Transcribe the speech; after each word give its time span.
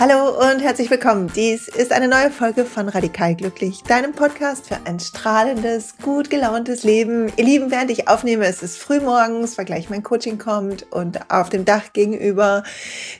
Hallo 0.00 0.28
und 0.38 0.60
herzlich 0.60 0.92
willkommen. 0.92 1.28
Dies 1.34 1.66
ist 1.66 1.90
eine 1.90 2.06
neue 2.06 2.30
Folge 2.30 2.64
von 2.64 2.88
Radikal 2.88 3.34
Glücklich, 3.34 3.82
deinem 3.82 4.12
Podcast 4.12 4.68
für 4.68 4.76
ein 4.84 5.00
strahlendes, 5.00 5.96
gut 6.00 6.30
gelauntes 6.30 6.84
Leben. 6.84 7.32
Ihr 7.36 7.44
Lieben, 7.44 7.72
während 7.72 7.90
ich 7.90 8.06
aufnehme, 8.06 8.46
es 8.46 8.62
ist 8.62 8.78
frühmorgens, 8.78 9.58
weil 9.58 9.64
gleich 9.64 9.90
mein 9.90 10.04
Coaching 10.04 10.38
kommt 10.38 10.86
und 10.92 11.28
auf 11.32 11.48
dem 11.48 11.64
Dach 11.64 11.92
gegenüber 11.92 12.62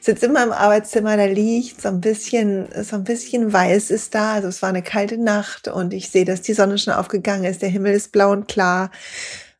sitzt 0.00 0.22
in 0.22 0.32
meinem 0.32 0.52
Arbeitszimmer, 0.52 1.16
da 1.16 1.24
liegt 1.24 1.82
so 1.82 1.88
ein 1.88 2.00
bisschen, 2.00 2.68
so 2.84 2.94
ein 2.94 3.02
bisschen 3.02 3.52
weiß 3.52 3.90
ist 3.90 4.14
da. 4.14 4.34
Also 4.34 4.46
es 4.46 4.62
war 4.62 4.68
eine 4.68 4.82
kalte 4.82 5.18
Nacht 5.18 5.66
und 5.66 5.92
ich 5.92 6.10
sehe, 6.10 6.24
dass 6.24 6.42
die 6.42 6.54
Sonne 6.54 6.78
schon 6.78 6.94
aufgegangen 6.94 7.42
ist. 7.42 7.60
Der 7.60 7.70
Himmel 7.70 7.94
ist 7.94 8.12
blau 8.12 8.30
und 8.30 8.46
klar. 8.46 8.92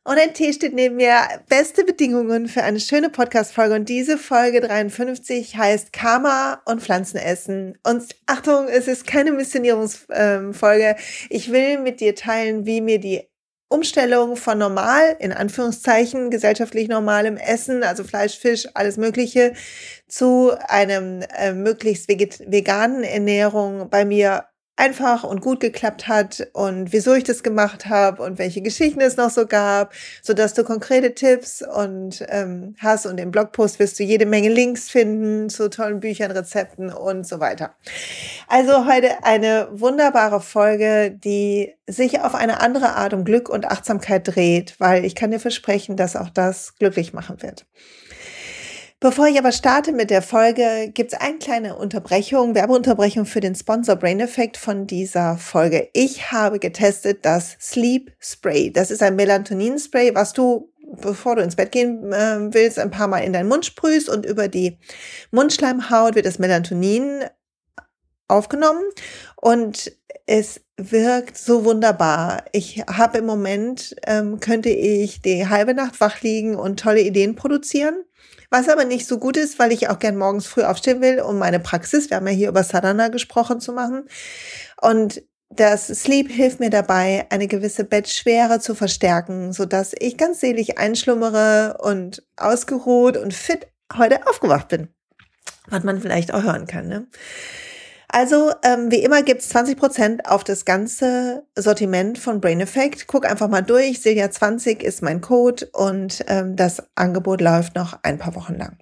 Und 0.09 0.17
ein 0.17 0.33
Tee 0.33 0.53
steht 0.53 0.73
neben 0.73 0.95
mir. 0.95 1.19
Beste 1.49 1.83
Bedingungen 1.83 2.47
für 2.47 2.63
eine 2.63 2.79
schöne 2.79 3.11
Podcast-Folge. 3.11 3.75
Und 3.75 3.89
diese 3.89 4.17
Folge 4.17 4.59
53 4.59 5.55
heißt 5.55 5.93
Karma 5.93 6.63
und 6.65 6.81
Pflanzenessen. 6.81 7.77
Und 7.83 8.15
Achtung, 8.25 8.67
es 8.69 8.87
ist 8.87 9.05
keine 9.05 9.31
Missionierungsfolge. 9.33 10.95
Ich 11.29 11.51
will 11.51 11.77
mit 11.77 11.99
dir 11.99 12.15
teilen, 12.15 12.65
wie 12.65 12.81
mir 12.81 12.99
die 12.99 13.21
Umstellung 13.67 14.35
von 14.35 14.57
normal, 14.57 15.15
in 15.19 15.31
Anführungszeichen, 15.31 16.31
gesellschaftlich 16.31 16.87
normalem 16.87 17.37
Essen, 17.37 17.83
also 17.83 18.03
Fleisch, 18.03 18.35
Fisch, 18.35 18.67
alles 18.73 18.97
Mögliche, 18.97 19.53
zu 20.07 20.53
einem 20.67 21.21
äh, 21.37 21.53
möglichst 21.53 22.09
veganen 22.09 23.03
Ernährung 23.03 23.91
bei 23.91 24.05
mir 24.05 24.45
einfach 24.79 25.23
und 25.23 25.41
gut 25.41 25.59
geklappt 25.59 26.07
hat 26.07 26.47
und 26.53 26.93
wieso 26.93 27.13
ich 27.13 27.25
das 27.25 27.43
gemacht 27.43 27.87
habe 27.87 28.23
und 28.23 28.39
welche 28.39 28.61
Geschichten 28.61 29.01
es 29.01 29.17
noch 29.17 29.29
so 29.29 29.45
gab, 29.45 29.93
so 30.21 30.33
dass 30.33 30.53
du 30.53 30.63
konkrete 30.63 31.13
Tipps 31.13 31.61
und 31.61 32.25
ähm, 32.29 32.75
hast 32.79 33.05
und 33.05 33.19
im 33.19 33.31
Blogpost 33.31 33.77
wirst 33.79 33.99
du 33.99 34.03
jede 34.03 34.25
Menge 34.25 34.49
Links 34.49 34.89
finden 34.89 35.49
zu 35.49 35.69
tollen 35.69 35.99
Büchern, 35.99 36.31
Rezepten 36.31 36.91
und 36.91 37.27
so 37.27 37.39
weiter. 37.39 37.75
Also 38.47 38.85
heute 38.85 39.23
eine 39.23 39.67
wunderbare 39.71 40.39
Folge, 40.39 41.11
die 41.11 41.73
sich 41.85 42.21
auf 42.21 42.33
eine 42.33 42.61
andere 42.61 42.95
Art 42.95 43.13
um 43.13 43.25
Glück 43.25 43.49
und 43.49 43.65
Achtsamkeit 43.65 44.35
dreht, 44.35 44.75
weil 44.79 45.03
ich 45.03 45.13
kann 45.13 45.31
dir 45.31 45.39
versprechen, 45.39 45.97
dass 45.97 46.15
auch 46.15 46.29
das 46.29 46.75
glücklich 46.75 47.11
machen 47.11 47.41
wird. 47.41 47.65
Bevor 49.01 49.27
ich 49.27 49.39
aber 49.39 49.53
starte 49.53 49.93
mit 49.93 50.09
der 50.09 50.21
Folge, 50.21 50.91
gibt 50.93 51.13
es 51.13 51.19
eine 51.21 51.37
kleine 51.37 51.77
Unterbrechung, 51.77 52.53
Werbeunterbrechung 52.53 53.25
für 53.25 53.39
den 53.39 53.55
Sponsor 53.55 53.95
Brain 53.95 54.19
Effect 54.19 54.57
von 54.57 54.87
dieser 54.87 55.37
Folge. 55.37 55.87
Ich 55.93 56.33
habe 56.33 56.59
getestet 56.59 57.23
das 57.23 57.55
Sleep 57.61 58.11
Spray. 58.19 58.73
Das 58.73 58.91
ist 58.91 59.01
ein 59.01 59.15
Melatonin-Spray, 59.15 60.15
was 60.15 60.33
du 60.33 60.69
bevor 61.01 61.37
du 61.37 61.43
ins 61.43 61.55
Bett 61.55 61.71
gehen 61.71 62.11
äh, 62.11 62.53
willst, 62.53 62.77
ein 62.77 62.91
paar 62.91 63.07
Mal 63.07 63.19
in 63.19 63.31
deinen 63.31 63.47
Mund 63.47 63.65
sprühst 63.65 64.09
und 64.09 64.25
über 64.25 64.49
die 64.49 64.77
Mundschleimhaut 65.31 66.15
wird 66.15 66.25
das 66.25 66.39
Melatonin 66.39 67.23
aufgenommen 68.27 68.83
und 69.35 69.93
es 70.25 70.61
wirkt 70.77 71.37
so 71.37 71.63
wunderbar. 71.63 72.43
Ich 72.51 72.83
habe 72.87 73.19
im 73.19 73.25
Moment, 73.25 73.95
ähm, 74.05 74.39
könnte 74.39 74.69
ich 74.69 75.21
die 75.21 75.47
halbe 75.47 75.73
Nacht 75.73 76.01
wach 76.01 76.21
liegen 76.21 76.55
und 76.55 76.79
tolle 76.79 77.01
Ideen 77.01 77.35
produzieren. 77.35 78.03
Was 78.51 78.67
aber 78.67 78.83
nicht 78.83 79.05
so 79.07 79.19
gut 79.19 79.37
ist, 79.37 79.59
weil 79.59 79.71
ich 79.71 79.89
auch 79.89 79.99
gern 79.99 80.17
morgens 80.17 80.47
früh 80.47 80.63
aufstehen 80.63 81.01
will, 81.01 81.21
um 81.21 81.37
meine 81.37 81.59
Praxis, 81.59 82.09
wir 82.09 82.17
haben 82.17 82.27
ja 82.27 82.33
hier 82.33 82.49
über 82.49 82.63
Sadhana 82.63 83.09
gesprochen, 83.09 83.59
zu 83.59 83.73
machen. 83.73 84.07
Und 84.81 85.21
das 85.49 85.87
Sleep 85.87 86.29
hilft 86.29 86.59
mir 86.59 86.69
dabei, 86.69 87.27
eine 87.29 87.47
gewisse 87.47 87.83
Bettschwere 87.83 88.59
zu 88.59 88.75
verstärken, 88.75 89.51
so 89.53 89.65
dass 89.65 89.93
ich 89.97 90.17
ganz 90.17 90.39
selig 90.39 90.77
einschlummere 90.77 91.77
und 91.79 92.23
ausgeruht 92.37 93.17
und 93.17 93.33
fit 93.33 93.67
heute 93.95 94.27
aufgewacht 94.27 94.67
bin. 94.67 94.89
Was 95.67 95.83
man 95.83 96.01
vielleicht 96.01 96.33
auch 96.33 96.43
hören 96.43 96.67
kann. 96.67 96.87
Ne? 96.87 97.07
Also, 98.11 98.51
ähm, 98.63 98.89
wie 98.89 99.03
immer 99.03 99.21
gibt's 99.21 99.53
20% 99.53 100.25
auf 100.25 100.43
das 100.43 100.65
ganze 100.65 101.43
Sortiment 101.55 102.17
von 102.17 102.41
Brain 102.41 102.59
Effect. 102.59 103.05
Guck 103.05 103.29
einfach 103.29 103.47
mal 103.47 103.61
durch. 103.61 103.97
Silja20 103.99 104.81
ist 104.81 105.03
mein 105.03 105.21
Code 105.21 105.67
und 105.73 106.25
ähm, 106.27 106.55
das 106.55 106.81
Angebot 106.95 107.39
läuft 107.39 107.75
noch 107.75 107.99
ein 108.01 108.17
paar 108.17 108.33
Wochen 108.33 108.55
lang. 108.55 108.77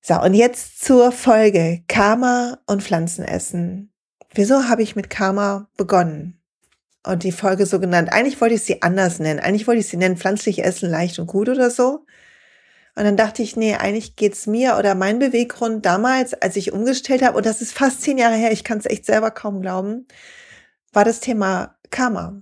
So, 0.00 0.20
und 0.22 0.34
jetzt 0.34 0.84
zur 0.84 1.10
Folge 1.10 1.82
Karma 1.88 2.58
und 2.66 2.84
Pflanzenessen. 2.84 3.92
Wieso 4.32 4.68
habe 4.68 4.82
ich 4.82 4.94
mit 4.94 5.10
Karma 5.10 5.68
begonnen? 5.76 6.40
Und 7.04 7.24
die 7.24 7.32
Folge 7.32 7.66
so 7.66 7.80
genannt. 7.80 8.12
Eigentlich 8.12 8.40
wollte 8.40 8.54
ich 8.54 8.62
sie 8.62 8.82
anders 8.82 9.18
nennen. 9.18 9.40
Eigentlich 9.40 9.66
wollte 9.66 9.80
ich 9.80 9.88
sie 9.88 9.96
nennen, 9.96 10.16
pflanzlich 10.16 10.64
essen, 10.64 10.90
leicht 10.90 11.18
und 11.18 11.26
gut 11.26 11.48
oder 11.48 11.70
so. 11.70 12.06
Und 12.96 13.04
dann 13.04 13.16
dachte 13.18 13.42
ich, 13.42 13.56
nee, 13.56 13.74
eigentlich 13.74 14.16
geht's 14.16 14.46
mir 14.46 14.76
oder 14.78 14.94
mein 14.94 15.18
Beweggrund 15.18 15.84
damals, 15.84 16.32
als 16.34 16.56
ich 16.56 16.72
umgestellt 16.72 17.22
habe, 17.22 17.36
und 17.36 17.44
das 17.44 17.60
ist 17.60 17.74
fast 17.74 18.00
zehn 18.02 18.16
Jahre 18.16 18.36
her, 18.36 18.52
ich 18.52 18.64
kann 18.64 18.78
es 18.78 18.86
echt 18.86 19.04
selber 19.04 19.30
kaum 19.30 19.60
glauben, 19.60 20.08
war 20.92 21.04
das 21.04 21.20
Thema 21.20 21.76
Karma. 21.90 22.40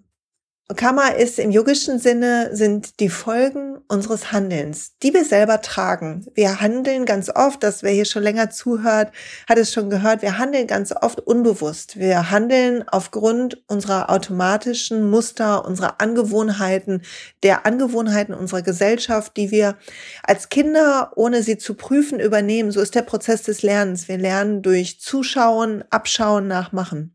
Karma 0.73 1.09
ist 1.09 1.39
im 1.39 1.51
yogischen 1.51 1.99
Sinne 1.99 2.57
sind 2.57 2.99
die 2.99 3.11
Folgen 3.11 3.77
unseres 3.87 4.33
Handelns, 4.33 4.97
die 5.03 5.13
wir 5.13 5.27
selber 5.27 5.61
tragen. 5.61 6.25
Wir 6.33 6.63
handeln 6.63 7.05
ganz 7.05 7.29
oft, 7.29 7.63
dass 7.63 7.83
wer 7.83 7.93
hier 7.93 8.07
schon 8.07 8.23
länger 8.23 8.49
zuhört, 8.49 9.13
hat 9.47 9.59
es 9.59 9.75
schon 9.75 9.91
gehört, 9.91 10.23
wir 10.23 10.39
handeln 10.39 10.67
ganz 10.67 10.95
oft 10.99 11.21
unbewusst. 11.21 11.99
Wir 11.99 12.31
handeln 12.31 12.83
aufgrund 12.89 13.63
unserer 13.67 14.09
automatischen 14.09 15.11
Muster, 15.11 15.67
unserer 15.67 16.01
Angewohnheiten, 16.01 17.03
der 17.43 17.67
Angewohnheiten 17.67 18.33
unserer 18.33 18.63
Gesellschaft, 18.63 19.37
die 19.37 19.51
wir 19.51 19.77
als 20.23 20.49
Kinder, 20.49 21.13
ohne 21.15 21.43
sie 21.43 21.59
zu 21.59 21.75
prüfen, 21.75 22.21
übernehmen. 22.21 22.71
So 22.71 22.81
ist 22.81 22.95
der 22.95 23.03
Prozess 23.03 23.43
des 23.43 23.61
Lernens. 23.61 24.09
Wir 24.09 24.17
lernen 24.17 24.63
durch 24.63 24.99
Zuschauen, 24.99 25.85
Abschauen, 25.91 26.49
Nachmachen. 26.49 27.14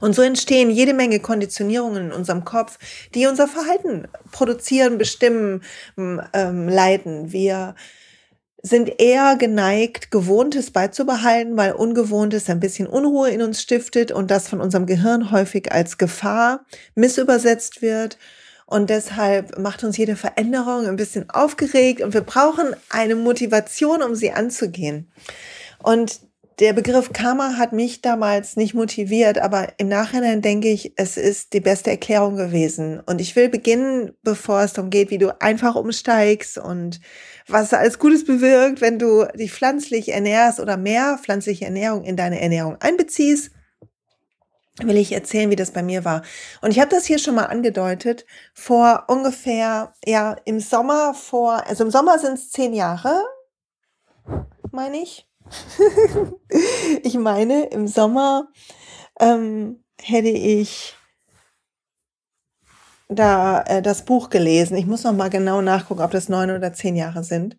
Und 0.00 0.14
so 0.14 0.22
entstehen 0.22 0.70
jede 0.70 0.94
Menge 0.94 1.20
Konditionierungen 1.20 2.06
in 2.06 2.12
unserem 2.12 2.44
Kopf, 2.44 2.78
die 3.14 3.26
unser 3.26 3.48
Verhalten 3.48 4.08
produzieren, 4.30 4.98
bestimmen, 4.98 5.62
ähm, 5.96 6.68
leiten. 6.68 7.32
Wir 7.32 7.74
sind 8.62 9.00
eher 9.00 9.36
geneigt, 9.36 10.10
Gewohntes 10.10 10.70
beizubehalten, 10.70 11.56
weil 11.56 11.72
Ungewohntes 11.72 12.50
ein 12.50 12.60
bisschen 12.60 12.86
Unruhe 12.86 13.30
in 13.30 13.42
uns 13.42 13.62
stiftet 13.62 14.12
und 14.12 14.30
das 14.30 14.48
von 14.48 14.60
unserem 14.60 14.86
Gehirn 14.86 15.30
häufig 15.30 15.72
als 15.72 15.98
Gefahr 15.98 16.66
missübersetzt 16.94 17.80
wird. 17.80 18.18
Und 18.66 18.90
deshalb 18.90 19.58
macht 19.58 19.82
uns 19.82 19.96
jede 19.96 20.14
Veränderung 20.14 20.86
ein 20.86 20.96
bisschen 20.96 21.28
aufgeregt 21.30 22.02
und 22.02 22.14
wir 22.14 22.20
brauchen 22.20 22.76
eine 22.88 23.16
Motivation, 23.16 24.02
um 24.02 24.14
sie 24.14 24.30
anzugehen. 24.30 25.10
Und 25.82 26.20
der 26.60 26.74
Begriff 26.74 27.14
Karma 27.14 27.56
hat 27.56 27.72
mich 27.72 28.02
damals 28.02 28.56
nicht 28.56 28.74
motiviert, 28.74 29.38
aber 29.38 29.68
im 29.78 29.88
Nachhinein 29.88 30.42
denke 30.42 30.68
ich, 30.68 30.92
es 30.96 31.16
ist 31.16 31.54
die 31.54 31.60
beste 31.60 31.90
Erklärung 31.90 32.36
gewesen. 32.36 33.00
Und 33.00 33.20
ich 33.20 33.34
will 33.34 33.48
beginnen, 33.48 34.12
bevor 34.22 34.60
es 34.60 34.74
darum 34.74 34.90
geht, 34.90 35.10
wie 35.10 35.16
du 35.16 35.40
einfach 35.40 35.74
umsteigst 35.74 36.58
und 36.58 37.00
was 37.48 37.72
alles 37.72 37.98
Gutes 37.98 38.26
bewirkt, 38.26 38.82
wenn 38.82 38.98
du 38.98 39.26
dich 39.34 39.52
pflanzlich 39.52 40.10
ernährst 40.10 40.60
oder 40.60 40.76
mehr 40.76 41.18
pflanzliche 41.22 41.64
Ernährung 41.64 42.04
in 42.04 42.16
deine 42.16 42.40
Ernährung 42.40 42.76
einbeziehst 42.80 43.52
will 44.82 44.96
ich 44.96 45.12
erzählen, 45.12 45.50
wie 45.50 45.56
das 45.56 45.72
bei 45.72 45.82
mir 45.82 46.06
war. 46.06 46.22
Und 46.62 46.70
ich 46.70 46.80
habe 46.80 46.88
das 46.88 47.04
hier 47.04 47.18
schon 47.18 47.34
mal 47.34 47.44
angedeutet, 47.44 48.24
vor 48.54 49.04
ungefähr, 49.08 49.92
ja, 50.06 50.36
im 50.46 50.58
Sommer 50.58 51.12
vor, 51.12 51.66
also 51.66 51.84
im 51.84 51.90
Sommer 51.90 52.18
sind 52.18 52.34
es 52.34 52.50
zehn 52.50 52.72
Jahre, 52.72 53.22
meine 54.72 55.02
ich. 55.02 55.29
ich 57.02 57.14
meine, 57.14 57.66
im 57.66 57.86
Sommer 57.86 58.48
ähm, 59.18 59.82
hätte 60.00 60.28
ich 60.28 60.96
da 63.08 63.62
äh, 63.62 63.82
das 63.82 64.04
Buch 64.04 64.30
gelesen. 64.30 64.76
Ich 64.76 64.86
muss 64.86 65.04
noch 65.04 65.12
mal 65.12 65.30
genau 65.30 65.60
nachgucken, 65.60 66.02
ob 66.02 66.10
das 66.12 66.28
neun 66.28 66.50
oder 66.50 66.72
zehn 66.72 66.96
Jahre 66.96 67.24
sind. 67.24 67.56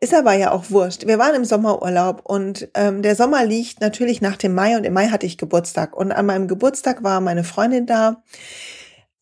Ist 0.00 0.14
aber 0.14 0.34
ja 0.34 0.52
auch 0.52 0.70
wurscht. 0.70 1.06
Wir 1.06 1.18
waren 1.18 1.34
im 1.34 1.44
Sommerurlaub 1.44 2.20
und 2.24 2.68
ähm, 2.74 3.02
der 3.02 3.16
Sommer 3.16 3.44
liegt 3.44 3.80
natürlich 3.80 4.20
nach 4.20 4.36
dem 4.36 4.54
Mai 4.54 4.76
und 4.76 4.84
im 4.84 4.92
Mai 4.92 5.08
hatte 5.08 5.26
ich 5.26 5.38
Geburtstag. 5.38 5.96
Und 5.96 6.12
an 6.12 6.26
meinem 6.26 6.46
Geburtstag 6.46 7.02
war 7.02 7.20
meine 7.20 7.42
Freundin 7.42 7.86
da 7.86 8.22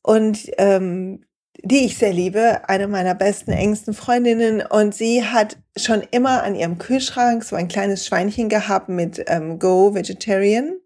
und 0.03 0.51
ähm, 0.59 1.26
die 1.63 1.85
ich 1.85 1.99
sehr 1.99 2.13
liebe, 2.13 2.69
eine 2.69 2.89
meiner 2.89 3.15
besten, 3.15 3.53
engsten 3.53 3.95
Freundinnen. 3.95 4.63
Und 4.63 4.95
sie 4.95 5.25
hat 5.25 5.57
schon 5.77 6.03
immer 6.11 6.43
an 6.43 6.55
ihrem 6.55 6.79
Kühlschrank 6.79 7.45
so 7.45 7.57
ein 7.57 7.69
kleines 7.69 8.07
Schweinchen 8.07 8.49
gehabt 8.49 8.89
mit 8.89 9.23
ähm, 9.27 9.59
Go 9.59 9.95
Vegetarian. 9.95 10.77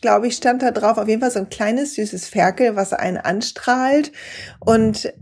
Glaube 0.00 0.26
ich, 0.26 0.36
stand 0.36 0.62
da 0.62 0.70
drauf. 0.70 0.98
Auf 0.98 1.08
jeden 1.08 1.20
Fall 1.20 1.30
so 1.30 1.38
ein 1.38 1.50
kleines, 1.50 1.94
süßes 1.94 2.28
Ferkel, 2.28 2.76
was 2.76 2.92
einen 2.92 3.16
anstrahlt. 3.16 4.12
Und 4.60 5.12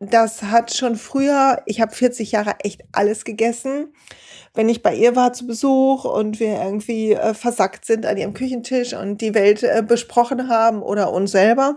das 0.00 0.42
hat 0.42 0.74
schon 0.74 0.96
früher, 0.96 1.62
ich 1.66 1.80
habe 1.80 1.94
40 1.94 2.32
Jahre 2.32 2.56
echt 2.60 2.82
alles 2.92 3.24
gegessen. 3.24 3.92
Wenn 4.52 4.68
ich 4.68 4.82
bei 4.82 4.94
ihr 4.94 5.16
war 5.16 5.32
zu 5.32 5.46
Besuch 5.46 6.04
und 6.04 6.38
wir 6.38 6.62
irgendwie 6.62 7.12
äh, 7.12 7.34
versackt 7.34 7.84
sind 7.84 8.06
an 8.06 8.16
ihrem 8.16 8.34
Küchentisch 8.34 8.94
und 8.94 9.20
die 9.20 9.34
Welt 9.34 9.62
äh, 9.62 9.82
besprochen 9.86 10.48
haben 10.48 10.82
oder 10.82 11.12
uns 11.12 11.32
selber, 11.32 11.76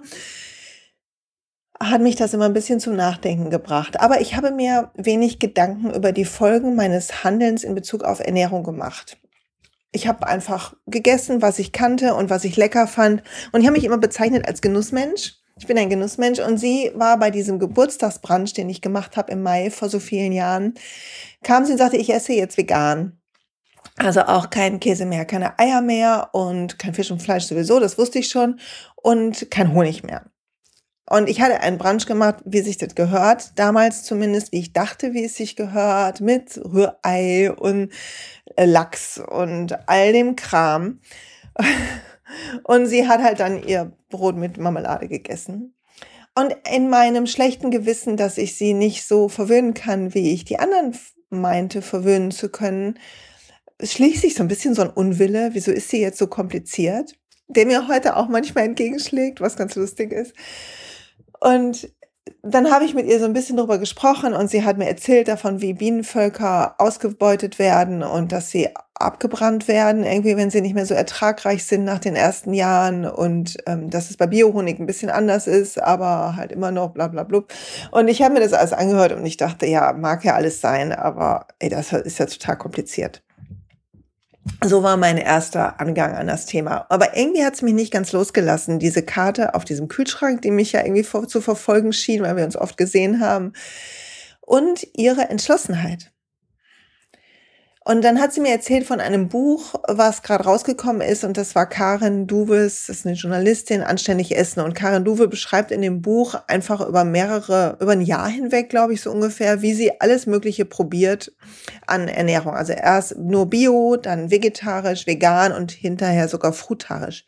hat 1.80 2.02
mich 2.02 2.16
das 2.16 2.34
immer 2.34 2.46
ein 2.46 2.54
bisschen 2.54 2.80
zum 2.80 2.96
Nachdenken 2.96 3.50
gebracht. 3.50 4.00
Aber 4.00 4.22
ich 4.22 4.36
habe 4.36 4.52
mir 4.52 4.92
wenig 4.96 5.40
Gedanken 5.40 5.94
über 5.94 6.12
die 6.12 6.26
Folgen 6.26 6.76
meines 6.76 7.24
Handelns 7.24 7.64
in 7.64 7.76
Bezug 7.76 8.04
auf 8.04 8.20
Ernährung 8.20 8.64
gemacht. 8.64 9.18
ich 9.94 10.08
habe 10.08 10.28
einfach 10.28 10.76
gegessen, 10.86 11.42
was 11.42 11.60
ich 11.60 11.72
kannte 11.72 12.14
und 12.14 12.30
was 12.30 12.44
ich 12.44 12.56
lecker 12.56 12.88
fand. 12.88 13.24
Und 13.52 13.62
ich 13.62 13.68
habe 13.68 13.76
mich 13.78 13.86
immer 13.86 13.98
bezeichnet 13.98 14.48
als 14.48 14.62
Genussmensch. 14.62 15.36
Ich 15.60 15.66
bin 15.66 15.78
ein 15.78 15.90
Genussmensch 15.90 16.40
und 16.40 16.58
sie 16.60 16.92
war 16.94 17.18
bei 17.18 17.32
diesem 17.32 17.58
Geburtstagsbrunch, 17.58 18.54
den 18.54 18.70
ich 18.70 18.82
gemacht 18.82 19.18
habe 19.18 19.32
im 19.32 19.42
Mai 19.42 19.72
vor 19.72 19.90
so 19.90 20.00
vielen 20.00 20.32
Jahren, 20.32 20.76
kam 21.42 21.66
sie 21.66 21.72
und 21.72 21.80
sagte, 21.80 21.98
ich 21.98 22.14
esse 22.14 22.34
jetzt 22.34 22.58
vegan. 22.58 23.20
Also 23.98 24.22
auch 24.22 24.52
kein 24.52 24.80
Käse 24.80 25.06
mehr, 25.06 25.26
keine 25.26 25.58
Eier 25.58 25.82
mehr 25.82 26.30
und 26.34 26.78
kein 26.78 26.94
Fisch 26.94 27.10
und 27.10 27.22
Fleisch 27.22 27.46
sowieso, 27.46 27.80
das 27.80 27.98
wusste 27.98 28.20
ich 28.20 28.30
schon, 28.30 28.60
und 28.96 29.50
kein 29.50 29.74
Honig 29.74 30.04
mehr. 30.04 30.26
Und 31.10 31.30
ich 31.30 31.40
hatte 31.42 31.62
einen 31.62 31.78
Brunch 31.78 32.06
gemacht, 32.06 32.38
wie 32.46 32.62
sich 32.62 32.78
das 32.78 32.94
gehört, 32.94 33.58
damals 33.58 34.04
zumindest, 34.04 34.52
wie 34.52 34.60
ich 34.60 34.74
dachte, 34.74 35.14
wie 35.14 35.24
es 35.24 35.36
sich 35.36 35.56
gehört, 35.56 36.20
mit 36.20 36.58
Rührei 36.58 37.52
und 37.52 37.92
äh, 38.56 38.66
Lachs 38.66 39.18
und 39.18 39.88
all 39.88 40.12
dem 40.12 40.36
Kram. 40.36 41.00
Und 42.64 42.88
sie 42.88 43.08
hat 43.08 43.24
halt 43.24 43.40
dann 43.40 43.64
ihr 43.64 43.94
Brot 44.10 44.36
mit 44.36 44.58
Marmelade 44.58 45.08
gegessen. 45.08 45.74
Und 46.36 46.54
in 46.70 46.90
meinem 46.90 47.26
schlechten 47.26 47.72
Gewissen, 47.72 48.18
dass 48.18 48.38
ich 48.38 48.58
sie 48.58 48.74
nicht 48.74 49.08
so 49.08 49.30
verwöhnen 49.30 49.74
kann, 49.74 50.14
wie 50.14 50.34
ich 50.34 50.44
die 50.44 50.60
anderen 50.60 50.94
meinte, 51.30 51.82
verwöhnen 51.82 52.32
zu 52.32 52.50
können, 52.50 53.00
schließt 53.82 54.22
sich 54.22 54.36
so 54.36 54.44
ein 54.44 54.50
bisschen 54.50 54.76
so 54.76 54.82
ein 54.82 54.90
Unwille. 54.90 55.52
Wieso 55.54 55.72
ist 55.72 55.90
sie 55.90 56.02
jetzt 56.02 56.20
so 56.20 56.28
kompliziert? 56.28 57.16
Der 57.48 57.66
mir 57.66 57.88
heute 57.88 58.18
auch 58.18 58.28
manchmal 58.28 58.66
entgegenschlägt, 58.66 59.40
was 59.40 59.56
ganz 59.56 59.76
lustig 59.76 60.12
ist. 60.12 60.34
Und 61.40 61.90
dann 62.44 62.72
habe 62.72 62.86
ich 62.86 62.94
mit 62.94 63.06
ihr 63.08 63.20
so 63.20 63.26
ein 63.26 63.34
bisschen 63.34 63.58
drüber 63.58 63.78
gesprochen 63.78 64.34
und 64.34 64.50
sie 64.50 64.64
hat 64.64 64.78
mir 64.78 64.88
erzählt 64.88 65.28
davon, 65.28 65.62
wie 65.62 65.74
Bienenvölker 65.74 66.76
ausgebeutet 66.78 67.60
werden 67.60 68.04
und 68.04 68.32
dass 68.32 68.50
sie 68.50 68.70
abgebrannt 68.96 69.68
werden, 69.68 70.04
irgendwie, 70.04 70.36
wenn 70.38 70.50
sie 70.50 70.62
nicht 70.62 70.74
mehr 70.74 70.86
so 70.86 70.94
ertragreich 70.94 71.66
sind 71.66 71.84
nach 71.84 72.00
den 72.00 72.16
ersten 72.16 72.54
Jahren 72.54 73.06
und 73.06 73.58
ähm, 73.66 73.90
dass 73.90 74.10
es 74.10 74.18
bei 74.18 74.28
Biohonig 74.28 74.80
ein 74.80 74.88
bisschen 74.88 75.10
anders 75.10 75.48
ist, 75.48 75.82
aber 75.82 76.36
halt 76.36 76.52
immer 76.52 76.72
noch 76.72 76.92
bla 76.92 77.08
bla 77.08 77.24
bla. 77.24 77.44
Und 77.92 78.08
ich 78.08 78.22
habe 78.22 78.34
mir 78.34 78.40
das 78.40 78.54
alles 78.54 78.74
angehört 78.74 79.12
und 79.14 79.26
ich 79.26 79.38
dachte, 79.38 79.66
ja, 79.66 79.94
mag 79.94 80.24
ja 80.26 80.34
alles 80.34 80.62
sein, 80.62 80.92
aber 80.92 81.48
ey, 81.60 81.70
das 81.70 81.94
ist 81.94 82.20
ja 82.20 82.26
total 82.26 82.58
kompliziert. 82.58 83.22
So 84.66 84.84
war 84.84 84.98
mein 84.98 85.18
erster 85.18 85.80
Angang 85.80 86.16
an 86.16 86.28
das 86.28 86.46
Thema. 86.46 86.86
Aber 86.90 87.16
irgendwie 87.16 87.46
hat 87.46 87.54
es 87.54 87.62
mich 87.62 87.74
nicht 87.74 87.94
ganz 87.94 88.12
losgelassen, 88.12 88.80
diese 88.80 89.04
Karte 89.04 89.54
auf 89.54 89.66
diesem 89.66 89.88
Kühlschrank, 89.88 90.42
die 90.42 90.52
mich 90.52 90.72
ja 90.72 90.84
irgendwie 90.84 91.04
vor, 91.04 91.28
zu 91.28 91.42
verfolgen 91.42 91.94
schien, 91.94 92.24
weil 92.24 92.36
wir 92.36 92.46
uns 92.46 92.58
oft 92.58 92.78
gesehen 92.78 93.20
haben. 93.22 93.54
Und 94.42 94.88
ihre 94.96 95.30
Entschlossenheit. 95.30 96.12
Und 97.88 98.02
dann 98.02 98.20
hat 98.20 98.34
sie 98.34 98.42
mir 98.42 98.52
erzählt 98.52 98.86
von 98.86 99.00
einem 99.00 99.30
Buch, 99.30 99.76
was 99.88 100.22
gerade 100.22 100.44
rausgekommen 100.44 101.02
ist, 101.02 101.24
und 101.24 101.38
das 101.38 101.56
war 101.56 101.70
Karen 101.70 102.28
Duves, 102.28 102.88
das 102.88 102.98
ist 102.98 103.06
eine 103.06 103.16
Journalistin, 103.16 103.82
Anständig 103.82 104.36
Essen. 104.36 104.60
Und 104.60 104.74
Karen 104.74 105.06
Duwe 105.06 105.30
beschreibt 105.30 105.72
in 105.72 105.82
dem 105.82 106.02
Buch 106.02 106.36
einfach 106.48 106.86
über 106.86 107.06
mehrere, 107.06 107.78
über 107.80 107.94
ein 107.94 108.02
Jahr 108.02 108.28
hinweg, 108.28 108.68
glaube 108.68 108.92
ich, 108.92 109.00
so 109.00 109.10
ungefähr, 109.10 109.62
wie 109.62 109.74
sie 109.74 110.02
alles 110.02 110.26
Mögliche 110.26 110.66
probiert 110.66 111.32
an 111.86 112.10
Ernährung. 112.10 112.56
Also 112.56 112.74
erst 112.74 113.18
nur 113.20 113.50
Bio, 113.50 113.96
dann 113.96 114.32
vegetarisch, 114.32 115.08
vegan 115.08 115.54
und 115.54 115.72
hinterher 115.72 116.28
sogar 116.28 116.52
frutarisch. 116.52 117.24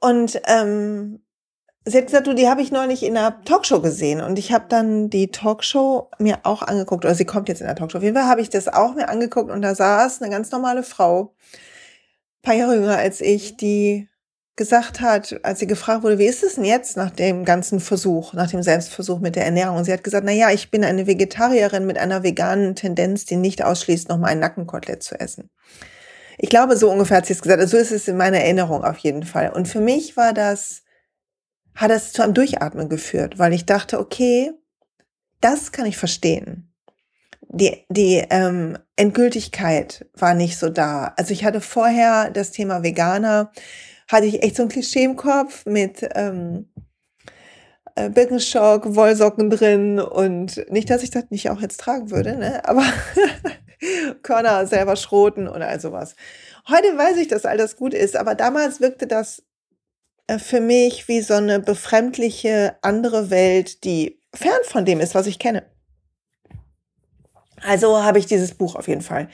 Und 0.00 0.40
ähm, 0.48 1.20
Sie 1.88 1.96
hat 1.98 2.06
gesagt, 2.06 2.26
du, 2.26 2.34
die 2.34 2.48
habe 2.48 2.62
ich 2.62 2.72
neulich 2.72 3.04
in 3.04 3.16
einer 3.16 3.44
Talkshow 3.44 3.80
gesehen 3.80 4.20
und 4.20 4.40
ich 4.40 4.52
habe 4.52 4.64
dann 4.68 5.08
die 5.08 5.30
Talkshow 5.30 6.10
mir 6.18 6.40
auch 6.42 6.62
angeguckt, 6.62 7.04
oder 7.04 7.14
sie 7.14 7.24
kommt 7.24 7.48
jetzt 7.48 7.60
in 7.60 7.68
der 7.68 7.76
Talkshow. 7.76 7.98
Auf 7.98 8.04
jeden 8.04 8.16
Fall 8.16 8.26
habe 8.26 8.40
ich 8.40 8.50
das 8.50 8.66
auch 8.66 8.94
mir 8.96 9.08
angeguckt 9.08 9.52
und 9.52 9.62
da 9.62 9.72
saß 9.72 10.20
eine 10.20 10.30
ganz 10.32 10.50
normale 10.50 10.82
Frau, 10.82 11.32
paar 12.42 12.54
Jahre 12.54 12.74
jünger 12.74 12.96
als 12.96 13.20
ich, 13.20 13.56
die 13.56 14.08
gesagt 14.56 15.00
hat, 15.00 15.38
als 15.44 15.60
sie 15.60 15.68
gefragt 15.68 16.02
wurde, 16.02 16.18
wie 16.18 16.26
ist 16.26 16.42
es 16.42 16.56
denn 16.56 16.64
jetzt 16.64 16.96
nach 16.96 17.10
dem 17.10 17.44
ganzen 17.44 17.78
Versuch, 17.78 18.32
nach 18.32 18.50
dem 18.50 18.64
Selbstversuch 18.64 19.20
mit 19.20 19.36
der 19.36 19.44
Ernährung? 19.44 19.76
Und 19.76 19.84
sie 19.84 19.92
hat 19.92 20.02
gesagt, 20.02 20.24
na 20.24 20.32
ja, 20.32 20.50
ich 20.50 20.72
bin 20.72 20.82
eine 20.82 21.06
Vegetarierin 21.06 21.86
mit 21.86 21.98
einer 21.98 22.24
veganen 22.24 22.74
Tendenz, 22.74 23.26
die 23.26 23.36
nicht 23.36 23.62
ausschließt, 23.62 24.08
noch 24.08 24.18
mal 24.18 24.28
ein 24.28 24.40
Nackenkotelett 24.40 25.02
zu 25.04 25.20
essen. 25.20 25.50
Ich 26.38 26.48
glaube, 26.48 26.76
so 26.76 26.90
ungefähr 26.90 27.18
hat 27.18 27.26
sie 27.26 27.34
es 27.34 27.42
gesagt. 27.42 27.60
Also 27.60 27.76
so 27.76 27.82
ist 27.82 27.92
es 27.92 28.08
in 28.08 28.16
meiner 28.16 28.38
Erinnerung 28.38 28.82
auf 28.82 28.98
jeden 28.98 29.22
Fall. 29.22 29.50
Und 29.50 29.68
für 29.68 29.80
mich 29.80 30.16
war 30.16 30.32
das 30.32 30.82
hat 31.76 31.90
es 31.90 32.12
zu 32.12 32.22
einem 32.22 32.34
Durchatmen 32.34 32.88
geführt, 32.88 33.38
weil 33.38 33.52
ich 33.52 33.66
dachte, 33.66 34.00
okay, 34.00 34.52
das 35.40 35.72
kann 35.72 35.86
ich 35.86 35.96
verstehen. 35.96 36.72
Die, 37.48 37.84
die 37.88 38.24
ähm, 38.30 38.76
Endgültigkeit 38.96 40.06
war 40.14 40.34
nicht 40.34 40.58
so 40.58 40.68
da. 40.68 41.14
Also 41.16 41.32
ich 41.32 41.44
hatte 41.44 41.60
vorher 41.60 42.30
das 42.30 42.50
Thema 42.50 42.82
Veganer, 42.82 43.52
hatte 44.08 44.26
ich 44.26 44.42
echt 44.42 44.56
so 44.56 44.62
ein 44.62 44.68
Klischee 44.68 45.04
im 45.04 45.16
Kopf 45.16 45.64
mit 45.66 46.08
ähm, 46.14 46.68
äh, 47.94 48.10
Birkenstock, 48.10 48.94
Wollsocken 48.94 49.50
drin 49.50 50.00
und 50.00 50.70
nicht, 50.70 50.90
dass 50.90 51.02
ich 51.02 51.10
das 51.10 51.24
nicht 51.30 51.50
auch 51.50 51.60
jetzt 51.60 51.80
tragen 51.80 52.10
würde, 52.10 52.36
ne? 52.36 52.66
aber 52.68 52.84
Körner 54.22 54.66
selber 54.66 54.96
schroten 54.96 55.46
oder 55.46 55.68
all 55.68 55.80
sowas. 55.80 56.16
Heute 56.68 56.98
weiß 56.98 57.16
ich, 57.18 57.28
dass 57.28 57.44
all 57.44 57.58
das 57.58 57.76
gut 57.76 57.94
ist, 57.94 58.16
aber 58.16 58.34
damals 58.34 58.80
wirkte 58.80 59.06
das 59.06 59.45
für 60.38 60.60
mich 60.60 61.08
wie 61.08 61.20
so 61.20 61.34
eine 61.34 61.60
befremdliche 61.60 62.76
andere 62.82 63.30
Welt, 63.30 63.84
die 63.84 64.20
fern 64.34 64.60
von 64.64 64.84
dem 64.84 65.00
ist, 65.00 65.14
was 65.14 65.26
ich 65.26 65.38
kenne. 65.38 65.64
Also 67.62 68.02
habe 68.02 68.18
ich 68.18 68.26
dieses 68.26 68.54
Buch 68.54 68.74
auf 68.74 68.86
jeden 68.86 69.00
Fall 69.00 69.28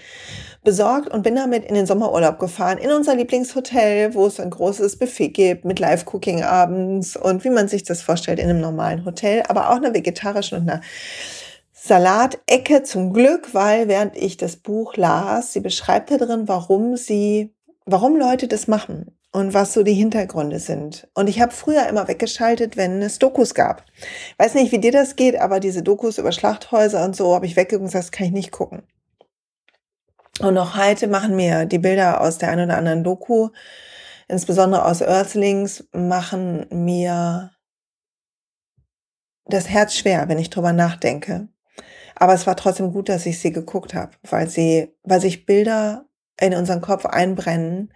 besorgt 0.62 1.08
und 1.08 1.22
bin 1.22 1.34
damit 1.34 1.64
in 1.64 1.74
den 1.74 1.86
Sommerurlaub 1.86 2.38
gefahren, 2.38 2.78
in 2.78 2.92
unser 2.92 3.16
Lieblingshotel, 3.16 4.14
wo 4.14 4.26
es 4.26 4.38
ein 4.38 4.50
großes 4.50 4.96
Buffet 4.96 5.30
gibt 5.30 5.64
mit 5.64 5.80
Live-Cooking 5.80 6.44
abends 6.44 7.16
und 7.16 7.42
wie 7.42 7.50
man 7.50 7.66
sich 7.66 7.82
das 7.82 8.00
vorstellt 8.00 8.38
in 8.38 8.48
einem 8.48 8.60
normalen 8.60 9.04
Hotel, 9.04 9.42
aber 9.48 9.70
auch 9.70 9.76
einer 9.76 9.92
vegetarischen 9.92 10.58
und 10.58 10.70
einer 10.70 10.82
Salatecke 11.72 12.84
zum 12.84 13.12
Glück, 13.12 13.54
weil 13.54 13.88
während 13.88 14.16
ich 14.16 14.36
das 14.36 14.56
Buch 14.56 14.96
las, 14.96 15.52
sie 15.52 15.60
beschreibt 15.60 16.12
da 16.12 16.16
drin, 16.16 16.46
warum 16.46 16.96
sie, 16.96 17.52
warum 17.86 18.16
Leute 18.16 18.46
das 18.46 18.68
machen 18.68 19.16
und 19.32 19.54
was 19.54 19.72
so 19.72 19.82
die 19.82 19.94
Hintergründe 19.94 20.58
sind. 20.58 21.08
Und 21.14 21.28
ich 21.28 21.40
habe 21.40 21.52
früher 21.52 21.88
immer 21.88 22.06
weggeschaltet, 22.06 22.76
wenn 22.76 23.00
es 23.02 23.18
Dokus 23.18 23.54
gab. 23.54 23.84
Weiß 24.36 24.54
nicht, 24.54 24.72
wie 24.72 24.78
dir 24.78 24.92
das 24.92 25.16
geht, 25.16 25.36
aber 25.36 25.58
diese 25.58 25.82
Dokus 25.82 26.18
über 26.18 26.32
Schlachthäuser 26.32 27.04
und 27.04 27.16
so 27.16 27.34
habe 27.34 27.46
ich 27.46 27.56
weggeguckt 27.56 27.80
und 27.80 27.86
gesagt, 27.86 28.04
das 28.04 28.12
kann 28.12 28.26
ich 28.26 28.32
nicht 28.32 28.52
gucken. 28.52 28.82
Und 30.40 30.54
noch 30.54 30.76
heute 30.76 31.08
machen 31.08 31.34
mir 31.34 31.64
die 31.66 31.78
Bilder 31.78 32.20
aus 32.20 32.38
der 32.38 32.50
einen 32.50 32.68
oder 32.68 32.78
anderen 32.78 33.04
Doku, 33.04 33.48
insbesondere 34.28 34.84
aus 34.84 35.00
Earthlings, 35.00 35.88
machen 35.92 36.66
mir 36.70 37.52
das 39.46 39.68
Herz 39.68 39.94
schwer, 39.94 40.28
wenn 40.28 40.38
ich 40.38 40.50
drüber 40.50 40.72
nachdenke. 40.72 41.48
Aber 42.16 42.34
es 42.34 42.46
war 42.46 42.56
trotzdem 42.56 42.92
gut, 42.92 43.08
dass 43.08 43.26
ich 43.26 43.40
sie 43.40 43.52
geguckt 43.52 43.94
habe, 43.94 44.12
weil 44.22 44.48
sie, 44.48 44.94
weil 45.02 45.20
sich 45.20 45.46
Bilder 45.46 46.06
in 46.38 46.54
unseren 46.54 46.80
Kopf 46.80 47.06
einbrennen 47.06 47.92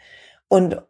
und 0.49 0.83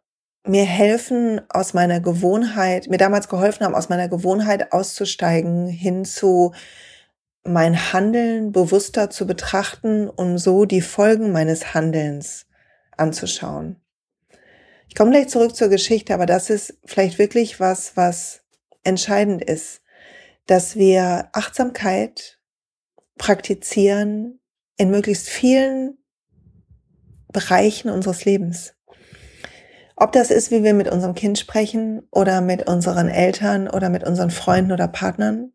mir 0.49 0.65
helfen, 0.65 1.41
aus 1.49 1.73
meiner 1.73 1.99
Gewohnheit, 1.99 2.87
mir 2.89 2.97
damals 2.97 3.27
geholfen 3.27 3.65
haben, 3.65 3.75
aus 3.75 3.89
meiner 3.89 4.09
Gewohnheit 4.09 4.71
auszusteigen, 4.71 5.67
hin 5.67 6.05
zu 6.05 6.53
mein 7.43 7.93
Handeln 7.93 8.51
bewusster 8.51 9.09
zu 9.09 9.25
betrachten 9.25 10.09
und 10.09 10.37
so 10.37 10.65
die 10.65 10.81
Folgen 10.81 11.31
meines 11.31 11.73
Handelns 11.73 12.45
anzuschauen. 12.97 13.77
Ich 14.89 14.95
komme 14.95 15.11
gleich 15.11 15.29
zurück 15.29 15.55
zur 15.55 15.69
Geschichte, 15.69 16.13
aber 16.13 16.25
das 16.25 16.49
ist 16.49 16.77
vielleicht 16.85 17.19
wirklich 17.19 17.59
was, 17.59 17.95
was 17.95 18.41
entscheidend 18.83 19.43
ist, 19.43 19.81
dass 20.45 20.75
wir 20.75 21.29
Achtsamkeit 21.33 22.39
praktizieren 23.17 24.39
in 24.77 24.89
möglichst 24.89 25.29
vielen 25.29 25.97
Bereichen 27.31 27.89
unseres 27.89 28.25
Lebens. 28.25 28.76
Ob 29.99 30.11
das 30.11 30.29
ist, 30.29 30.51
wie 30.51 30.63
wir 30.63 30.75
mit 30.75 30.87
unserem 30.87 31.15
Kind 31.15 31.39
sprechen 31.39 32.07
oder 32.11 32.39
mit 32.39 32.69
unseren 32.69 33.09
Eltern 33.09 33.67
oder 33.67 33.89
mit 33.89 34.03
unseren 34.03 34.29
Freunden 34.29 34.71
oder 34.71 34.87
Partnern. 34.87 35.51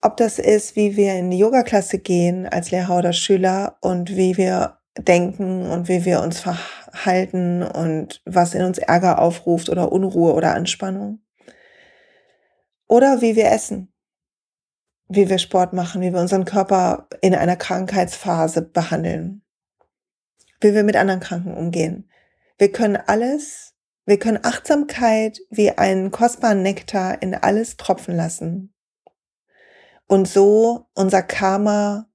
Ob 0.00 0.16
das 0.16 0.38
ist, 0.38 0.76
wie 0.76 0.96
wir 0.96 1.12
in 1.14 1.30
die 1.30 1.36
Yoga-Klasse 1.36 1.98
gehen 1.98 2.48
als 2.48 2.70
Lehrer 2.70 2.96
oder 2.96 3.12
Schüler 3.12 3.76
und 3.82 4.16
wie 4.16 4.38
wir 4.38 4.78
denken 4.96 5.66
und 5.66 5.88
wie 5.88 6.06
wir 6.06 6.22
uns 6.22 6.40
verhalten 6.40 7.62
und 7.62 8.22
was 8.24 8.54
in 8.54 8.64
uns 8.64 8.78
Ärger 8.78 9.20
aufruft 9.20 9.68
oder 9.68 9.92
Unruhe 9.92 10.32
oder 10.32 10.54
Anspannung. 10.54 11.20
Oder 12.88 13.20
wie 13.20 13.36
wir 13.36 13.50
essen, 13.50 13.92
wie 15.06 15.28
wir 15.28 15.38
Sport 15.38 15.74
machen, 15.74 16.00
wie 16.00 16.14
wir 16.14 16.20
unseren 16.20 16.46
Körper 16.46 17.08
in 17.20 17.34
einer 17.34 17.56
Krankheitsphase 17.56 18.62
behandeln, 18.62 19.42
wie 20.62 20.72
wir 20.72 20.82
mit 20.82 20.96
anderen 20.96 21.20
Kranken 21.20 21.52
umgehen. 21.52 22.08
Wir 22.58 22.72
können 22.72 22.96
alles, 22.96 23.74
wir 24.06 24.18
können 24.18 24.38
Achtsamkeit 24.42 25.40
wie 25.50 25.70
einen 25.70 26.10
kostbaren 26.10 26.62
Nektar 26.62 27.20
in 27.22 27.34
alles 27.34 27.76
tropfen 27.76 28.16
lassen 28.16 28.74
und 30.06 30.28
so 30.28 30.86
unser 30.94 31.22
Karma 31.22 32.08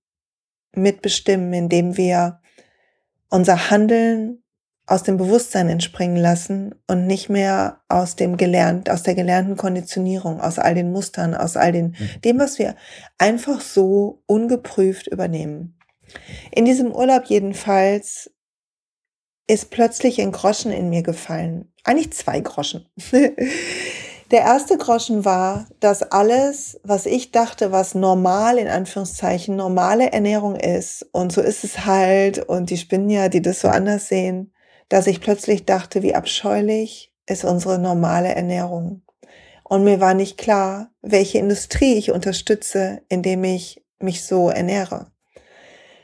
mitbestimmen, 0.74 1.54
indem 1.54 1.98
wir 1.98 2.40
unser 3.30 3.70
Handeln 3.70 4.44
aus 4.88 5.04
dem 5.04 5.18
Bewusstsein 5.18 5.70
entspringen 5.70 6.18
lassen 6.18 6.76
und 6.88 7.08
nicht 7.08 7.30
mehr 7.30 7.82
aus 7.88 8.16
dem 8.16 8.36
gelernt, 8.36 8.90
aus 8.90 9.04
der 9.04 9.16
gelernten 9.16 9.56
Konditionierung, 9.56 10.42
aus 10.42 10.60
all 10.60 10.76
den 10.76 10.92
Mustern, 10.92 11.34
aus 11.34 11.56
all 11.56 11.72
den, 11.72 11.96
mhm. 11.98 12.22
dem, 12.26 12.40
was 12.40 12.60
wir 12.60 12.76
einfach 13.18 13.62
so 13.62 14.24
ungeprüft 14.26 15.08
übernehmen. 15.08 15.78
In 16.52 16.66
diesem 16.66 16.92
Urlaub 16.92 17.26
jedenfalls 17.26 18.32
ist 19.48 19.72
plötzlich 19.72 20.22
ein 20.22 20.32
Groschen 20.32 20.72
in 20.72 20.90
mir 20.90 21.04
gefallen. 21.04 21.72
Eigentlich 21.84 22.14
zwei 22.14 22.40
Groschen. 22.40 22.88
Der 24.32 24.42
erste 24.42 24.78
Groschen 24.78 25.26
war, 25.26 25.68
dass 25.82 26.04
alles, 26.04 26.80
was 26.84 27.06
ich 27.06 27.32
dachte, 27.32 27.74
was 27.74 27.96
normal 27.96 28.58
in 28.58 28.70
Anführungszeichen 28.70 29.58
normale 29.58 30.14
Ernährung 30.14 30.56
ist, 30.56 31.06
und 31.12 31.34
so 31.34 31.42
ist 31.42 31.66
es 31.66 31.86
halt, 31.86 32.40
und 32.40 32.70
die 32.70 32.78
Spinnen 32.78 33.10
ja, 33.10 33.28
die 33.28 33.42
das 33.42 33.60
so 33.60 33.68
anders 33.68 34.08
sehen, 34.08 34.54
dass 34.88 35.08
ich 35.08 35.20
plötzlich 35.20 35.66
dachte, 35.66 36.02
wie 36.02 36.16
abscheulich 36.16 37.14
ist 37.26 37.44
unsere 37.44 37.78
normale 37.78 38.30
Ernährung. 38.30 39.02
Und 39.66 39.84
mir 39.84 40.00
war 40.00 40.14
nicht 40.14 40.38
klar, 40.38 40.92
welche 41.02 41.38
Industrie 41.38 41.96
ich 41.96 42.12
unterstütze, 42.12 43.02
indem 43.10 43.44
ich 43.44 43.84
mich 44.00 44.24
so 44.24 44.50
ernähre. 44.50 45.11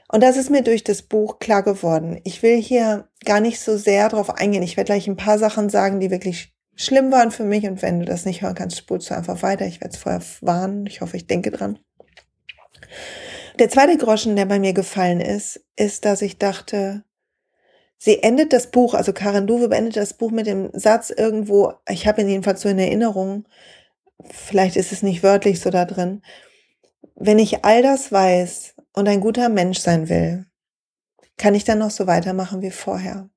Und 0.09 0.23
das 0.23 0.37
ist 0.37 0.49
mir 0.49 0.61
durch 0.61 0.83
das 0.83 1.01
Buch 1.01 1.39
klar 1.39 1.63
geworden. 1.63 2.19
Ich 2.23 2.41
will 2.41 2.61
hier 2.61 3.09
gar 3.25 3.41
nicht 3.41 3.59
so 3.59 3.77
sehr 3.77 4.07
darauf 4.09 4.29
eingehen. 4.29 4.63
Ich 4.63 4.77
werde 4.77 4.87
gleich 4.87 5.07
ein 5.07 5.17
paar 5.17 5.37
Sachen 5.37 5.69
sagen, 5.69 5.99
die 5.99 6.11
wirklich 6.11 6.53
schlimm 6.75 7.11
waren 7.11 7.31
für 7.31 7.43
mich. 7.43 7.65
Und 7.65 7.81
wenn 7.81 7.99
du 7.99 8.05
das 8.05 8.25
nicht 8.25 8.41
hören 8.41 8.55
kannst, 8.55 8.77
spulst 8.77 9.09
du 9.09 9.15
einfach 9.15 9.41
weiter. 9.41 9.65
Ich 9.65 9.81
werde 9.81 9.93
es 9.93 10.01
vorher 10.01 10.21
warnen. 10.41 10.85
Ich 10.85 11.01
hoffe, 11.01 11.17
ich 11.17 11.27
denke 11.27 11.51
dran. 11.51 11.79
Der 13.59 13.69
zweite 13.69 13.97
Groschen, 13.97 14.35
der 14.35 14.45
bei 14.45 14.59
mir 14.59 14.73
gefallen 14.73 15.19
ist, 15.19 15.65
ist, 15.75 16.05
dass 16.05 16.21
ich 16.21 16.37
dachte, 16.37 17.03
sie 17.97 18.21
endet 18.21 18.53
das 18.53 18.69
Buch, 18.69 18.93
also 18.93 19.13
Karen 19.13 19.47
Duwe 19.47 19.67
beendet 19.67 19.97
das 19.97 20.13
Buch 20.13 20.29
mit 20.29 20.45
dem 20.45 20.69
Satz 20.73 21.09
irgendwo, 21.09 21.73
ich 21.89 22.07
habe 22.07 22.21
ihn 22.21 22.29
jedenfalls 22.29 22.61
so 22.61 22.69
in 22.69 22.77
Erinnerung, 22.77 23.47
vielleicht 24.29 24.75
ist 24.75 24.91
es 24.91 25.01
nicht 25.01 25.23
wörtlich 25.23 25.59
so 25.59 25.71
da 25.71 25.85
drin, 25.85 26.21
wenn 27.15 27.39
ich 27.39 27.65
all 27.65 27.81
das 27.81 28.11
weiß 28.11 28.75
und 28.98 29.08
ein 29.08 29.22
guter 29.22 29.48
Mensch 29.48 29.77
sein 29.77 30.10
will, 30.10 30.48
kann 31.38 31.54
ich 31.54 31.63
dann 31.63 31.77
noch 31.77 31.92
so 31.92 32.08
weitermachen 32.08 32.63
wie 32.63 32.72
vorher. 32.72 33.30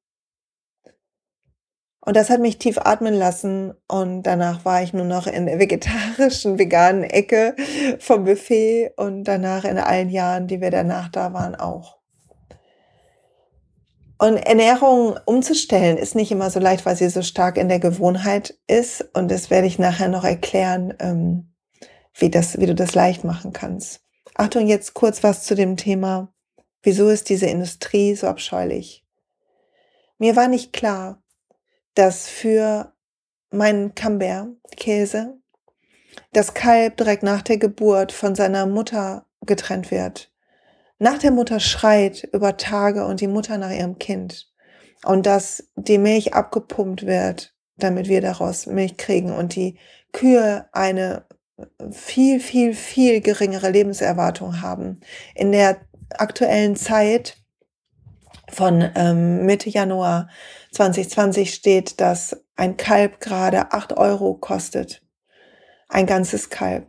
Und 2.00 2.16
das 2.16 2.30
hat 2.30 2.40
mich 2.40 2.56
tief 2.56 2.78
atmen 2.78 3.12
lassen 3.12 3.74
und 3.86 4.22
danach 4.22 4.64
war 4.64 4.82
ich 4.82 4.94
nur 4.94 5.04
noch 5.04 5.26
in 5.26 5.44
der 5.44 5.58
vegetarischen, 5.58 6.58
veganen 6.58 7.04
Ecke 7.04 7.54
vom 7.98 8.24
Buffet 8.24 8.92
und 8.96 9.24
danach 9.24 9.64
in 9.64 9.76
allen 9.76 10.08
Jahren, 10.08 10.46
die 10.46 10.62
wir 10.62 10.70
danach 10.70 11.10
da 11.10 11.34
waren, 11.34 11.54
auch. 11.54 11.98
Und 14.16 14.38
Ernährung 14.38 15.18
umzustellen 15.26 15.98
ist 15.98 16.14
nicht 16.14 16.32
immer 16.32 16.48
so 16.48 16.58
leicht, 16.58 16.86
weil 16.86 16.96
sie 16.96 17.10
so 17.10 17.20
stark 17.20 17.58
in 17.58 17.68
der 17.68 17.80
Gewohnheit 17.80 18.58
ist. 18.66 19.10
Und 19.12 19.30
das 19.30 19.50
werde 19.50 19.66
ich 19.66 19.78
nachher 19.78 20.08
noch 20.08 20.24
erklären, 20.24 20.94
ähm, 21.00 21.52
wie, 22.14 22.30
das, 22.30 22.58
wie 22.58 22.66
du 22.66 22.74
das 22.74 22.94
leicht 22.94 23.24
machen 23.24 23.52
kannst. 23.52 24.00
Achtung, 24.40 24.68
jetzt 24.68 24.94
kurz 24.94 25.22
was 25.22 25.44
zu 25.44 25.54
dem 25.54 25.76
Thema. 25.76 26.32
Wieso 26.82 27.10
ist 27.10 27.28
diese 27.28 27.44
Industrie 27.44 28.14
so 28.14 28.26
abscheulich? 28.26 29.04
Mir 30.16 30.34
war 30.34 30.48
nicht 30.48 30.72
klar, 30.72 31.22
dass 31.94 32.26
für 32.26 32.94
meinen 33.50 33.94
Camembert-Käse 33.94 35.38
das 36.32 36.54
Kalb 36.54 36.96
direkt 36.96 37.22
nach 37.22 37.42
der 37.42 37.58
Geburt 37.58 38.12
von 38.12 38.34
seiner 38.34 38.64
Mutter 38.64 39.26
getrennt 39.42 39.90
wird. 39.90 40.32
Nach 40.98 41.18
der 41.18 41.32
Mutter 41.32 41.60
schreit 41.60 42.26
über 42.32 42.56
Tage 42.56 43.04
und 43.04 43.20
die 43.20 43.28
Mutter 43.28 43.58
nach 43.58 43.72
ihrem 43.72 43.98
Kind. 43.98 44.50
Und 45.04 45.26
dass 45.26 45.68
die 45.76 45.98
Milch 45.98 46.32
abgepumpt 46.32 47.04
wird, 47.04 47.54
damit 47.76 48.08
wir 48.08 48.22
daraus 48.22 48.64
Milch 48.64 48.96
kriegen 48.96 49.32
und 49.32 49.54
die 49.54 49.76
Kühe 50.12 50.66
eine 50.72 51.26
viel, 51.90 52.40
viel, 52.40 52.74
viel 52.74 53.20
geringere 53.20 53.70
Lebenserwartung 53.70 54.60
haben. 54.60 55.00
In 55.34 55.52
der 55.52 55.80
aktuellen 56.10 56.76
Zeit 56.76 57.36
von 58.48 58.90
ähm, 58.94 59.46
Mitte 59.46 59.70
Januar 59.70 60.28
2020 60.72 61.54
steht, 61.54 62.00
dass 62.00 62.44
ein 62.56 62.76
Kalb 62.76 63.20
gerade 63.20 63.72
acht 63.72 63.96
Euro 63.96 64.34
kostet. 64.34 65.02
Ein 65.88 66.06
ganzes 66.06 66.50
Kalb. 66.50 66.86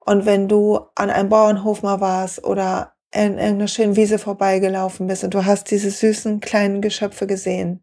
Und 0.00 0.26
wenn 0.26 0.48
du 0.48 0.80
an 0.94 1.10
einem 1.10 1.28
Bauernhof 1.28 1.82
mal 1.82 2.00
warst 2.00 2.44
oder 2.44 2.94
in 3.12 3.38
irgendeiner 3.38 3.68
schönen 3.68 3.96
Wiese 3.96 4.18
vorbeigelaufen 4.18 5.06
bist 5.06 5.24
und 5.24 5.34
du 5.34 5.44
hast 5.44 5.70
diese 5.70 5.90
süßen 5.90 6.40
kleinen 6.40 6.80
Geschöpfe 6.80 7.26
gesehen, 7.26 7.82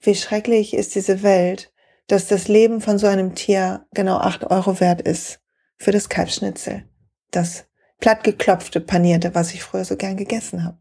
wie 0.00 0.14
schrecklich 0.14 0.74
ist 0.74 0.94
diese 0.94 1.22
Welt, 1.22 1.72
dass 2.06 2.28
das 2.28 2.48
Leben 2.48 2.80
von 2.80 2.98
so 2.98 3.06
einem 3.06 3.34
Tier 3.34 3.86
genau 3.92 4.18
acht 4.18 4.44
Euro 4.44 4.80
wert 4.80 5.00
ist 5.00 5.40
für 5.76 5.92
das 5.92 6.08
Kalbschnitzel. 6.08 6.84
Das 7.30 7.64
plattgeklopfte 8.00 8.80
Panierte, 8.80 9.34
was 9.34 9.52
ich 9.54 9.62
früher 9.62 9.84
so 9.84 9.96
gern 9.96 10.16
gegessen 10.16 10.64
habe. 10.64 10.78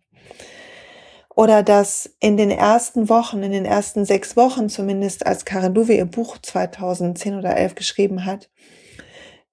Oder 1.35 1.63
dass 1.63 2.09
in 2.19 2.37
den 2.37 2.51
ersten 2.51 3.09
Wochen, 3.09 3.43
in 3.43 3.51
den 3.51 3.65
ersten 3.65 4.05
sechs 4.05 4.37
Wochen 4.37 4.69
zumindest, 4.69 5.25
als 5.25 5.43
Karen 5.43 5.73
Duwe 5.73 5.93
ihr 5.93 6.05
Buch 6.05 6.37
2010 6.37 7.35
oder 7.35 7.57
11 7.57 7.75
geschrieben 7.75 8.25
hat, 8.25 8.49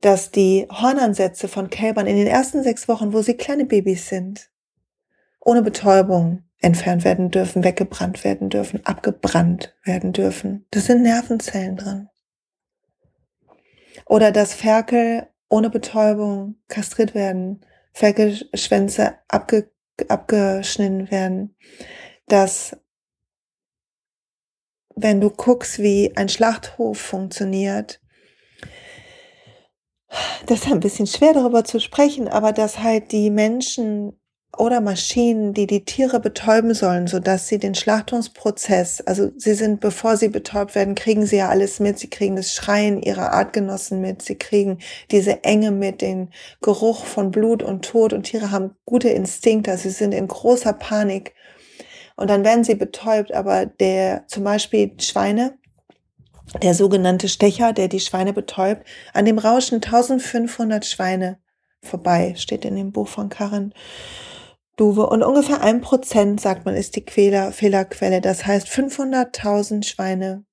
dass 0.00 0.30
die 0.30 0.66
Hornansätze 0.70 1.48
von 1.48 1.70
Kälbern 1.70 2.06
in 2.06 2.16
den 2.16 2.26
ersten 2.26 2.62
sechs 2.62 2.86
Wochen, 2.88 3.12
wo 3.12 3.22
sie 3.22 3.34
kleine 3.34 3.64
Babys 3.64 4.08
sind, 4.08 4.50
ohne 5.40 5.62
Betäubung 5.62 6.44
entfernt 6.62 7.04
werden 7.04 7.30
dürfen, 7.30 7.64
weggebrannt 7.64 8.24
werden 8.24 8.48
dürfen, 8.48 8.84
abgebrannt 8.86 9.76
werden 9.84 10.12
dürfen. 10.12 10.66
Das 10.70 10.86
sind 10.86 11.02
Nervenzellen 11.02 11.76
drin. 11.76 12.08
Oder 14.06 14.32
dass 14.32 14.54
Ferkel 14.54 15.28
ohne 15.48 15.70
Betäubung 15.70 16.56
kastriert 16.68 17.14
werden, 17.14 17.60
Ferkelschwänze 17.92 19.18
abge, 19.28 19.70
abgeschnitten 20.08 21.10
werden, 21.10 21.56
dass 22.26 22.76
wenn 24.94 25.20
du 25.20 25.30
guckst, 25.30 25.78
wie 25.78 26.12
ein 26.16 26.28
Schlachthof 26.28 26.98
funktioniert, 26.98 28.00
das 30.46 30.60
ist 30.60 30.72
ein 30.72 30.80
bisschen 30.80 31.06
schwer 31.06 31.32
darüber 31.32 31.64
zu 31.64 31.80
sprechen, 31.80 32.28
aber 32.28 32.52
dass 32.52 32.78
halt 32.78 33.12
die 33.12 33.30
Menschen 33.30 34.18
oder 34.58 34.82
Maschinen, 34.82 35.54
die 35.54 35.66
die 35.66 35.84
Tiere 35.84 36.20
betäuben 36.20 36.74
sollen, 36.74 37.06
so 37.06 37.18
dass 37.20 37.48
sie 37.48 37.58
den 37.58 37.74
Schlachtungsprozess, 37.74 39.00
also 39.00 39.30
sie 39.36 39.54
sind, 39.54 39.80
bevor 39.80 40.18
sie 40.18 40.28
betäubt 40.28 40.74
werden, 40.74 40.94
kriegen 40.94 41.24
sie 41.24 41.36
ja 41.36 41.48
alles 41.48 41.80
mit. 41.80 41.98
Sie 41.98 42.10
kriegen 42.10 42.36
das 42.36 42.52
Schreien 42.52 43.00
ihrer 43.00 43.32
Artgenossen 43.32 44.00
mit. 44.00 44.20
Sie 44.20 44.36
kriegen 44.36 44.78
diese 45.10 45.42
Enge 45.44 45.70
mit, 45.70 46.02
den 46.02 46.30
Geruch 46.60 47.06
von 47.06 47.30
Blut 47.30 47.62
und 47.62 47.84
Tod. 47.84 48.12
Und 48.12 48.24
Tiere 48.24 48.50
haben 48.50 48.76
gute 48.84 49.08
Instinkte. 49.08 49.76
Sie 49.78 49.90
sind 49.90 50.12
in 50.12 50.28
großer 50.28 50.74
Panik. 50.74 51.34
Und 52.16 52.28
dann 52.28 52.44
werden 52.44 52.64
sie 52.64 52.74
betäubt. 52.74 53.32
Aber 53.32 53.64
der, 53.64 54.26
zum 54.26 54.44
Beispiel 54.44 54.92
Schweine, 54.98 55.56
der 56.60 56.74
sogenannte 56.74 57.28
Stecher, 57.28 57.72
der 57.72 57.88
die 57.88 58.00
Schweine 58.00 58.34
betäubt, 58.34 58.86
an 59.14 59.24
dem 59.24 59.38
rauschen 59.38 59.76
1500 59.76 60.84
Schweine 60.84 61.38
vorbei, 61.82 62.34
steht 62.36 62.66
in 62.66 62.76
dem 62.76 62.92
Buch 62.92 63.08
von 63.08 63.30
Karin. 63.30 63.72
Duve 64.82 65.06
und 65.06 65.22
ungefähr 65.22 65.60
ein 65.60 65.80
Prozent, 65.80 66.40
sagt 66.40 66.64
man, 66.64 66.74
ist 66.74 66.96
die 66.96 67.04
Fehler, 67.08 67.52
Fehlerquelle. 67.52 68.20
Das 68.20 68.46
heißt, 68.46 68.66
500.000 68.66 69.84
Schweine 69.84 70.44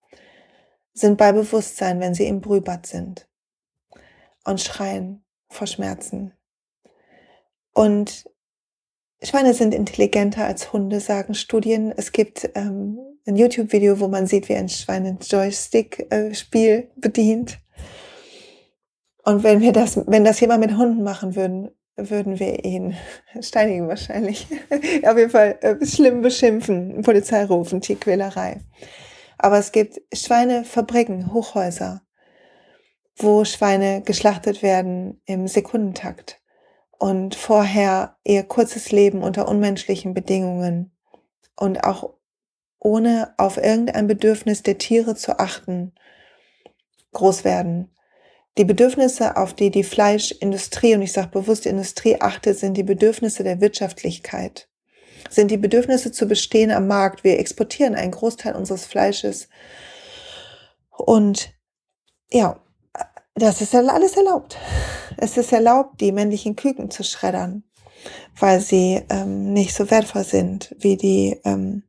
sind 0.94 1.18
bei 1.18 1.32
Bewusstsein, 1.32 2.00
wenn 2.00 2.14
sie 2.14 2.28
im 2.28 2.40
Brühbad 2.40 2.86
sind 2.86 3.28
und 4.46 4.62
schreien 4.62 5.24
vor 5.48 5.66
Schmerzen. 5.66 6.34
Und 7.74 8.26
Schweine 9.24 9.56
sind 9.56 9.74
intelligenter 9.74 10.46
als 10.46 10.72
Hunde, 10.74 11.00
sagen 11.00 11.34
Studien. 11.34 11.92
Es 11.98 12.12
gibt 12.12 12.52
ähm, 12.54 13.00
ein 13.26 13.36
YouTube-Video, 13.36 14.00
wo 14.00 14.08
man 14.10 14.28
sieht, 14.28 14.48
wie 14.48 14.56
ein 14.56 14.70
Schwein 14.70 15.08
ein 15.08 15.18
Joystick-Spiel 15.28 16.70
äh, 16.70 16.88
bedient. 16.98 17.62
Und 19.24 19.42
wenn 19.42 19.62
wir 19.62 19.74
das, 19.74 19.98
wenn 20.06 20.24
das 20.24 20.40
jemand 20.40 20.62
mit 20.62 20.78
Hunden 20.78 21.02
machen 21.02 21.36
würden, 21.36 21.72
würden 22.10 22.40
wir 22.40 22.64
ihn 22.64 22.96
steinigen 23.42 23.88
wahrscheinlich. 23.88 24.48
Auf 25.06 25.18
jeden 25.18 25.30
Fall 25.32 25.58
äh, 25.62 25.86
schlimm 25.86 26.22
beschimpfen, 26.22 27.02
Polizei 27.02 27.46
rufen, 27.46 27.82
Tierquälerei. 27.82 28.62
Aber 29.38 29.58
es 29.58 29.72
gibt 29.72 30.02
Schweinefabriken, 30.14 31.34
Hochhäuser, 31.34 32.02
wo 33.16 33.46
Schweine 33.46 34.02
geschlachtet 34.02 34.62
werden 34.62 35.22
im 35.26 35.48
Sekundentakt 35.48 36.42
und 36.98 37.36
vorher 37.36 38.18
ihr 38.24 38.44
kurzes 38.44 38.92
Leben 38.92 39.24
unter 39.24 39.48
unmenschlichen 39.48 40.14
Bedingungen 40.14 40.92
und 41.56 41.84
auch 41.84 42.14
ohne 42.80 43.34
auf 43.38 43.58
irgendein 43.58 44.08
Bedürfnis 44.08 44.64
der 44.64 44.78
Tiere 44.78 45.16
zu 45.16 45.40
achten, 45.40 45.94
groß 47.14 47.44
werden. 47.44 47.92
Die 48.60 48.66
Bedürfnisse, 48.66 49.38
auf 49.38 49.54
die 49.54 49.72
die 49.72 49.86
Fleischindustrie, 49.86 50.94
und 50.94 51.02
ich 51.02 51.14
sage 51.14 51.30
bewusst 51.30 51.66
Industrie 51.66 52.20
achtet, 52.20 52.60
sind 52.60 52.74
die 52.74 52.84
Bedürfnisse 52.84 53.42
der 53.42 53.62
Wirtschaftlichkeit. 53.62 54.68
sind 55.30 55.50
die 55.50 55.58
Bedürfnisse 55.58 56.12
zu 56.12 56.28
bestehen 56.28 56.70
am 56.70 56.86
Markt. 56.88 57.24
Wir 57.24 57.40
exportieren 57.40 57.96
einen 57.96 58.12
Großteil 58.12 58.56
unseres 58.56 58.86
Fleisches. 58.86 59.48
Und 60.90 61.54
ja, 62.32 62.60
das 63.34 63.62
ist 63.62 63.74
alles 63.74 64.18
erlaubt. 64.18 64.58
Es 65.16 65.38
ist 65.38 65.54
erlaubt, 65.54 66.02
die 66.02 66.12
männlichen 66.12 66.58
Küken 66.58 66.92
zu 66.92 67.06
schreddern, 67.06 67.64
weil 68.38 68.60
sie 68.60 69.02
ähm, 69.10 69.54
nicht 69.54 69.74
so 69.74 69.90
wertvoll 69.90 70.26
sind 70.26 70.76
wie 70.80 70.98
die, 70.98 71.40
ähm, 71.46 71.84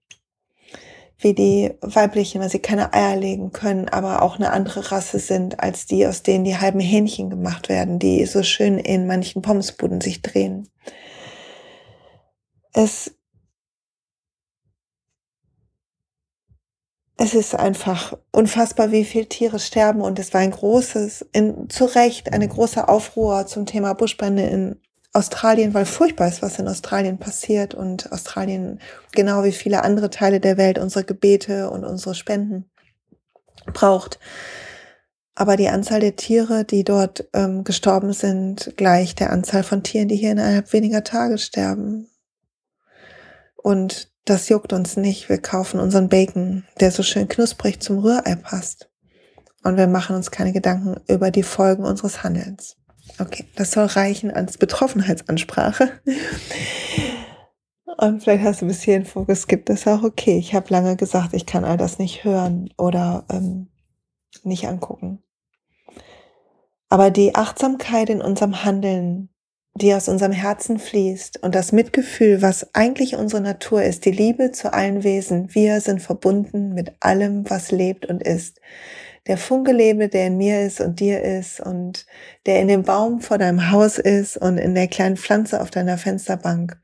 wie 1.20 1.34
die 1.34 1.74
weiblichen, 1.80 2.40
weil 2.40 2.48
sie 2.48 2.60
keine 2.60 2.92
Eier 2.92 3.16
legen 3.16 3.52
können, 3.52 3.88
aber 3.88 4.22
auch 4.22 4.36
eine 4.36 4.52
andere 4.52 4.90
Rasse 4.90 5.18
sind 5.18 5.60
als 5.60 5.86
die, 5.86 6.06
aus 6.06 6.22
denen 6.22 6.44
die 6.44 6.56
halben 6.56 6.80
Hähnchen 6.80 7.30
gemacht 7.30 7.68
werden, 7.68 7.98
die 7.98 8.24
so 8.26 8.42
schön 8.42 8.78
in 8.78 9.06
manchen 9.06 9.42
Pommesbuden 9.42 10.00
sich 10.00 10.22
drehen. 10.22 10.68
Es 12.72 13.14
es 17.22 17.34
ist 17.34 17.54
einfach 17.54 18.16
unfassbar, 18.32 18.92
wie 18.92 19.04
viele 19.04 19.28
Tiere 19.28 19.58
sterben 19.58 20.00
und 20.00 20.18
es 20.18 20.32
war 20.32 20.40
ein 20.40 20.52
großes, 20.52 21.26
in, 21.32 21.68
zu 21.68 21.84
Recht 21.84 22.32
eine 22.32 22.48
große 22.48 22.88
Aufruhr 22.88 23.46
zum 23.46 23.66
Thema 23.66 23.92
Buschbrände 23.92 24.44
in 24.44 24.80
Australien, 25.12 25.74
weil 25.74 25.86
furchtbar 25.86 26.28
ist, 26.28 26.42
was 26.42 26.58
in 26.58 26.68
Australien 26.68 27.18
passiert 27.18 27.74
und 27.74 28.12
Australien 28.12 28.80
genau 29.12 29.42
wie 29.42 29.52
viele 29.52 29.82
andere 29.82 30.10
Teile 30.10 30.38
der 30.38 30.56
Welt 30.56 30.78
unsere 30.78 31.04
Gebete 31.04 31.70
und 31.70 31.84
unsere 31.84 32.14
Spenden 32.14 32.70
braucht. 33.72 34.20
Aber 35.34 35.56
die 35.56 35.68
Anzahl 35.68 36.00
der 36.00 36.16
Tiere, 36.16 36.64
die 36.64 36.84
dort 36.84 37.28
ähm, 37.32 37.64
gestorben 37.64 38.12
sind, 38.12 38.74
gleich 38.76 39.14
der 39.14 39.32
Anzahl 39.32 39.62
von 39.62 39.82
Tieren, 39.82 40.08
die 40.08 40.16
hier 40.16 40.32
innerhalb 40.32 40.72
weniger 40.72 41.02
Tage 41.02 41.38
sterben. 41.38 42.08
Und 43.56 44.12
das 44.26 44.48
juckt 44.48 44.72
uns 44.72 44.96
nicht. 44.96 45.28
Wir 45.28 45.38
kaufen 45.38 45.80
unseren 45.80 46.08
Bacon, 46.08 46.64
der 46.78 46.92
so 46.92 47.02
schön 47.02 47.26
knusprig 47.26 47.80
zum 47.80 47.98
Rührei 47.98 48.36
passt. 48.36 48.90
Und 49.64 49.76
wir 49.76 49.86
machen 49.86 50.14
uns 50.14 50.30
keine 50.30 50.52
Gedanken 50.52 51.00
über 51.08 51.30
die 51.30 51.42
Folgen 51.42 51.84
unseres 51.84 52.22
Handelns. 52.22 52.76
Okay, 53.20 53.44
das 53.54 53.72
soll 53.72 53.86
reichen 53.86 54.30
als 54.30 54.58
Betroffenheitsansprache. 54.58 56.00
Und 57.98 58.22
vielleicht 58.22 58.44
hast 58.44 58.62
du 58.62 58.66
bis 58.66 58.82
hierhin 58.82 59.04
Fokus 59.04 59.46
gibt, 59.46 59.68
das 59.68 59.80
ist 59.80 59.88
auch 59.88 60.02
okay. 60.02 60.38
Ich 60.38 60.54
habe 60.54 60.70
lange 60.70 60.96
gesagt, 60.96 61.34
ich 61.34 61.44
kann 61.44 61.64
all 61.64 61.76
das 61.76 61.98
nicht 61.98 62.24
hören 62.24 62.72
oder 62.78 63.26
ähm, 63.30 63.68
nicht 64.42 64.66
angucken. 64.66 65.22
Aber 66.88 67.10
die 67.10 67.34
Achtsamkeit 67.34 68.08
in 68.08 68.22
unserem 68.22 68.64
Handeln 68.64 69.28
die 69.74 69.94
aus 69.94 70.08
unserem 70.08 70.32
Herzen 70.32 70.78
fließt 70.78 71.42
und 71.42 71.54
das 71.54 71.72
Mitgefühl, 71.72 72.42
was 72.42 72.74
eigentlich 72.74 73.16
unsere 73.16 73.42
Natur 73.42 73.82
ist, 73.82 74.04
die 74.04 74.10
Liebe 74.10 74.52
zu 74.52 74.72
allen 74.72 75.04
Wesen. 75.04 75.54
Wir 75.54 75.80
sind 75.80 76.02
verbunden 76.02 76.74
mit 76.74 76.92
allem, 77.00 77.48
was 77.48 77.70
lebt 77.70 78.06
und 78.06 78.22
ist. 78.22 78.60
Der 79.30 79.38
Funke 79.38 79.70
lebe, 79.70 80.08
der 80.08 80.26
in 80.26 80.38
mir 80.38 80.62
ist 80.62 80.80
und 80.80 80.98
dir 80.98 81.22
ist 81.22 81.60
und 81.60 82.04
der 82.46 82.60
in 82.60 82.66
dem 82.66 82.82
Baum 82.82 83.20
vor 83.20 83.38
deinem 83.38 83.70
Haus 83.70 83.96
ist 83.96 84.36
und 84.36 84.58
in 84.58 84.74
der 84.74 84.88
kleinen 84.88 85.16
Pflanze 85.16 85.60
auf 85.60 85.70
deiner 85.70 85.98
Fensterbank, 85.98 86.76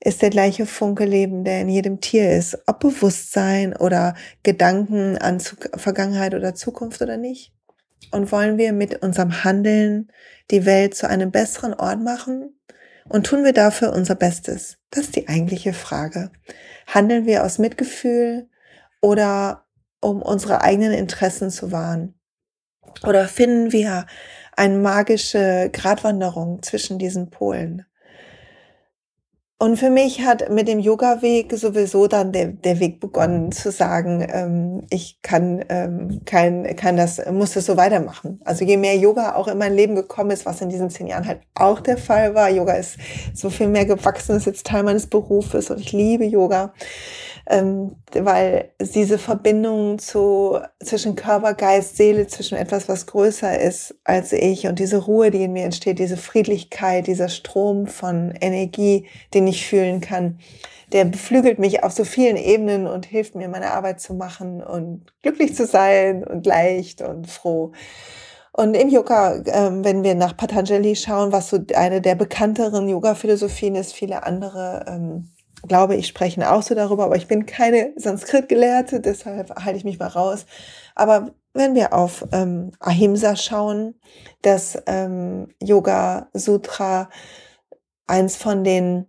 ist 0.00 0.20
der 0.20 0.30
gleiche 0.30 0.66
Funke 0.66 1.04
leben, 1.04 1.44
der 1.44 1.60
in 1.60 1.68
jedem 1.68 2.00
Tier 2.00 2.32
ist, 2.36 2.58
ob 2.66 2.80
Bewusstsein 2.80 3.76
oder 3.76 4.16
Gedanken 4.42 5.18
an 5.18 5.38
Vergangenheit 5.38 6.34
oder 6.34 6.56
Zukunft 6.56 7.00
oder 7.00 7.16
nicht. 7.16 7.52
Und 8.10 8.32
wollen 8.32 8.58
wir 8.58 8.72
mit 8.72 9.00
unserem 9.00 9.44
Handeln 9.44 10.10
die 10.50 10.66
Welt 10.66 10.96
zu 10.96 11.08
einem 11.08 11.30
besseren 11.30 11.74
Ort 11.74 12.02
machen? 12.02 12.58
Und 13.08 13.24
tun 13.24 13.44
wir 13.44 13.52
dafür 13.52 13.92
unser 13.92 14.16
Bestes? 14.16 14.78
Das 14.90 15.04
ist 15.04 15.14
die 15.14 15.28
eigentliche 15.28 15.74
Frage. 15.74 16.32
Handeln 16.88 17.24
wir 17.24 17.44
aus 17.44 17.58
Mitgefühl 17.58 18.48
oder 19.00 19.67
um 20.00 20.22
unsere 20.22 20.62
eigenen 20.62 20.92
Interessen 20.92 21.50
zu 21.50 21.72
wahren? 21.72 22.14
Oder 23.06 23.28
finden 23.28 23.72
wir 23.72 24.06
eine 24.56 24.78
magische 24.78 25.70
Gratwanderung 25.72 26.62
zwischen 26.62 26.98
diesen 26.98 27.30
Polen? 27.30 27.87
Und 29.60 29.76
für 29.76 29.90
mich 29.90 30.24
hat 30.24 30.50
mit 30.50 30.68
dem 30.68 30.78
Yoga-Weg 30.78 31.52
sowieso 31.52 32.06
dann 32.06 32.30
der, 32.30 32.46
der 32.46 32.78
Weg 32.78 33.00
begonnen 33.00 33.50
zu 33.50 33.72
sagen, 33.72 34.24
ähm, 34.32 34.86
ich 34.88 35.18
kann, 35.20 35.64
ähm, 35.68 36.20
kann, 36.24 36.76
kann 36.76 36.96
das, 36.96 37.20
muss 37.32 37.54
das 37.54 37.66
so 37.66 37.76
weitermachen. 37.76 38.40
Also 38.44 38.64
je 38.64 38.76
mehr 38.76 38.96
Yoga 38.96 39.34
auch 39.34 39.48
in 39.48 39.58
mein 39.58 39.74
Leben 39.74 39.96
gekommen 39.96 40.30
ist, 40.30 40.46
was 40.46 40.60
in 40.60 40.68
diesen 40.68 40.90
zehn 40.90 41.08
Jahren 41.08 41.26
halt 41.26 41.40
auch 41.54 41.80
der 41.80 41.98
Fall 41.98 42.36
war, 42.36 42.48
Yoga 42.48 42.74
ist 42.74 42.98
so 43.34 43.50
viel 43.50 43.66
mehr 43.66 43.84
gewachsen, 43.84 44.36
ist 44.36 44.46
jetzt 44.46 44.64
Teil 44.64 44.84
meines 44.84 45.08
Berufes 45.08 45.72
und 45.72 45.80
ich 45.80 45.90
liebe 45.90 46.24
Yoga 46.24 46.72
ähm, 47.48 47.96
weil 48.12 48.72
diese 48.80 49.18
Verbindung 49.18 49.98
zu, 49.98 50.58
zwischen 50.82 51.16
Körper, 51.16 51.54
Geist, 51.54 51.96
Seele, 51.96 52.26
zwischen 52.26 52.58
etwas, 52.58 52.88
was 52.88 53.06
größer 53.06 53.58
ist 53.58 53.94
als 54.04 54.32
ich 54.32 54.66
und 54.66 54.78
diese 54.78 54.98
Ruhe, 54.98 55.30
die 55.30 55.44
in 55.44 55.52
mir 55.52 55.64
entsteht, 55.64 55.98
diese 55.98 56.16
Friedlichkeit, 56.16 57.06
dieser 57.06 57.28
Strom 57.28 57.86
von 57.86 58.34
Energie, 58.40 59.06
den 59.32 59.46
ich 59.48 59.66
fühlen 59.66 60.00
kann, 60.00 60.38
der 60.92 61.04
beflügelt 61.04 61.58
mich 61.58 61.82
auf 61.82 61.92
so 61.92 62.04
vielen 62.04 62.36
Ebenen 62.36 62.86
und 62.86 63.06
hilft 63.06 63.34
mir, 63.34 63.48
meine 63.48 63.72
Arbeit 63.72 64.00
zu 64.00 64.14
machen 64.14 64.62
und 64.62 65.12
glücklich 65.22 65.54
zu 65.54 65.66
sein 65.66 66.24
und 66.24 66.46
leicht 66.46 67.02
und 67.02 67.30
froh. 67.30 67.72
Und 68.52 68.74
im 68.74 68.88
Yoga, 68.88 69.42
ähm, 69.46 69.84
wenn 69.84 70.02
wir 70.02 70.14
nach 70.14 70.36
Patanjali 70.36 70.96
schauen, 70.96 71.30
was 71.30 71.50
so 71.50 71.58
eine 71.74 72.00
der 72.00 72.14
bekannteren 72.14 72.88
Yoga-Philosophien 72.88 73.74
ist, 73.74 73.92
viele 73.92 74.24
andere 74.24 74.84
ähm, 74.88 75.30
glaube 75.66 75.96
ich, 75.96 76.06
sprechen 76.06 76.42
auch 76.42 76.62
so 76.62 76.74
darüber, 76.74 77.04
aber 77.04 77.16
ich 77.16 77.26
bin 77.26 77.46
keine 77.46 77.92
Sanskrit-Gelehrte, 77.96 79.00
deshalb 79.00 79.54
halte 79.64 79.78
ich 79.78 79.84
mich 79.84 79.98
mal 79.98 80.08
raus. 80.08 80.46
Aber 80.94 81.32
wenn 81.52 81.74
wir 81.74 81.92
auf 81.92 82.24
ähm, 82.32 82.72
Ahimsa 82.78 83.34
schauen, 83.34 83.94
das 84.42 84.80
ähm, 84.86 85.48
Yoga 85.60 86.28
Sutra, 86.32 87.08
eins 88.06 88.36
von 88.36 88.62
den 88.62 89.06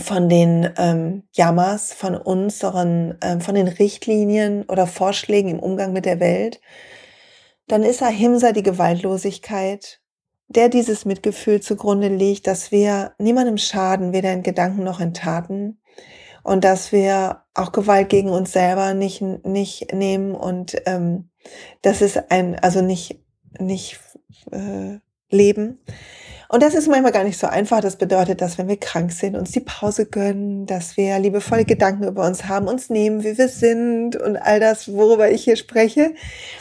von 0.00 0.28
den 0.28 0.70
ähm, 0.76 1.24
Yamas, 1.32 1.92
von 1.92 2.14
unseren, 2.14 3.18
ähm, 3.22 3.40
von 3.40 3.54
den 3.54 3.68
Richtlinien 3.68 4.64
oder 4.64 4.86
Vorschlägen 4.86 5.50
im 5.50 5.58
Umgang 5.60 5.92
mit 5.92 6.04
der 6.04 6.20
Welt, 6.20 6.60
dann 7.68 7.82
ist 7.82 8.02
Ahimsa 8.02 8.52
die 8.52 8.62
Gewaltlosigkeit, 8.62 10.00
der 10.48 10.68
dieses 10.68 11.04
Mitgefühl 11.04 11.60
zugrunde 11.60 12.08
liegt, 12.08 12.46
dass 12.46 12.70
wir 12.70 13.14
niemandem 13.18 13.58
schaden, 13.58 14.12
weder 14.12 14.32
in 14.32 14.42
Gedanken 14.42 14.84
noch 14.84 15.00
in 15.00 15.14
Taten 15.14 15.80
und 16.44 16.62
dass 16.62 16.92
wir 16.92 17.42
auch 17.54 17.72
Gewalt 17.72 18.08
gegen 18.08 18.30
uns 18.30 18.52
selber 18.52 18.94
nicht, 18.94 19.20
nicht 19.20 19.92
nehmen 19.92 20.34
und 20.34 20.76
ähm, 20.86 21.30
das 21.82 22.02
ist 22.02 22.30
ein, 22.30 22.58
also 22.58 22.82
nicht, 22.82 23.20
nicht 23.58 23.98
äh, 24.52 24.98
leben. 25.30 25.80
Und 26.48 26.62
das 26.62 26.74
ist 26.74 26.88
manchmal 26.88 27.12
gar 27.12 27.24
nicht 27.24 27.38
so 27.38 27.46
einfach. 27.46 27.80
Das 27.80 27.96
bedeutet, 27.96 28.40
dass 28.40 28.58
wenn 28.58 28.68
wir 28.68 28.78
krank 28.78 29.12
sind, 29.12 29.36
uns 29.36 29.50
die 29.50 29.60
Pause 29.60 30.06
gönnen, 30.06 30.66
dass 30.66 30.96
wir 30.96 31.18
liebevolle 31.18 31.64
Gedanken 31.64 32.04
über 32.04 32.26
uns 32.26 32.44
haben, 32.44 32.68
uns 32.68 32.88
nehmen, 32.88 33.24
wie 33.24 33.36
wir 33.36 33.48
sind 33.48 34.16
und 34.16 34.36
all 34.36 34.60
das, 34.60 34.92
worüber 34.92 35.30
ich 35.30 35.44
hier 35.44 35.56
spreche. 35.56 36.14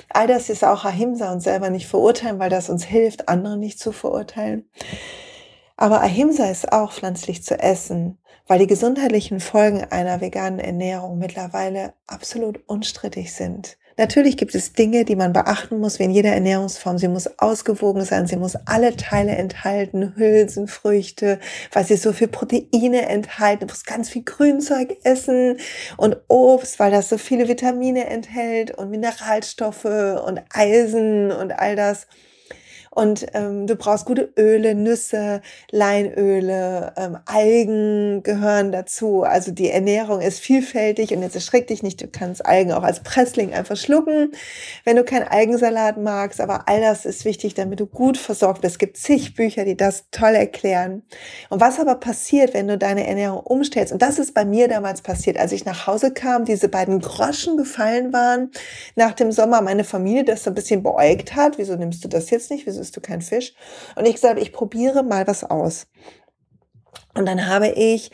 All 0.10 0.28
das 0.28 0.50
ist 0.50 0.63
auch 0.63 0.86
Ahimsa 0.86 1.32
und 1.32 1.41
selber 1.41 1.69
nicht 1.69 1.88
verurteilen, 1.88 2.39
weil 2.39 2.50
das 2.50 2.69
uns 2.69 2.84
hilft, 2.84 3.30
andere 3.30 3.58
nicht 3.58 3.80
zu 3.80 3.91
verurteilen. 3.91 4.67
Aber 5.78 6.02
Ahimsa 6.02 6.50
ist 6.50 6.71
auch 6.71 6.91
pflanzlich 6.93 7.43
zu 7.43 7.60
essen, 7.60 8.17
weil 8.48 8.60
die 8.60 8.67
gesundheitlichen 8.67 9.39
Folgen 9.39 9.84
einer 9.84 10.21
veganen 10.21 10.60
Ernährung 10.60 11.17
mittlerweile 11.17 11.93
absolut 12.08 12.60
unstrittig 12.67 13.34
sind. 13.34 13.78
Natürlich 13.98 14.36
gibt 14.36 14.54
es 14.56 14.74
Dinge, 14.74 15.06
die 15.06 15.16
man 15.16 15.32
beachten 15.32 15.80
muss, 15.80 16.00
wie 16.00 16.04
in 16.04 16.12
jeder 16.12 16.32
Ernährungsform. 16.32 16.98
Sie 16.98 17.08
muss 17.08 17.40
ausgewogen 17.40 18.04
sein, 18.04 18.28
sie 18.28 18.36
muss 18.36 18.58
alle 18.66 18.98
Teile 18.98 19.32
enthalten, 19.32 20.14
Hülsenfrüchte, 20.18 21.40
weil 21.72 21.86
sie 21.86 21.96
so 21.96 22.12
viel 22.12 22.28
Proteine 22.28 23.08
enthalten. 23.08 23.62
Du 23.62 23.72
musst 23.72 23.88
ganz 23.88 24.10
viel 24.10 24.24
Grünzeug 24.24 24.98
essen 25.04 25.60
und 25.96 26.18
Obst, 26.28 26.78
weil 26.78 26.92
das 26.92 27.08
so 27.08 27.18
viele 27.18 27.48
Vitamine 27.48 28.08
enthält 28.08 28.72
und 28.72 28.90
Mineralstoffe 28.90 29.86
und 29.86 30.42
Eisen 30.54 31.32
und 31.32 31.58
all 31.58 31.78
das. 31.78 32.08
Und 32.96 33.26
ähm, 33.34 33.68
du 33.68 33.76
brauchst 33.76 34.06
gute 34.06 34.32
Öle, 34.40 34.74
Nüsse, 34.74 35.42
Leinöle, 35.70 36.94
ähm, 36.96 37.18
Algen 37.26 38.24
gehören 38.24 38.72
dazu. 38.72 39.24
Also 39.24 39.52
die 39.52 39.70
Ernährung 39.70 40.22
ist 40.22 40.40
vielfältig 40.40 41.14
und 41.14 41.22
jetzt 41.22 41.36
erschreck 41.36 41.68
dich 41.68 41.84
nicht, 41.84 42.02
du 42.02 42.08
kannst 42.08 42.46
Algen 42.46 42.72
auch 42.72 42.84
als 42.84 43.02
Pressling 43.02 43.54
einfach 43.54 43.76
schlucken, 43.76 44.32
wenn 44.86 44.96
du 44.96 45.04
keinen 45.04 45.28
Algensalat 45.28 45.98
magst. 45.98 46.40
Aber 46.40 46.70
all 46.70 46.80
das 46.80 47.06
ist 47.06 47.26
wichtig, 47.26 47.54
damit 47.54 47.82
du 47.82 47.86
gut 47.86 48.18
versorgt 48.18 48.62
bist. 48.62 48.76
Es 48.76 48.80
gibt 48.80 48.96
zig 48.96 49.36
Bücher, 49.36 49.66
die 49.66 49.76
das 49.76 50.06
toll 50.12 50.34
erklären. 50.34 51.04
Und 51.50 51.60
was 51.60 51.82
aber 51.82 51.96
passiert, 51.96 52.54
wenn 52.54 52.70
du 52.70 52.78
deine 52.78 53.06
Ernährung 53.06 53.42
umstellst? 53.42 53.92
Und 53.92 54.02
das 54.02 54.20
ist 54.20 54.34
bei 54.34 54.46
mir 54.46 54.70
damals 54.70 55.02
passiert, 55.02 55.38
als 55.38 55.52
ich 55.52 55.66
nach 55.66 55.86
Hause 55.86 56.14
kam, 56.14 56.46
diese 56.46 56.70
beiden 56.70 57.02
Groschen 57.02 57.58
gefallen 57.58 58.14
waren 58.14 58.52
nach 58.96 59.12
dem 59.12 59.34
Sommer, 59.34 59.62
meine 59.62 59.84
Familie 59.84 60.24
das 60.24 60.46
so 60.46 60.52
ein 60.52 60.56
bisschen 60.56 60.82
beäugt 60.82 61.36
hat. 61.36 61.58
Wieso 61.58 61.76
nimmst 61.76 62.02
du 62.02 62.08
das 62.08 62.30
jetzt 62.30 62.50
nicht? 62.52 62.66
Wieso 62.66 62.85
isst 62.86 62.95
du 62.95 63.02
keinen 63.02 63.21
Fisch? 63.21 63.54
Und 63.95 64.06
ich 64.06 64.15
gesagt, 64.15 64.39
ich 64.39 64.54
probiere 64.54 65.04
mal 65.04 65.28
was 65.28 65.43
aus. 65.43 65.88
Und 67.15 67.26
dann 67.26 67.48
habe 67.48 67.69
ich 67.69 68.12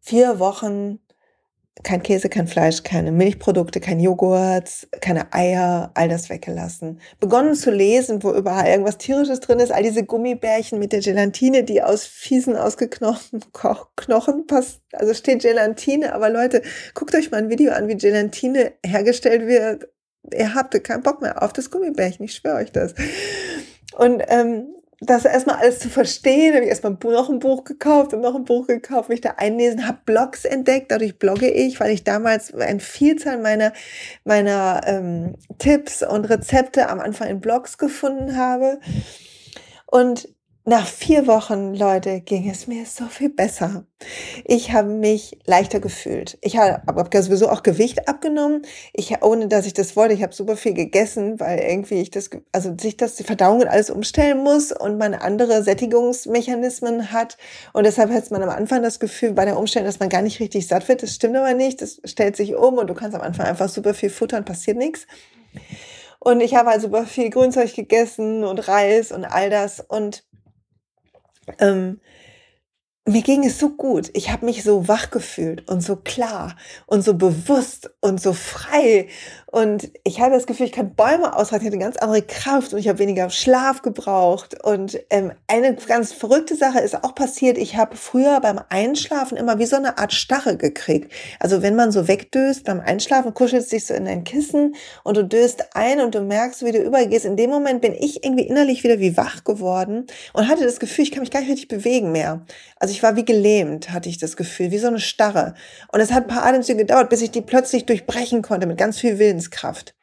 vier 0.00 0.38
Wochen 0.38 0.98
kein 1.82 2.02
Käse, 2.02 2.28
kein 2.28 2.46
Fleisch, 2.46 2.82
keine 2.84 3.10
Milchprodukte, 3.10 3.80
kein 3.80 3.98
Joghurt, 3.98 4.88
keine 5.00 5.32
Eier, 5.32 5.90
all 5.94 6.08
das 6.08 6.30
weggelassen. 6.30 7.00
Begonnen 7.18 7.54
zu 7.54 7.70
lesen, 7.70 8.22
wo 8.22 8.32
überall 8.32 8.68
irgendwas 8.68 8.96
Tierisches 8.96 9.40
drin 9.40 9.58
ist, 9.58 9.72
all 9.72 9.82
diese 9.82 10.04
Gummibärchen 10.04 10.78
mit 10.78 10.92
der 10.92 11.00
Gelatine, 11.00 11.64
die 11.64 11.82
aus 11.82 12.06
fiesen, 12.06 12.56
ausgeknochenen 12.56 13.44
Knochen 13.96 14.46
passt. 14.46 14.80
Also 14.92 15.14
steht 15.14 15.42
Gelatine, 15.42 16.14
aber 16.14 16.30
Leute, 16.30 16.62
guckt 16.94 17.14
euch 17.14 17.30
mal 17.30 17.38
ein 17.38 17.50
Video 17.50 17.72
an, 17.72 17.88
wie 17.88 17.96
Gelatine 17.96 18.72
hergestellt 18.84 19.46
wird. 19.46 19.88
Ihr 20.32 20.54
habt 20.54 20.82
keinen 20.84 21.02
Bock 21.02 21.20
mehr 21.20 21.42
auf 21.42 21.52
das 21.52 21.70
Gummibärchen, 21.70 22.24
ich 22.24 22.34
schwöre 22.34 22.56
euch 22.56 22.72
das. 22.72 22.94
Und 23.96 24.22
ähm, 24.28 24.74
das 25.00 25.24
erstmal 25.24 25.56
alles 25.56 25.78
zu 25.80 25.88
verstehen, 25.88 26.54
habe 26.54 26.64
ich 26.64 26.70
erstmal 26.70 26.96
noch 27.02 27.28
ein 27.28 27.38
Buch 27.38 27.64
gekauft 27.64 28.14
und 28.14 28.20
noch 28.20 28.34
ein 28.34 28.44
Buch 28.44 28.66
gekauft, 28.66 29.08
mich 29.08 29.20
da 29.20 29.34
einlesen, 29.36 29.86
habe 29.86 29.98
Blogs 30.04 30.44
entdeckt, 30.44 30.90
dadurch 30.90 31.18
blogge 31.18 31.50
ich, 31.50 31.80
weil 31.80 31.90
ich 31.90 32.04
damals 32.04 32.54
ein 32.54 32.80
Vielzahl 32.80 33.38
meiner, 33.38 33.72
meiner 34.24 34.80
ähm, 34.86 35.34
Tipps 35.58 36.02
und 36.02 36.24
Rezepte 36.26 36.88
am 36.88 37.00
Anfang 37.00 37.28
in 37.28 37.40
Blogs 37.40 37.78
gefunden 37.78 38.36
habe. 38.36 38.80
Und 39.86 40.28
nach 40.66 40.86
vier 40.86 41.26
Wochen, 41.26 41.74
Leute, 41.74 42.22
ging 42.22 42.48
es 42.48 42.66
mir 42.66 42.86
so 42.86 43.04
viel 43.04 43.28
besser. 43.28 43.84
Ich 44.44 44.72
habe 44.72 44.88
mich 44.88 45.38
leichter 45.44 45.78
gefühlt. 45.78 46.38
Ich 46.40 46.56
habe 46.56 46.82
hab 46.86 47.14
sowieso 47.14 47.50
auch 47.50 47.62
Gewicht 47.62 48.08
abgenommen. 48.08 48.62
Ich, 48.94 49.22
ohne 49.22 49.48
dass 49.48 49.66
ich 49.66 49.74
das 49.74 49.94
wollte, 49.94 50.14
ich 50.14 50.22
habe 50.22 50.32
super 50.32 50.56
viel 50.56 50.72
gegessen, 50.72 51.38
weil 51.38 51.58
irgendwie 51.58 52.00
ich 52.00 52.10
das, 52.10 52.30
also 52.52 52.74
sich 52.80 52.96
das 52.96 53.16
die 53.16 53.24
Verdauung 53.24 53.60
und 53.60 53.68
alles 53.68 53.90
umstellen 53.90 54.42
muss 54.42 54.72
und 54.72 54.96
man 54.96 55.12
andere 55.12 55.62
Sättigungsmechanismen 55.62 57.12
hat. 57.12 57.36
Und 57.74 57.84
deshalb 57.84 58.10
hat 58.10 58.30
man 58.30 58.42
am 58.42 58.48
Anfang 58.48 58.82
das 58.82 59.00
Gefühl 59.00 59.34
bei 59.34 59.44
der 59.44 59.58
Umstellung, 59.58 59.86
dass 59.86 60.00
man 60.00 60.08
gar 60.08 60.22
nicht 60.22 60.40
richtig 60.40 60.66
satt 60.66 60.88
wird. 60.88 61.02
Das 61.02 61.14
stimmt 61.14 61.36
aber 61.36 61.52
nicht. 61.52 61.82
Das 61.82 62.00
stellt 62.06 62.36
sich 62.36 62.54
um 62.54 62.78
und 62.78 62.88
du 62.88 62.94
kannst 62.94 63.14
am 63.14 63.22
Anfang 63.22 63.44
einfach 63.44 63.68
super 63.68 63.92
viel 63.92 64.08
futtern, 64.08 64.46
passiert 64.46 64.78
nichts. 64.78 65.06
Und 66.20 66.40
ich 66.40 66.54
habe 66.54 66.70
halt 66.70 66.80
super 66.80 67.04
viel 67.04 67.28
Grünzeug 67.28 67.74
gegessen 67.74 68.44
und 68.44 68.66
Reis 68.66 69.12
und 69.12 69.26
all 69.26 69.50
das 69.50 69.80
und 69.80 70.24
ähm, 71.58 72.00
mir 73.06 73.20
ging 73.20 73.44
es 73.44 73.58
so 73.58 73.68
gut. 73.68 74.10
Ich 74.14 74.32
habe 74.32 74.46
mich 74.46 74.62
so 74.62 74.88
wach 74.88 75.10
gefühlt 75.10 75.68
und 75.68 75.82
so 75.82 75.96
klar 75.96 76.56
und 76.86 77.04
so 77.04 77.14
bewusst 77.14 77.90
und 78.00 78.20
so 78.20 78.32
frei. 78.32 79.08
Und 79.46 79.90
ich 80.04 80.20
hatte 80.20 80.32
das 80.32 80.46
Gefühl, 80.46 80.66
ich 80.66 80.72
kann 80.72 80.94
Bäume 80.94 81.36
ausreißen, 81.36 81.58
ich 81.58 81.66
hatte 81.66 81.76
eine 81.76 81.84
ganz 81.84 81.96
andere 81.98 82.22
Kraft 82.22 82.72
und 82.72 82.80
ich 82.80 82.88
habe 82.88 82.98
weniger 82.98 83.28
Schlaf 83.28 83.82
gebraucht. 83.82 84.64
Und 84.64 84.98
ähm, 85.10 85.32
eine 85.48 85.74
ganz 85.74 86.12
verrückte 86.12 86.56
Sache 86.56 86.80
ist 86.80 87.04
auch 87.04 87.14
passiert. 87.14 87.58
Ich 87.58 87.76
habe 87.76 87.94
früher 87.96 88.40
beim 88.40 88.58
Einschlafen 88.70 89.36
immer 89.36 89.58
wie 89.58 89.66
so 89.66 89.76
eine 89.76 89.98
Art 89.98 90.14
Starre 90.14 90.56
gekriegt. 90.56 91.12
Also 91.38 91.62
wenn 91.62 91.76
man 91.76 91.92
so 91.92 92.08
wegdöst 92.08 92.64
beim 92.64 92.80
Einschlafen, 92.80 93.34
kuschelst 93.34 93.70
dich 93.70 93.86
so 93.86 93.94
in 93.94 94.06
dein 94.06 94.24
Kissen 94.24 94.74
und 95.04 95.18
du 95.18 95.24
döst 95.24 95.76
ein 95.76 96.00
und 96.00 96.14
du 96.14 96.22
merkst, 96.22 96.64
wie 96.64 96.72
du 96.72 96.78
übergehst. 96.78 97.26
In 97.26 97.36
dem 97.36 97.50
Moment 97.50 97.82
bin 97.82 97.92
ich 97.92 98.24
irgendwie 98.24 98.46
innerlich 98.46 98.82
wieder 98.82 98.98
wie 98.98 99.16
wach 99.16 99.44
geworden 99.44 100.06
und 100.32 100.48
hatte 100.48 100.64
das 100.64 100.80
Gefühl, 100.80 101.04
ich 101.04 101.12
kann 101.12 101.20
mich 101.20 101.30
gar 101.30 101.40
nicht 101.40 101.50
richtig 101.50 101.68
bewegen 101.68 102.10
mehr. 102.12 102.44
Also 102.80 102.93
ich 102.94 103.02
war 103.02 103.16
wie 103.16 103.24
gelähmt, 103.24 103.90
hatte 103.90 104.08
ich 104.08 104.18
das 104.18 104.36
Gefühl, 104.36 104.70
wie 104.70 104.78
so 104.78 104.86
eine 104.86 105.00
Starre. 105.00 105.54
Und 105.92 106.00
es 106.00 106.12
hat 106.12 106.24
ein 106.24 106.28
paar 106.28 106.46
Atemzüge 106.46 106.78
gedauert, 106.78 107.10
bis 107.10 107.22
ich 107.22 107.30
die 107.30 107.42
plötzlich 107.42 107.86
durchbrechen 107.86 108.40
konnte 108.40 108.66
mit 108.66 108.78
ganz 108.78 108.98
viel 108.98 109.18
Willenskraft. 109.18 109.94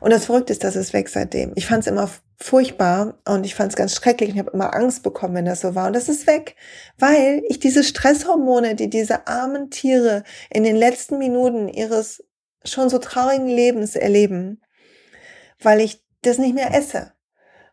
Und 0.00 0.10
das 0.10 0.26
Verrückte 0.26 0.52
ist, 0.52 0.64
dass 0.64 0.76
es 0.76 0.92
weg 0.92 1.08
seitdem. 1.08 1.52
Ich 1.56 1.66
fand 1.66 1.82
es 1.82 1.86
immer 1.86 2.08
furchtbar 2.36 3.20
und 3.26 3.44
ich 3.44 3.54
fand 3.54 3.70
es 3.70 3.76
ganz 3.76 3.94
schrecklich. 3.94 4.30
Ich 4.30 4.38
habe 4.38 4.50
immer 4.52 4.74
Angst 4.74 5.02
bekommen, 5.02 5.34
wenn 5.34 5.44
das 5.44 5.60
so 5.60 5.74
war. 5.74 5.88
Und 5.88 5.94
das 5.94 6.08
ist 6.08 6.26
weg, 6.26 6.56
weil 6.98 7.42
ich 7.48 7.58
diese 7.58 7.84
Stresshormone, 7.84 8.74
die 8.74 8.88
diese 8.88 9.26
armen 9.26 9.70
Tiere 9.70 10.24
in 10.50 10.64
den 10.64 10.76
letzten 10.76 11.18
Minuten 11.18 11.68
ihres 11.68 12.24
schon 12.64 12.88
so 12.88 12.98
traurigen 12.98 13.48
Lebens 13.48 13.96
erleben, 13.96 14.60
weil 15.60 15.80
ich 15.80 16.04
das 16.22 16.38
nicht 16.38 16.54
mehr 16.54 16.74
esse 16.74 17.12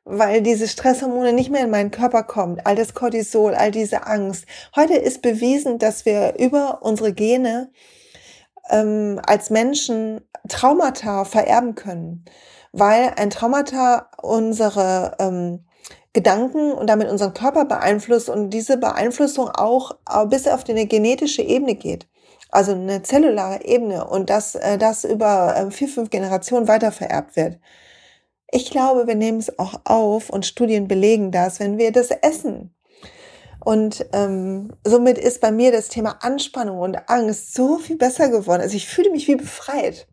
weil 0.05 0.41
diese 0.41 0.67
Stresshormone 0.67 1.33
nicht 1.33 1.51
mehr 1.51 1.63
in 1.63 1.69
meinen 1.69 1.91
Körper 1.91 2.23
kommen, 2.23 2.59
all 2.63 2.75
das 2.75 2.93
Cortisol, 2.93 3.53
all 3.53 3.71
diese 3.71 4.07
Angst. 4.07 4.45
Heute 4.75 4.95
ist 4.95 5.21
bewiesen, 5.21 5.77
dass 5.77 6.05
wir 6.05 6.35
über 6.39 6.79
unsere 6.81 7.13
Gene 7.13 7.71
ähm, 8.69 9.19
als 9.25 9.49
Menschen 9.49 10.21
Traumata 10.47 11.25
vererben 11.25 11.75
können, 11.75 12.25
weil 12.71 13.13
ein 13.17 13.29
Traumata 13.29 14.09
unsere 14.21 15.15
ähm, 15.19 15.65
Gedanken 16.13 16.71
und 16.71 16.87
damit 16.87 17.09
unseren 17.09 17.33
Körper 17.33 17.65
beeinflusst 17.65 18.29
und 18.29 18.49
diese 18.49 18.77
Beeinflussung 18.77 19.49
auch 19.49 19.91
bis 20.27 20.47
auf 20.47 20.67
eine 20.67 20.87
genetische 20.87 21.43
Ebene 21.43 21.75
geht. 21.75 22.07
Also 22.51 22.71
eine 22.71 23.03
zellulare 23.03 23.63
Ebene 23.63 24.07
und 24.07 24.31
dass 24.31 24.55
äh, 24.55 24.79
das 24.79 25.03
über 25.03 25.55
äh, 25.55 25.69
vier, 25.69 25.87
fünf 25.87 26.09
Generationen 26.09 26.67
weiter 26.67 26.91
vererbt 26.91 27.35
wird. 27.35 27.59
Ich 28.51 28.71
glaube, 28.71 29.07
wir 29.07 29.15
nehmen 29.15 29.39
es 29.39 29.59
auch 29.59 29.81
auf 29.85 30.29
und 30.29 30.45
Studien 30.45 30.87
belegen 30.87 31.31
das, 31.31 31.59
wenn 31.59 31.77
wir 31.77 31.91
das 31.91 32.09
essen. 32.09 32.73
Und 33.63 34.05
ähm, 34.13 34.73
somit 34.83 35.17
ist 35.17 35.41
bei 35.41 35.51
mir 35.51 35.71
das 35.71 35.89
Thema 35.89 36.17
Anspannung 36.21 36.79
und 36.79 37.09
Angst 37.09 37.53
so 37.53 37.77
viel 37.77 37.97
besser 37.97 38.29
geworden. 38.29 38.61
Also 38.61 38.75
ich 38.75 38.87
fühle 38.87 39.11
mich 39.11 39.27
wie 39.27 39.35
befreit. 39.35 40.07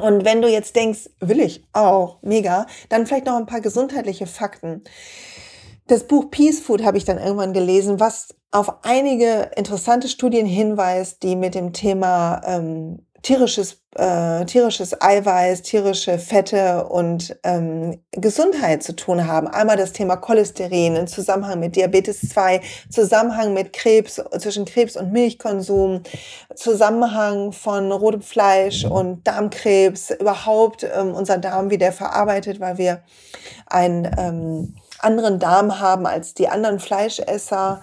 Und 0.00 0.24
wenn 0.24 0.42
du 0.42 0.48
jetzt 0.48 0.74
denkst, 0.74 1.10
will 1.20 1.40
ich 1.40 1.64
auch, 1.72 2.18
mega, 2.22 2.66
dann 2.88 3.06
vielleicht 3.06 3.26
noch 3.26 3.36
ein 3.36 3.46
paar 3.46 3.60
gesundheitliche 3.60 4.26
Fakten. 4.26 4.82
Das 5.86 6.04
Buch 6.04 6.30
Peace 6.30 6.60
Food 6.60 6.82
habe 6.82 6.98
ich 6.98 7.04
dann 7.04 7.18
irgendwann 7.18 7.52
gelesen, 7.52 8.00
was 8.00 8.34
auf 8.50 8.84
einige 8.84 9.50
interessante 9.56 10.08
Studien 10.08 10.46
hinweist, 10.46 11.22
die 11.22 11.36
mit 11.36 11.54
dem 11.54 11.72
Thema 11.72 12.40
ähm, 12.44 13.03
tierisches, 13.24 13.78
äh, 13.96 14.44
tierisches 14.44 15.00
Eiweiß, 15.00 15.62
tierische 15.62 16.18
Fette 16.18 16.84
und 16.84 17.36
ähm, 17.42 18.04
Gesundheit 18.12 18.82
zu 18.82 18.94
tun 18.94 19.26
haben. 19.26 19.48
Einmal 19.48 19.78
das 19.78 19.92
Thema 19.92 20.16
Cholesterin 20.16 20.94
im 20.94 21.06
Zusammenhang 21.06 21.58
mit 21.58 21.74
Diabetes 21.74 22.20
2, 22.28 22.60
Zusammenhang 22.90 23.54
mit 23.54 23.72
Krebs, 23.72 24.22
zwischen 24.38 24.66
Krebs 24.66 24.96
und 24.96 25.10
Milchkonsum, 25.10 26.02
Zusammenhang 26.54 27.52
von 27.52 27.90
rotem 27.90 28.20
Fleisch 28.20 28.84
und 28.84 29.26
Darmkrebs, 29.26 30.10
überhaupt 30.10 30.84
ähm, 30.84 31.14
unser 31.14 31.38
Darm, 31.38 31.70
wie 31.70 31.78
der 31.78 31.92
verarbeitet, 31.92 32.60
weil 32.60 32.76
wir 32.76 33.02
einen 33.66 34.04
ähm, 34.18 34.76
anderen 34.98 35.38
Darm 35.38 35.80
haben 35.80 36.06
als 36.06 36.34
die 36.34 36.48
anderen 36.48 36.78
Fleischesser. 36.78 37.80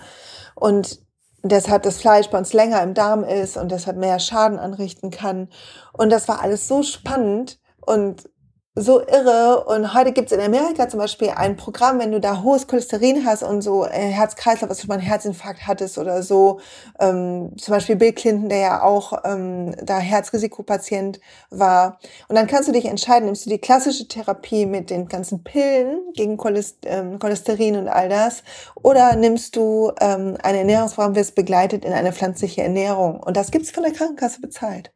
Und 0.54 1.00
deshalb 1.44 1.84
das 1.84 1.98
Fleisch 1.98 2.30
bei 2.30 2.38
uns 2.38 2.54
länger 2.54 2.82
im 2.84 2.94
Darm 2.94 3.24
ist 3.24 3.58
und 3.58 3.72
deshalb 3.72 3.98
mehr 3.98 4.20
Schaden 4.20 4.60
anrichten 4.60 5.12
kann. 5.12 5.50
Und 5.94 6.12
das 6.12 6.28
war 6.28 6.42
alles 6.42 6.68
so 6.68 6.84
spannend 6.84 7.60
und 7.86 8.30
so 8.76 9.02
irre. 9.02 9.66
Und 9.66 9.94
heute 9.94 10.14
gibt 10.14 10.32
es 10.32 10.38
in 10.38 10.44
Amerika 10.44 10.88
zum 10.88 11.00
Beispiel 11.00 11.30
ein 11.30 11.58
Programm, 11.58 12.00
wenn 12.00 12.12
du 12.12 12.22
da 12.22 12.42
hohes 12.42 12.68
Cholesterin 12.68 13.26
hast 13.26 13.44
und 13.44 13.62
so 13.62 13.86
äh, 13.86 13.90
Herz-Kreislauf, 13.90 14.70
was 14.70 14.80
du 14.80 14.88
mal 14.88 14.96
einen 14.96 15.04
Herzinfarkt 15.04 15.68
hattest 15.68 15.98
oder 15.98 16.24
so. 16.24 16.60
Ähm, 17.00 17.52
zum 17.58 17.74
Beispiel 17.74 17.98
Bill 17.98 18.14
Clinton, 18.14 18.48
der 18.48 18.60
ja 18.60 18.84
auch 18.84 19.14
ähm, 19.26 19.76
da 19.84 20.00
Herzrisikopatient 20.00 21.20
war. 21.50 22.00
Und 22.30 22.38
dann 22.38 22.48
kannst 22.48 22.70
du 22.70 22.72
dich 22.72 22.86
entscheiden, 22.86 23.26
nimmst 23.26 23.46
du 23.46 23.50
die 23.50 23.60
klassische 23.60 24.08
Therapie 24.08 24.66
mit 24.66 24.90
den 24.90 25.08
ganzen 25.08 25.44
Pillen 25.44 26.00
gegen 26.14 26.38
ähm, 26.86 27.20
Cholesterin 27.20 27.76
und 27.76 27.90
all 27.90 28.08
das 28.08 28.44
oder 28.82 29.16
nimmst 29.18 29.58
du 29.58 29.92
ähm, 30.00 30.38
eine 30.44 30.60
Ernährungsprogramm, 30.60 31.16
wirst 31.16 31.36
begleitet 31.36 31.84
in 31.84 31.92
eine 31.92 32.14
pflanzliche 32.14 32.64
Ernährung. 32.64 33.20
Und 33.20 33.36
das 33.36 33.52
gibt's 33.52 33.72
von 33.72 33.84
der 33.84 33.92
Krankenkasse 33.92 34.40
bezahlt. 34.40 34.92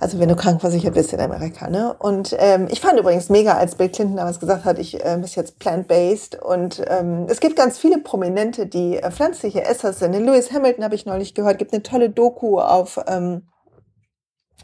Also 0.00 0.18
wenn 0.18 0.28
du 0.28 0.36
krankenversichert 0.36 0.94
bist 0.94 1.12
in 1.12 1.20
Amerika. 1.20 1.70
Ne? 1.70 1.94
Und 1.98 2.34
ähm, 2.38 2.68
ich 2.70 2.80
fand 2.80 2.98
übrigens 2.98 3.28
mega, 3.28 3.54
als 3.54 3.74
Bill 3.74 3.88
Clinton 3.88 4.16
damals 4.16 4.40
gesagt 4.40 4.64
hat, 4.64 4.78
ich 4.78 5.04
äh, 5.04 5.16
bin 5.16 5.24
jetzt 5.24 5.58
plant-based. 5.58 6.40
Und 6.42 6.82
ähm, 6.88 7.26
es 7.28 7.40
gibt 7.40 7.56
ganz 7.56 7.78
viele 7.78 7.98
Prominente, 7.98 8.66
die 8.66 8.96
äh, 8.96 9.10
pflanzliche 9.10 9.64
Esser 9.64 9.92
sind. 9.92 10.12
Den 10.12 10.24
Lewis 10.24 10.52
Hamilton 10.52 10.84
habe 10.84 10.94
ich 10.94 11.06
neulich 11.06 11.34
gehört, 11.34 11.58
gibt 11.58 11.72
eine 11.72 11.82
tolle 11.82 12.10
Doku 12.10 12.60
auf... 12.60 13.00
Ähm, 13.06 13.48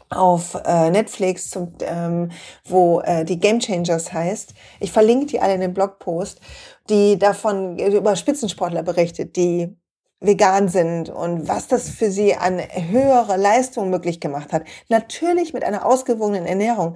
auf 0.09 0.61
äh, 0.65 0.89
Netflix, 0.89 1.49
zum, 1.49 1.73
ähm, 1.81 2.31
wo 2.65 2.99
äh, 3.01 3.23
die 3.23 3.39
Game 3.39 3.59
Changers 3.59 4.11
heißt. 4.11 4.53
Ich 4.79 4.91
verlinke 4.91 5.25
die 5.25 5.39
alle 5.39 5.53
in 5.53 5.61
dem 5.61 5.73
Blogpost, 5.73 6.41
die 6.89 7.17
davon 7.17 7.79
über 7.79 8.15
Spitzensportler 8.15 8.83
berichtet, 8.83 9.35
die 9.37 9.77
vegan 10.21 10.69
sind 10.69 11.09
und 11.09 11.47
was 11.47 11.67
das 11.67 11.89
für 11.89 12.11
sie 12.11 12.35
an 12.35 12.59
höhere 12.59 13.37
Leistung 13.37 13.89
möglich 13.89 14.19
gemacht 14.19 14.53
hat. 14.53 14.63
Natürlich 14.87 15.53
mit 15.53 15.63
einer 15.63 15.85
ausgewogenen 15.85 16.45
Ernährung. 16.45 16.95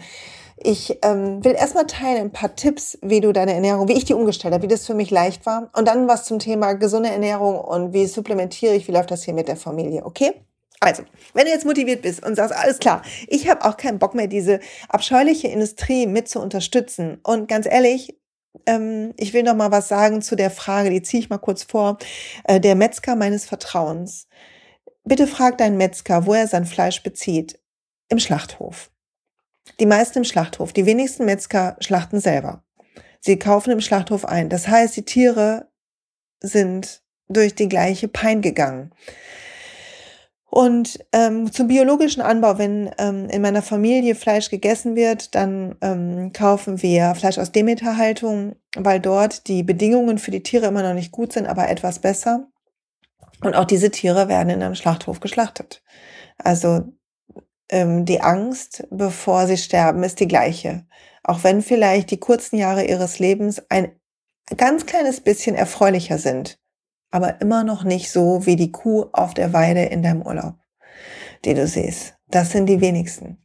Ich 0.57 0.99
ähm, 1.01 1.43
will 1.43 1.53
erstmal 1.53 1.85
teilen 1.85 2.21
ein 2.21 2.31
paar 2.31 2.55
Tipps, 2.55 2.97
wie 3.01 3.19
du 3.19 3.33
deine 3.33 3.53
Ernährung, 3.53 3.89
wie 3.89 3.93
ich 3.97 4.05
die 4.05 4.13
umgestellt 4.13 4.53
habe, 4.53 4.63
wie 4.63 4.67
das 4.67 4.85
für 4.85 4.93
mich 4.93 5.11
leicht 5.11 5.45
war. 5.45 5.69
Und 5.75 5.88
dann 5.88 6.07
was 6.07 6.23
zum 6.23 6.39
Thema 6.39 6.73
gesunde 6.73 7.09
Ernährung 7.09 7.59
und 7.59 7.93
wie 7.93 8.05
supplementiere 8.05 8.73
ich, 8.73 8.88
wie 8.88 8.93
läuft 8.93 9.11
das 9.11 9.23
hier 9.23 9.33
mit 9.33 9.49
der 9.49 9.57
Familie, 9.57 10.05
okay? 10.05 10.45
Also, 10.79 11.03
wenn 11.33 11.45
du 11.45 11.51
jetzt 11.51 11.65
motiviert 11.65 12.03
bist 12.03 12.23
und 12.23 12.35
sagst, 12.35 12.55
alles 12.55 12.79
klar, 12.79 13.01
ich 13.27 13.49
habe 13.49 13.65
auch 13.65 13.75
keinen 13.75 13.97
Bock 13.97 14.13
mehr, 14.13 14.27
diese 14.27 14.59
abscheuliche 14.88 15.47
Industrie 15.47 16.05
mit 16.05 16.29
zu 16.29 16.39
unterstützen. 16.39 17.19
Und 17.23 17.47
ganz 17.47 17.65
ehrlich, 17.65 18.15
ähm, 18.65 19.13
ich 19.18 19.34
will 19.34 19.44
noch 19.44 19.56
mal 19.56 19.72
was 19.72 19.88
sagen 19.88 20.22
zu 20.22 20.36
der 20.36 20.52
Frage, 20.52 20.89
die 20.89 21.02
ziehe 21.02 21.22
ich 21.22 21.30
mal 21.30 21.38
kurz 21.38 21.63
vor. 21.63 21.98
Äh, 22.46 22.60
der 22.60 22.76
Metzger 22.76 23.15
meines 23.15 23.46
Vertrauens. 23.46 24.28
bitte 25.04 25.28
frag 25.28 25.58
deinen 25.58 25.78
Metzger, 25.78 26.26
wo 26.26 26.34
er 26.34 26.48
sein 26.48 26.65
Fleisch 26.65 27.04
bezieht. 27.04 27.60
Im 28.10 28.20
Schlachthof. 28.20 28.91
Die 29.80 29.86
meisten 29.86 30.20
im 30.20 30.24
Schlachthof. 30.24 30.74
Die 30.74 30.86
wenigsten 30.86 31.26
Metzger 31.26 31.76
schlachten 31.80 32.20
selber. 32.20 32.63
Sie 33.20 33.39
kaufen 33.39 33.72
im 33.72 33.82
Schlachthof 33.82 34.26
ein. 34.26 34.50
Das 34.50 34.68
heißt, 34.68 34.96
die 34.96 35.06
Tiere 35.06 35.72
sind 36.41 37.02
durch 37.28 37.56
die 37.56 37.70
gleiche 37.70 38.08
Pein 38.08 38.41
gegangen. 38.41 38.91
Und 40.49 40.99
ähm, 41.12 41.51
zum 41.51 41.67
biologischen 41.67 42.21
Anbau, 42.21 42.58
wenn 42.58 42.89
ähm, 42.97 43.27
in 43.29 43.41
meiner 43.41 43.62
Familie 43.62 44.15
Fleisch 44.15 44.49
gegessen 44.49 44.95
wird, 44.95 45.36
dann 45.36 45.75
ähm, 45.81 46.31
kaufen 46.34 46.81
wir 46.81 47.13
Fleisch 47.15 47.38
aus 47.38 47.51
Demeterhaltung, 47.51 48.55
weil 48.75 48.99
dort 48.99 49.47
die 49.47 49.63
Bedingungen 49.63 50.17
für 50.17 50.31
die 50.31 50.43
Tiere 50.43 50.67
immer 50.67 50.84
noch 50.84 50.93
nicht 50.93 51.12
gut 51.12 51.34
sind, 51.34 51.47
aber 51.47 51.67
etwas 51.67 51.99
besser. 51.99 52.47
Und 53.41 53.55
auch 53.55 53.65
diese 53.65 53.91
Tiere 53.91 54.29
werden 54.29 54.49
in 54.49 54.63
einem 54.63 54.75
Schlachthof 54.75 55.19
geschlachtet. 55.19 55.84
Also 56.38 56.84
ähm, 57.69 58.05
die 58.05 58.21
Angst, 58.21 58.88
bevor 58.91 59.47
sie 59.47 59.58
sterben, 59.58 60.03
ist 60.03 60.19
die 60.19 60.27
gleiche. 60.27 60.86
Auch 61.23 61.43
wenn 61.43 61.62
vielleicht 61.63 62.12
die 62.12 62.19
kurzen 62.19 62.58
Jahre 62.58 62.86
ihres 62.86 63.19
Lebens 63.19 63.62
ein 63.69 63.91
ganz 64.55 64.86
kleines 64.86 65.21
bisschen 65.21 65.55
erfreulicher 65.55 66.19
sind 66.19 66.60
aber 67.15 67.39
immer 67.39 67.63
noch 67.63 67.86
nicht 67.86 68.12
so 68.12 68.45
wie 68.45 68.58
die 68.58 68.73
Kuh 68.73 69.06
auf 69.13 69.34
der 69.34 69.54
Weide 69.54 69.84
in 69.84 70.04
deinem 70.04 70.21
Urlaub, 70.21 70.56
die 71.45 71.54
du 71.54 71.65
siehst. 71.65 72.15
Das 72.28 72.51
sind 72.51 72.65
die 72.65 72.82
wenigsten. 72.82 73.38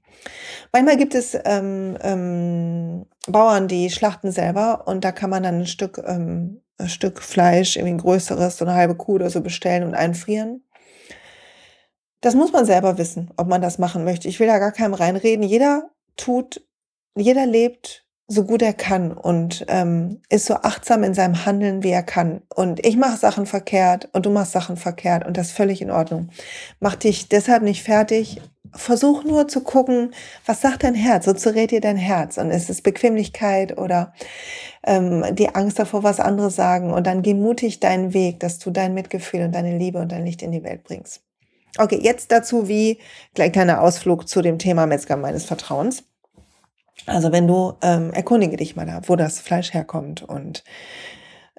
Manchmal 0.72 0.96
gibt 0.96 1.14
es 1.14 1.38
ähm, 1.44 1.96
ähm, 2.02 3.06
Bauern, 3.28 3.68
die 3.68 3.88
schlachten 3.90 4.32
selber 4.32 4.88
und 4.88 5.04
da 5.04 5.12
kann 5.12 5.30
man 5.30 5.44
dann 5.44 5.60
ein 5.60 5.66
Stück, 5.66 6.02
ähm, 6.04 6.62
ein 6.78 6.88
Stück 6.88 7.22
Fleisch, 7.22 7.76
irgendwie 7.76 7.94
ein 7.94 7.98
größeres, 7.98 8.56
so 8.56 8.64
eine 8.64 8.74
halbe 8.74 8.96
Kuh 8.96 9.14
oder 9.14 9.30
so 9.30 9.40
bestellen 9.40 9.84
und 9.84 9.94
einfrieren. 9.94 10.64
Das 12.20 12.34
muss 12.34 12.52
man 12.52 12.66
selber 12.66 12.98
wissen, 12.98 13.30
ob 13.36 13.46
man 13.46 13.62
das 13.62 13.78
machen 13.78 14.02
möchte. 14.02 14.26
Ich 14.26 14.40
will 14.40 14.48
da 14.48 14.58
gar 14.58 14.72
keinem 14.72 14.94
reinreden. 14.94 15.44
Jeder 15.44 15.90
tut, 16.16 16.66
jeder 17.16 17.46
lebt 17.46 17.99
so 18.32 18.44
gut 18.44 18.62
er 18.62 18.72
kann 18.72 19.10
und 19.12 19.64
ähm, 19.66 20.20
ist 20.28 20.46
so 20.46 20.54
achtsam 20.54 21.02
in 21.02 21.14
seinem 21.14 21.44
Handeln, 21.46 21.82
wie 21.82 21.90
er 21.90 22.04
kann. 22.04 22.42
Und 22.54 22.86
ich 22.86 22.96
mache 22.96 23.16
Sachen 23.16 23.44
verkehrt 23.44 24.08
und 24.12 24.24
du 24.24 24.30
machst 24.30 24.52
Sachen 24.52 24.76
verkehrt 24.76 25.26
und 25.26 25.36
das 25.36 25.48
ist 25.48 25.56
völlig 25.56 25.82
in 25.82 25.90
Ordnung. 25.90 26.28
Mach 26.78 26.94
dich 26.94 27.28
deshalb 27.28 27.64
nicht 27.64 27.82
fertig. 27.82 28.40
Versuch 28.72 29.24
nur 29.24 29.48
zu 29.48 29.62
gucken, 29.62 30.14
was 30.46 30.60
sagt 30.60 30.84
dein 30.84 30.94
Herz? 30.94 31.26
Wozu 31.26 31.48
rät 31.48 31.72
dir 31.72 31.80
dein 31.80 31.96
Herz? 31.96 32.38
Und 32.38 32.52
ist 32.52 32.70
es 32.70 32.82
Bequemlichkeit 32.82 33.76
oder 33.76 34.14
ähm, 34.86 35.24
die 35.32 35.52
Angst 35.52 35.80
davor, 35.80 36.04
was 36.04 36.20
andere 36.20 36.50
sagen? 36.50 36.92
Und 36.92 37.08
dann 37.08 37.22
geh 37.22 37.34
mutig 37.34 37.80
deinen 37.80 38.14
Weg, 38.14 38.38
dass 38.38 38.60
du 38.60 38.70
dein 38.70 38.94
Mitgefühl 38.94 39.40
und 39.40 39.56
deine 39.56 39.76
Liebe 39.76 39.98
und 39.98 40.12
dein 40.12 40.24
Licht 40.24 40.42
in 40.42 40.52
die 40.52 40.62
Welt 40.62 40.84
bringst. 40.84 41.22
Okay, 41.78 41.98
jetzt 42.00 42.30
dazu 42.30 42.68
wie 42.68 42.98
gleich 43.34 43.50
kleiner 43.50 43.82
Ausflug 43.82 44.28
zu 44.28 44.40
dem 44.40 44.60
Thema 44.60 44.86
Metzger 44.86 45.16
meines 45.16 45.44
Vertrauens. 45.44 46.04
Also 47.06 47.32
wenn 47.32 47.46
du 47.46 47.74
ähm, 47.82 48.12
erkundige 48.12 48.56
dich 48.56 48.76
mal 48.76 48.86
da, 48.86 49.00
wo 49.06 49.16
das 49.16 49.40
Fleisch 49.40 49.72
herkommt 49.72 50.22
und 50.22 50.64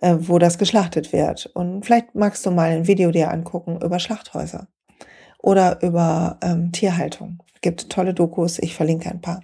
äh, 0.01 0.15
wo 0.19 0.39
das 0.39 0.57
geschlachtet 0.57 1.13
wird. 1.13 1.45
Und 1.53 1.85
vielleicht 1.85 2.15
magst 2.15 2.45
du 2.45 2.51
mal 2.51 2.71
ein 2.71 2.87
Video 2.87 3.11
dir 3.11 3.31
angucken 3.31 3.79
über 3.81 3.99
Schlachthäuser 3.99 4.67
oder 5.39 5.81
über 5.81 6.37
ähm, 6.41 6.71
Tierhaltung. 6.71 7.41
Gibt 7.61 7.89
tolle 7.89 8.13
Dokus, 8.13 8.59
ich 8.59 8.75
verlinke 8.75 9.09
ein 9.09 9.21
paar. 9.21 9.41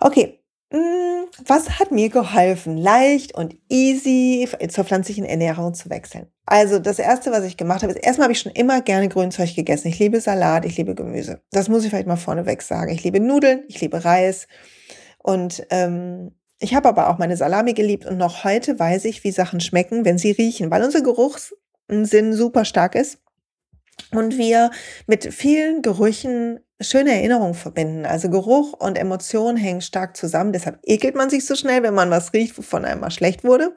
Okay, 0.00 0.40
hm, 0.72 1.03
was 1.46 1.78
hat 1.78 1.90
mir 1.90 2.10
geholfen, 2.10 2.76
leicht 2.76 3.34
und 3.34 3.56
easy 3.68 4.48
zur 4.68 4.84
pflanzlichen 4.84 5.24
Ernährung 5.24 5.74
zu 5.74 5.90
wechseln? 5.90 6.26
Also 6.46 6.78
das 6.78 6.98
erste, 6.98 7.32
was 7.32 7.44
ich 7.44 7.56
gemacht 7.56 7.82
habe, 7.82 7.92
ist 7.92 8.04
erstmal 8.04 8.26
habe 8.26 8.32
ich 8.32 8.40
schon 8.40 8.52
immer 8.52 8.82
gerne 8.82 9.08
Grünzeug 9.08 9.54
gegessen. 9.54 9.88
Ich 9.88 9.98
liebe 9.98 10.20
Salat, 10.20 10.64
ich 10.64 10.76
liebe 10.76 10.94
Gemüse. 10.94 11.40
Das 11.50 11.68
muss 11.68 11.84
ich 11.84 11.90
vielleicht 11.90 12.06
mal 12.06 12.16
vorneweg 12.16 12.62
sagen. 12.62 12.92
Ich 12.92 13.02
liebe 13.02 13.20
Nudeln, 13.20 13.64
ich 13.68 13.80
liebe 13.80 14.04
Reis. 14.04 14.46
Und 15.18 15.66
ähm, 15.70 16.32
ich 16.60 16.74
habe 16.74 16.88
aber 16.88 17.08
auch 17.08 17.18
meine 17.18 17.36
Salami 17.36 17.74
geliebt 17.74 18.06
und 18.06 18.18
noch 18.18 18.44
heute 18.44 18.78
weiß 18.78 19.06
ich, 19.06 19.24
wie 19.24 19.32
Sachen 19.32 19.60
schmecken, 19.60 20.04
wenn 20.04 20.18
sie 20.18 20.32
riechen, 20.32 20.70
weil 20.70 20.84
unser 20.84 21.02
Geruchssinn 21.02 22.32
super 22.32 22.64
stark 22.64 22.94
ist 22.94 23.18
und 24.12 24.38
wir 24.38 24.70
mit 25.06 25.32
vielen 25.32 25.82
Gerüchen 25.82 26.60
schöne 26.80 27.12
Erinnerungen 27.12 27.54
verbinden. 27.54 28.06
Also 28.06 28.28
Geruch 28.30 28.72
und 28.72 28.98
Emotion 28.98 29.56
hängen 29.56 29.80
stark 29.80 30.16
zusammen. 30.16 30.52
Deshalb 30.52 30.78
ekelt 30.82 31.14
man 31.14 31.30
sich 31.30 31.46
so 31.46 31.54
schnell, 31.54 31.82
wenn 31.82 31.94
man 31.94 32.10
was 32.10 32.32
riecht, 32.32 32.56
wovon 32.58 32.84
einem 32.84 33.00
mal 33.00 33.10
schlecht 33.10 33.44
wurde. 33.44 33.76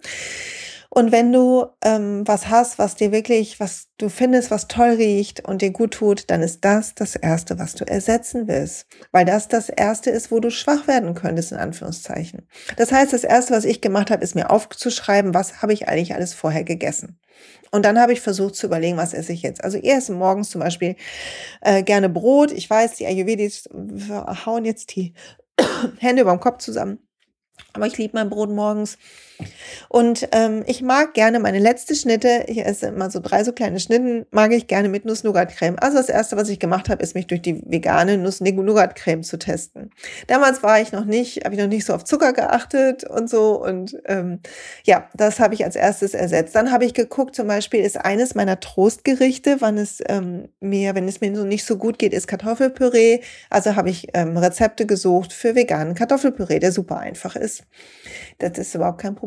Und 0.90 1.12
wenn 1.12 1.32
du 1.32 1.66
ähm, 1.84 2.28
was 2.28 2.50
hast, 2.50 2.80
was 2.80 2.96
dir 2.96 3.12
wirklich, 3.12 3.60
was 3.60 3.88
du 3.98 4.10
findest, 4.10 4.52
was 4.52 4.68
toll 4.68 4.92
riecht 4.92 5.46
und 5.46 5.62
dir 5.62 5.72
gut 5.72 5.96
tut, 5.96 6.30
dann 6.30 6.42
ist 6.42 6.64
das 6.64 6.96
das 6.96 7.16
Erste, 7.16 7.60
was 7.60 7.76
du 7.76 7.86
ersetzen 7.86 8.48
willst. 8.48 8.88
Weil 9.12 9.26
das 9.26 9.48
das 9.48 9.70
Erste 9.70 10.10
ist, 10.10 10.32
wo 10.32 10.40
du 10.40 10.50
schwach 10.50 10.88
werden 10.88 11.14
könntest, 11.14 11.52
in 11.52 11.58
Anführungszeichen. 11.58 12.48
Das 12.78 12.92
heißt, 12.92 13.14
das 13.14 13.24
Erste, 13.24 13.54
was 13.54 13.66
ich 13.66 13.82
gemacht 13.82 14.12
habe, 14.12 14.24
ist 14.24 14.36
mir 14.36 14.50
aufzuschreiben, 14.50 15.34
was 15.34 15.62
habe 15.62 15.74
ich 15.74 15.88
eigentlich 15.88 16.16
alles 16.16 16.34
vorher 16.34 16.64
gegessen. 16.64 17.20
Und 17.72 17.84
dann 17.84 18.00
habe 18.00 18.14
ich 18.14 18.22
versucht 18.22 18.56
zu 18.56 18.68
überlegen, 18.68 18.98
was 18.98 19.14
esse 19.14 19.34
ich 19.34 19.42
jetzt. 19.42 19.64
Also 19.64 19.78
ihr 19.78 19.98
esst 19.98 20.10
morgens 20.10 20.50
zum 20.50 20.62
Beispiel 20.62 20.96
äh, 21.62 21.84
gerne 21.84 22.10
Brot. 22.10 22.52
Ich 22.52 22.70
weiß, 22.70 22.94
die 22.94 23.06
Ayurvedis 23.06 23.68
hauen 24.46 24.66
jetzt 24.66 24.96
die 24.96 25.14
Hände 26.00 26.22
über 26.22 26.32
dem 26.32 26.40
Kopf 26.40 26.60
zusammen. 26.60 27.00
Aber 27.74 27.88
ich 27.88 27.98
liebe 27.98 28.16
mein 28.16 28.30
Brot 28.30 28.50
morgens. 28.50 28.98
Und 29.90 30.28
ähm, 30.32 30.64
ich 30.68 30.82
mag 30.82 31.14
gerne 31.14 31.40
meine 31.40 31.60
letzte 31.60 31.96
Schnitte, 31.96 32.46
ich 32.48 32.66
esse 32.66 32.88
immer 32.88 33.10
so 33.10 33.20
drei 33.20 33.44
so 33.44 33.52
kleine 33.52 33.80
Schnitten, 33.80 34.26
mag 34.32 34.52
ich 34.52 34.68
gerne 34.68 34.90
mit 34.90 35.06
Nuss-Nougat-Creme. 35.06 35.78
Also 35.80 35.98
das 35.98 36.10
erste, 36.10 36.38
was 36.38 36.50
ich 36.50 36.60
gemacht 36.60 36.90
habe, 36.90 37.04
ist 37.04 37.16
mich 37.16 37.28
durch 37.28 37.42
die 37.42 37.62
vegane 37.66 38.18
Nuss-Nougat-Creme 38.18 39.24
zu 39.24 39.38
testen. 39.38 39.92
Damals 40.28 40.64
war 40.64 40.82
ich 40.82 40.92
noch 40.92 41.06
nicht, 41.06 41.46
habe 41.46 41.56
ich 41.56 41.62
noch 41.62 41.68
nicht 41.68 41.86
so 41.86 41.94
auf 41.94 42.04
Zucker 42.04 42.34
geachtet 42.34 43.04
und 43.04 43.30
so. 43.30 43.64
Und 43.64 43.98
ähm, 44.06 44.40
ja, 44.84 45.08
das 45.14 45.40
habe 45.40 45.54
ich 45.54 45.64
als 45.64 45.76
erstes 45.76 46.14
ersetzt. 46.14 46.56
Dann 46.56 46.72
habe 46.72 46.86
ich 46.86 46.94
geguckt, 46.94 47.36
zum 47.36 47.48
Beispiel 47.48 47.82
ist 47.82 47.98
eines 47.98 48.36
meiner 48.36 48.60
Trostgerichte, 48.60 49.58
wann 49.60 49.78
es 49.78 50.02
ähm, 50.08 50.50
mir, 50.60 50.96
wenn 50.96 51.08
es 51.08 51.22
mir 51.22 51.36
so 51.36 51.44
nicht 51.44 51.66
so 51.66 51.78
gut 51.78 52.00
geht, 52.00 52.14
ist 52.14 52.28
Kartoffelpüree. 52.28 53.20
Also 53.50 53.76
habe 53.76 53.90
ich 53.90 54.08
ähm, 54.14 54.38
Rezepte 54.38 54.86
gesucht 54.86 55.34
für 55.34 55.56
veganen 55.56 55.96
Kartoffelpüree, 55.96 56.60
der 56.60 56.72
super 56.72 56.98
einfach 56.98 57.36
ist. 57.36 57.64
Das 58.40 58.58
ist 58.58 58.76
überhaupt 58.76 59.02
kein 59.02 59.16
Problem. 59.16 59.27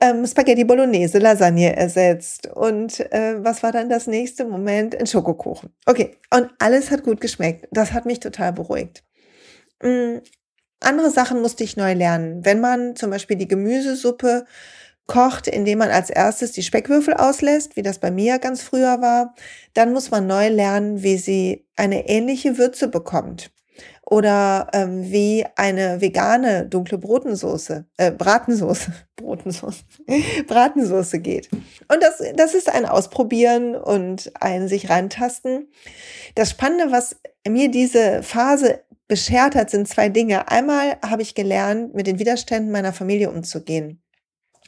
Ähm, 0.00 0.26
Spaghetti 0.26 0.64
Bolognese, 0.64 1.18
Lasagne 1.18 1.74
ersetzt. 1.76 2.48
Und 2.48 3.00
äh, 3.12 3.42
was 3.42 3.62
war 3.62 3.72
dann 3.72 3.88
das 3.88 4.06
nächste 4.06 4.44
Moment? 4.44 4.98
Ein 4.98 5.06
Schokokuchen. 5.06 5.70
Okay, 5.86 6.16
und 6.34 6.50
alles 6.58 6.90
hat 6.90 7.02
gut 7.02 7.20
geschmeckt. 7.20 7.68
Das 7.70 7.92
hat 7.92 8.06
mich 8.06 8.20
total 8.20 8.52
beruhigt. 8.52 9.04
Mhm. 9.82 10.22
Andere 10.80 11.10
Sachen 11.10 11.40
musste 11.40 11.64
ich 11.64 11.76
neu 11.76 11.94
lernen. 11.94 12.44
Wenn 12.44 12.60
man 12.60 12.96
zum 12.96 13.10
Beispiel 13.10 13.36
die 13.36 13.48
Gemüsesuppe 13.48 14.44
kocht, 15.06 15.46
indem 15.46 15.78
man 15.78 15.90
als 15.90 16.10
erstes 16.10 16.52
die 16.52 16.62
Speckwürfel 16.62 17.14
auslässt, 17.14 17.76
wie 17.76 17.82
das 17.82 17.98
bei 17.98 18.10
mir 18.10 18.38
ganz 18.38 18.62
früher 18.62 19.00
war, 19.00 19.34
dann 19.72 19.92
muss 19.92 20.10
man 20.10 20.26
neu 20.26 20.48
lernen, 20.48 21.02
wie 21.02 21.16
sie 21.16 21.66
eine 21.76 22.08
ähnliche 22.08 22.58
Würze 22.58 22.88
bekommt 22.88 23.50
oder 24.08 24.68
ähm, 24.72 25.10
wie 25.10 25.44
eine 25.56 26.00
vegane 26.00 26.66
dunkle 26.66 26.96
Brotensoße, 26.96 27.86
äh, 27.96 28.12
Bratensoße, 28.12 28.92
Brotensoße, 29.16 29.82
Bratensoße 30.46 31.18
geht. 31.18 31.50
Und 31.52 32.02
das, 32.02 32.22
das 32.36 32.54
ist 32.54 32.72
ein 32.72 32.86
Ausprobieren 32.86 33.74
und 33.74 34.32
ein 34.40 34.68
sich 34.68 34.88
reintasten. 34.88 35.68
Das 36.36 36.50
Spannende, 36.50 36.92
was 36.92 37.16
mir 37.46 37.70
diese 37.70 38.22
Phase 38.22 38.80
beschert 39.08 39.54
hat, 39.54 39.70
sind 39.70 39.88
zwei 39.88 40.08
Dinge. 40.08 40.48
Einmal 40.48 40.98
habe 41.04 41.22
ich 41.22 41.34
gelernt, 41.34 41.94
mit 41.94 42.06
den 42.06 42.18
Widerständen 42.18 42.70
meiner 42.70 42.92
Familie 42.92 43.30
umzugehen. 43.30 44.02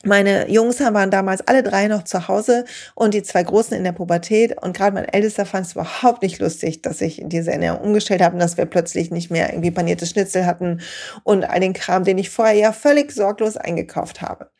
Meine 0.05 0.49
Jungs 0.49 0.79
waren 0.79 1.11
damals 1.11 1.41
alle 1.49 1.65
drei 1.65 1.89
noch 1.89 2.05
zu 2.05 2.29
Hause 2.29 2.65
und 2.95 3.15
die 3.15 3.25
zwei 3.25 3.43
Großen 3.43 3.77
in 3.77 3.83
der 3.83 3.91
Pubertät. 3.91 4.57
Und 4.63 4.77
gerade 4.77 4.95
mein 4.95 5.07
Ältester 5.07 5.45
fand 5.45 5.67
es 5.67 5.73
überhaupt 5.73 6.23
nicht 6.23 6.39
lustig, 6.39 6.83
dass 6.83 7.01
ich 7.01 7.21
diese 7.25 7.51
Ernährung 7.51 7.81
umgestellt 7.81 8.23
habe 8.23 8.35
und 8.35 8.41
dass 8.41 8.57
wir 8.57 8.67
plötzlich 8.67 9.11
nicht 9.11 9.33
mehr 9.33 9.51
irgendwie 9.51 9.73
panierte 9.73 10.07
Schnitzel 10.07 10.47
hatten 10.47 10.81
und 11.25 11.43
all 11.43 11.59
den 11.59 11.73
Kram, 11.73 12.05
den 12.05 12.17
ich 12.17 12.31
vorher 12.31 12.55
ja 12.55 12.73
völlig 12.73 13.11
sorglos 13.11 13.57
eingekauft 13.57 14.23
habe. 14.23 14.51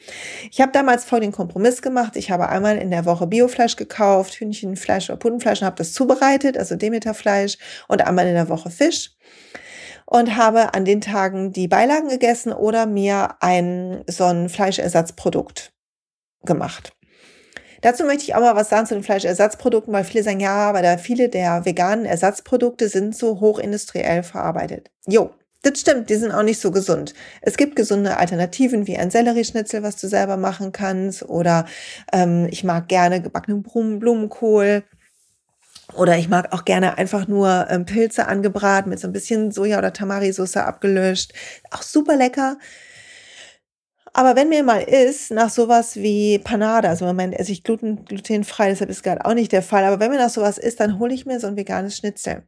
Ich 0.51 0.61
habe 0.61 0.73
damals 0.73 1.05
voll 1.05 1.21
den 1.21 1.33
Kompromiss 1.33 1.83
gemacht. 1.83 2.17
Ich 2.17 2.33
habe 2.33 2.49
einmal 2.49 2.77
in 2.77 2.91
der 2.91 3.05
Woche 3.05 3.29
Biofleisch 3.29 3.77
gekauft, 3.77 4.41
Hühnchenfleisch 4.41 5.09
oder 5.09 5.19
Pudenfleisch 5.19 5.61
und 5.61 5.67
habe 5.67 5.77
das 5.77 5.93
zubereitet, 5.93 6.59
also 6.59 6.75
Demeterfleisch 6.75 7.59
und 7.87 8.05
einmal 8.05 8.27
in 8.27 8.35
der 8.35 8.49
Woche 8.49 8.71
Fisch 8.71 9.13
und 10.11 10.37
habe 10.37 10.73
an 10.73 10.87
den 10.87 11.03
Tagen 11.03 11.53
die 11.53 11.69
Beilagen 11.69 12.09
gegessen 12.09 12.53
oder 12.53 12.87
mir 12.87 13.37
ein 13.41 14.05
so 14.07 14.25
ein 14.25 14.49
Fleischersatzprodukt 14.49 15.73
gemacht. 16.45 16.93
Dazu 17.83 18.05
möchte 18.05 18.25
ich 18.25 18.35
auch 18.35 18.41
mal 18.41 18.57
was 18.57 18.71
sagen 18.71 18.87
zu 18.87 18.95
den 18.95 19.05
Fleischersatzprodukten, 19.05 19.93
weil 19.93 20.05
viele 20.05 20.25
sagen, 20.25 20.41
ja, 20.41 20.71
aber 20.71 20.81
da 20.81 20.97
viele 20.97 21.29
der 21.29 21.67
veganen 21.67 22.07
Ersatzprodukte 22.07 22.89
sind 22.89 23.15
so 23.15 23.39
hochindustriell 23.41 24.23
verarbeitet. 24.23 24.91
Jo, 25.07 25.31
das 25.63 25.79
stimmt, 25.79 26.09
die 26.09 26.17
sind 26.17 26.33
auch 26.33 26.43
nicht 26.43 26.61
so 26.61 26.71
gesund. 26.71 27.13
Es 27.43 27.59
gibt 27.59 27.77
gesunde 27.77 28.17
Alternativen 28.17 28.87
wie 28.87 28.97
ein 28.97 29.11
Sellerieschnitzel, 29.11 29.83
was 29.83 29.97
du 29.97 30.09
selber 30.09 30.39
machen 30.39 30.73
kannst, 30.73 31.23
oder 31.29 31.67
ähm, 32.15 32.49
ich 32.51 32.65
mag 32.65 32.89
gerne 32.89 33.21
gebackenen 33.21 33.63
Blumenkohl 33.63 34.85
Oder 35.95 36.19
ich 36.19 36.29
mag 36.29 36.53
auch 36.53 36.65
gerne 36.65 36.99
einfach 36.99 37.29
nur 37.29 37.67
ähm, 37.71 37.87
Pilze 37.87 38.27
angebraten 38.27 38.91
mit 38.91 39.01
so 39.01 39.09
ein 39.09 39.13
bisschen 39.13 39.51
Soja- 39.51 39.79
oder 39.79 39.93
Tamari-Sauce 39.93 40.59
abgelöscht. 40.59 41.33
Auch 41.71 41.83
super 41.83 42.17
lecker. 42.17 42.59
Aber 44.13 44.37
wenn 44.37 44.49
mir 44.49 44.63
mal 44.63 44.83
ist, 44.83 45.31
nach 45.31 45.51
sowas 45.51 45.97
wie 45.97 46.39
Panade, 46.39 46.89
also 46.89 47.05
im 47.05 47.11
Moment 47.11 47.39
esse 47.39 47.53
ich 47.53 47.63
gluten, 47.63 48.05
glutenfrei, 48.05 48.69
deshalb 48.69 48.91
ist 48.91 49.03
gerade 49.03 49.25
auch 49.25 49.35
nicht 49.35 49.53
der 49.53 49.63
Fall, 49.63 49.85
aber 49.85 50.01
wenn 50.01 50.11
mir 50.11 50.19
nach 50.19 50.31
sowas 50.31 50.59
ist, 50.59 50.81
dann 50.81 50.99
hole 50.99 51.15
ich 51.15 51.27
mir 51.27 51.41
so 51.41 51.47
ein 51.47 51.57
veganes 51.57 51.97
Schnitzel. 51.97 52.43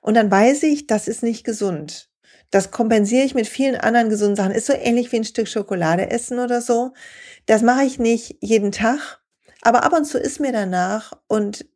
Und 0.00 0.14
dann 0.14 0.30
weiß 0.30 0.64
ich, 0.64 0.86
das 0.86 1.08
ist 1.08 1.22
nicht 1.22 1.44
gesund. 1.44 2.10
Das 2.50 2.70
kompensiere 2.70 3.24
ich 3.24 3.34
mit 3.34 3.48
vielen 3.48 3.76
anderen 3.76 4.10
gesunden 4.10 4.36
Sachen. 4.36 4.52
Ist 4.52 4.66
so 4.66 4.74
ähnlich 4.74 5.10
wie 5.12 5.16
ein 5.16 5.24
Stück 5.24 5.48
Schokolade 5.48 6.10
essen 6.10 6.38
oder 6.38 6.60
so. 6.60 6.92
Das 7.46 7.62
mache 7.62 7.84
ich 7.84 7.98
nicht 7.98 8.36
jeden 8.40 8.70
Tag, 8.70 9.22
aber 9.62 9.82
ab 9.82 9.94
und 9.94 10.04
zu 10.04 10.18
ist 10.18 10.40
mir 10.40 10.52
danach 10.52 11.14
und 11.26 11.66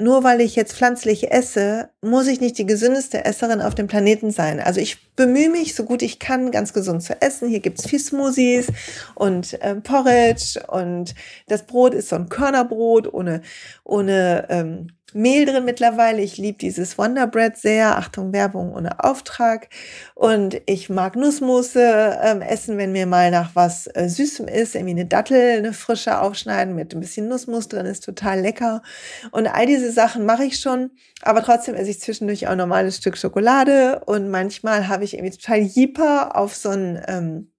nur 0.00 0.24
weil 0.24 0.40
ich 0.40 0.56
jetzt 0.56 0.72
pflanzlich 0.72 1.30
esse, 1.30 1.90
muss 2.00 2.26
ich 2.26 2.40
nicht 2.40 2.56
die 2.58 2.66
gesündeste 2.66 3.24
Esserin 3.24 3.60
auf 3.60 3.74
dem 3.74 3.86
Planeten 3.86 4.30
sein. 4.30 4.58
Also 4.58 4.80
ich 4.80 5.14
bemühe 5.14 5.50
mich, 5.50 5.74
so 5.74 5.84
gut 5.84 6.02
ich 6.02 6.18
kann, 6.18 6.50
ganz 6.50 6.72
gesund 6.72 7.02
zu 7.02 7.20
essen. 7.20 7.48
Hier 7.48 7.60
gibt's 7.60 7.86
viel 7.86 8.00
Smoothies 8.00 8.68
und 9.14 9.60
äh, 9.62 9.76
Porridge 9.76 10.60
und 10.68 11.14
das 11.48 11.66
Brot 11.66 11.94
ist 11.94 12.08
so 12.08 12.16
ein 12.16 12.28
Körnerbrot 12.28 13.12
ohne, 13.12 13.42
ohne 13.84 14.46
ähm, 14.48 14.88
Mehl 15.14 15.46
drin 15.46 15.64
mittlerweile. 15.64 16.22
Ich 16.22 16.36
liebe 16.36 16.58
dieses 16.58 16.98
Wonder 16.98 17.26
Bread 17.26 17.56
sehr. 17.56 17.96
Achtung, 17.96 18.32
Werbung 18.32 18.72
ohne 18.72 19.02
Auftrag. 19.02 19.68
Und 20.14 20.60
ich 20.66 20.88
mag 20.90 21.16
Nussmusse 21.16 22.18
ähm, 22.22 22.42
essen, 22.42 22.78
wenn 22.78 22.92
mir 22.92 23.06
mal 23.06 23.30
nach 23.30 23.50
was 23.54 23.86
äh, 23.94 24.08
Süßem 24.08 24.48
ist. 24.48 24.74
Irgendwie 24.74 24.92
eine 24.92 25.06
Dattel, 25.06 25.58
eine 25.58 25.72
frische 25.72 26.20
aufschneiden 26.20 26.74
mit 26.74 26.94
ein 26.94 27.00
bisschen 27.00 27.28
Nussmus 27.28 27.68
drin, 27.68 27.86
ist 27.86 28.04
total 28.04 28.40
lecker. 28.40 28.82
Und 29.30 29.46
all 29.46 29.66
diese 29.66 29.92
Sachen 29.92 30.24
mache 30.24 30.44
ich 30.44 30.58
schon. 30.58 30.90
Aber 31.22 31.42
trotzdem 31.42 31.74
esse 31.74 31.90
ich 31.90 32.00
zwischendurch 32.00 32.48
auch 32.48 32.56
normales 32.56 32.96
Stück 32.96 33.16
Schokolade. 33.16 34.02
Und 34.06 34.30
manchmal 34.30 34.88
habe 34.88 35.04
ich 35.04 35.14
irgendwie 35.14 35.36
total 35.36 35.60
Jeeper 35.60 36.36
auf 36.36 36.54
so 36.54 36.70
ein... 36.70 37.02
Ähm, 37.08 37.49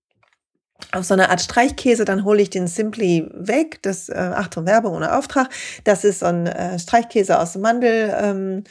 auf 0.92 1.06
so 1.06 1.14
eine 1.14 1.30
Art 1.30 1.42
Streichkäse, 1.42 2.06
dann 2.06 2.24
hole 2.24 2.42
ich 2.42 2.50
den 2.50 2.68
Simply 2.68 3.30
weg. 3.34 3.82
Das, 3.82 4.10
äh, 4.10 4.14
Achtung, 4.14 4.66
Werbung 4.66 4.96
ohne 4.96 5.16
Auftrag. 5.18 5.50
Das 5.84 6.04
ist 6.04 6.20
so 6.20 6.28
ein 6.28 6.48
äh, 6.48 6.80
Streichkäse 6.80 7.40
aus 7.40 7.56
Mandel. 7.56 8.16
Ähm, 8.20 8.64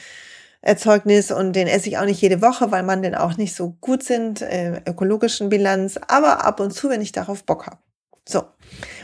Erzeugnis 0.62 1.31
und 1.31 1.55
den 1.55 1.66
esse 1.66 1.88
ich 1.88 1.96
auch 1.96 2.05
nicht 2.05 2.20
jede 2.20 2.42
Woche, 2.42 2.70
weil 2.70 2.83
Mandeln 2.83 3.14
auch 3.14 3.38
nicht 3.38 3.55
so 3.55 3.77
gut 3.81 4.03
sind, 4.03 4.42
äh, 4.42 4.83
ökologischen 4.87 5.49
Bilanz, 5.49 5.99
aber 6.07 6.44
ab 6.44 6.61
und 6.61 6.73
zu, 6.73 6.90
wenn 6.90 7.01
ich 7.01 7.12
darauf 7.12 7.44
Bock 7.44 7.66
habe. 7.66 7.79
So. 8.29 8.44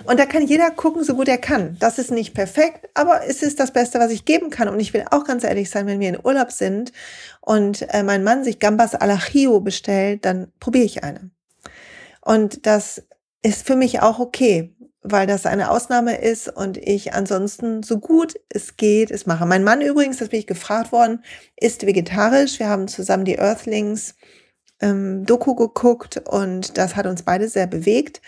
Und 0.04 0.20
da 0.20 0.26
kann 0.26 0.46
jeder 0.46 0.70
gucken, 0.70 1.02
so 1.02 1.14
gut 1.14 1.28
er 1.28 1.38
kann. 1.38 1.76
Das 1.80 1.98
ist 1.98 2.10
nicht 2.10 2.34
perfekt, 2.34 2.88
aber 2.94 3.22
es 3.26 3.42
ist 3.42 3.58
das 3.58 3.72
Beste, 3.72 3.98
was 3.98 4.12
ich 4.12 4.24
geben 4.24 4.50
kann. 4.50 4.68
Und 4.68 4.78
ich 4.78 4.92
will 4.92 5.04
auch 5.10 5.24
ganz 5.24 5.42
ehrlich 5.42 5.70
sein, 5.70 5.86
wenn 5.86 5.98
wir 5.98 6.10
in 6.10 6.18
Urlaub 6.22 6.52
sind 6.52 6.92
und 7.40 7.82
äh, 7.92 8.02
mein 8.02 8.22
Mann 8.22 8.44
sich 8.44 8.58
Gambas 8.58 8.94
al 8.94 9.10
Ajillo 9.10 9.60
bestellt, 9.60 10.24
dann 10.24 10.52
probiere 10.60 10.84
ich 10.84 11.02
eine. 11.02 11.30
Und 12.26 12.66
das 12.66 13.04
ist 13.42 13.64
für 13.64 13.76
mich 13.76 14.00
auch 14.02 14.18
okay, 14.18 14.74
weil 15.02 15.28
das 15.28 15.46
eine 15.46 15.70
Ausnahme 15.70 16.16
ist 16.16 16.48
und 16.48 16.76
ich 16.76 17.14
ansonsten 17.14 17.84
so 17.84 18.00
gut 18.00 18.34
es 18.48 18.76
geht 18.76 19.12
es 19.12 19.26
mache. 19.26 19.46
Mein 19.46 19.62
Mann 19.62 19.80
übrigens, 19.80 20.16
das 20.16 20.30
bin 20.30 20.40
ich 20.40 20.48
gefragt 20.48 20.90
worden, 20.90 21.22
ist 21.56 21.86
vegetarisch. 21.86 22.58
Wir 22.58 22.68
haben 22.68 22.88
zusammen 22.88 23.24
die 23.24 23.38
Earthlings 23.38 24.16
ähm, 24.80 25.24
Doku 25.24 25.54
geguckt 25.54 26.20
und 26.28 26.76
das 26.76 26.96
hat 26.96 27.06
uns 27.06 27.22
beide 27.22 27.48
sehr 27.48 27.68
bewegt. 27.68 28.20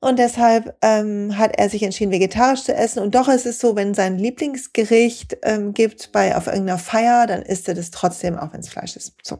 Und 0.00 0.18
deshalb 0.18 0.76
ähm, 0.82 1.38
hat 1.38 1.56
er 1.56 1.70
sich 1.70 1.84
entschieden, 1.84 2.10
vegetarisch 2.10 2.64
zu 2.64 2.74
essen. 2.74 2.98
Und 3.00 3.14
doch 3.14 3.28
ist 3.28 3.46
es 3.46 3.60
so, 3.60 3.76
wenn 3.76 3.94
sein 3.94 4.18
Lieblingsgericht 4.18 5.38
ähm, 5.42 5.72
gibt 5.72 6.10
bei 6.10 6.36
auf 6.36 6.48
irgendeiner 6.48 6.80
Feier, 6.80 7.28
dann 7.28 7.42
isst 7.42 7.68
er 7.68 7.74
das 7.74 7.92
trotzdem, 7.92 8.36
auch 8.36 8.52
wenn 8.52 8.60
es 8.60 8.68
Fleisch 8.68 8.96
ist. 8.96 9.14
So. 9.22 9.38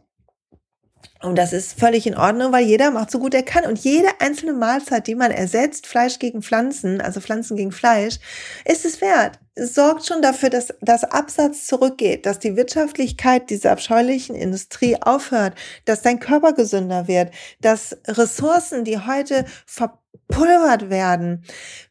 Und 1.24 1.36
das 1.36 1.54
ist 1.54 1.78
völlig 1.78 2.06
in 2.06 2.16
Ordnung, 2.16 2.52
weil 2.52 2.64
jeder 2.64 2.90
macht 2.90 3.10
so 3.10 3.18
gut 3.18 3.32
er 3.32 3.42
kann. 3.42 3.64
Und 3.64 3.78
jede 3.78 4.08
einzelne 4.20 4.52
Mahlzeit, 4.52 5.06
die 5.06 5.14
man 5.14 5.30
ersetzt, 5.30 5.86
Fleisch 5.86 6.18
gegen 6.18 6.42
Pflanzen, 6.42 7.00
also 7.00 7.20
Pflanzen 7.20 7.56
gegen 7.56 7.72
Fleisch, 7.72 8.18
ist 8.66 8.84
es 8.84 9.00
wert. 9.00 9.38
Es 9.54 9.74
sorgt 9.74 10.04
schon 10.04 10.20
dafür, 10.20 10.50
dass 10.50 10.74
das 10.82 11.04
Absatz 11.04 11.66
zurückgeht, 11.66 12.26
dass 12.26 12.40
die 12.40 12.56
Wirtschaftlichkeit 12.56 13.48
dieser 13.48 13.72
abscheulichen 13.72 14.34
Industrie 14.34 15.00
aufhört, 15.00 15.54
dass 15.86 16.02
dein 16.02 16.20
Körper 16.20 16.52
gesünder 16.52 17.08
wird, 17.08 17.32
dass 17.60 17.96
Ressourcen, 18.06 18.84
die 18.84 18.98
heute 18.98 19.46
verpulvert 19.64 20.90
werden 20.90 21.44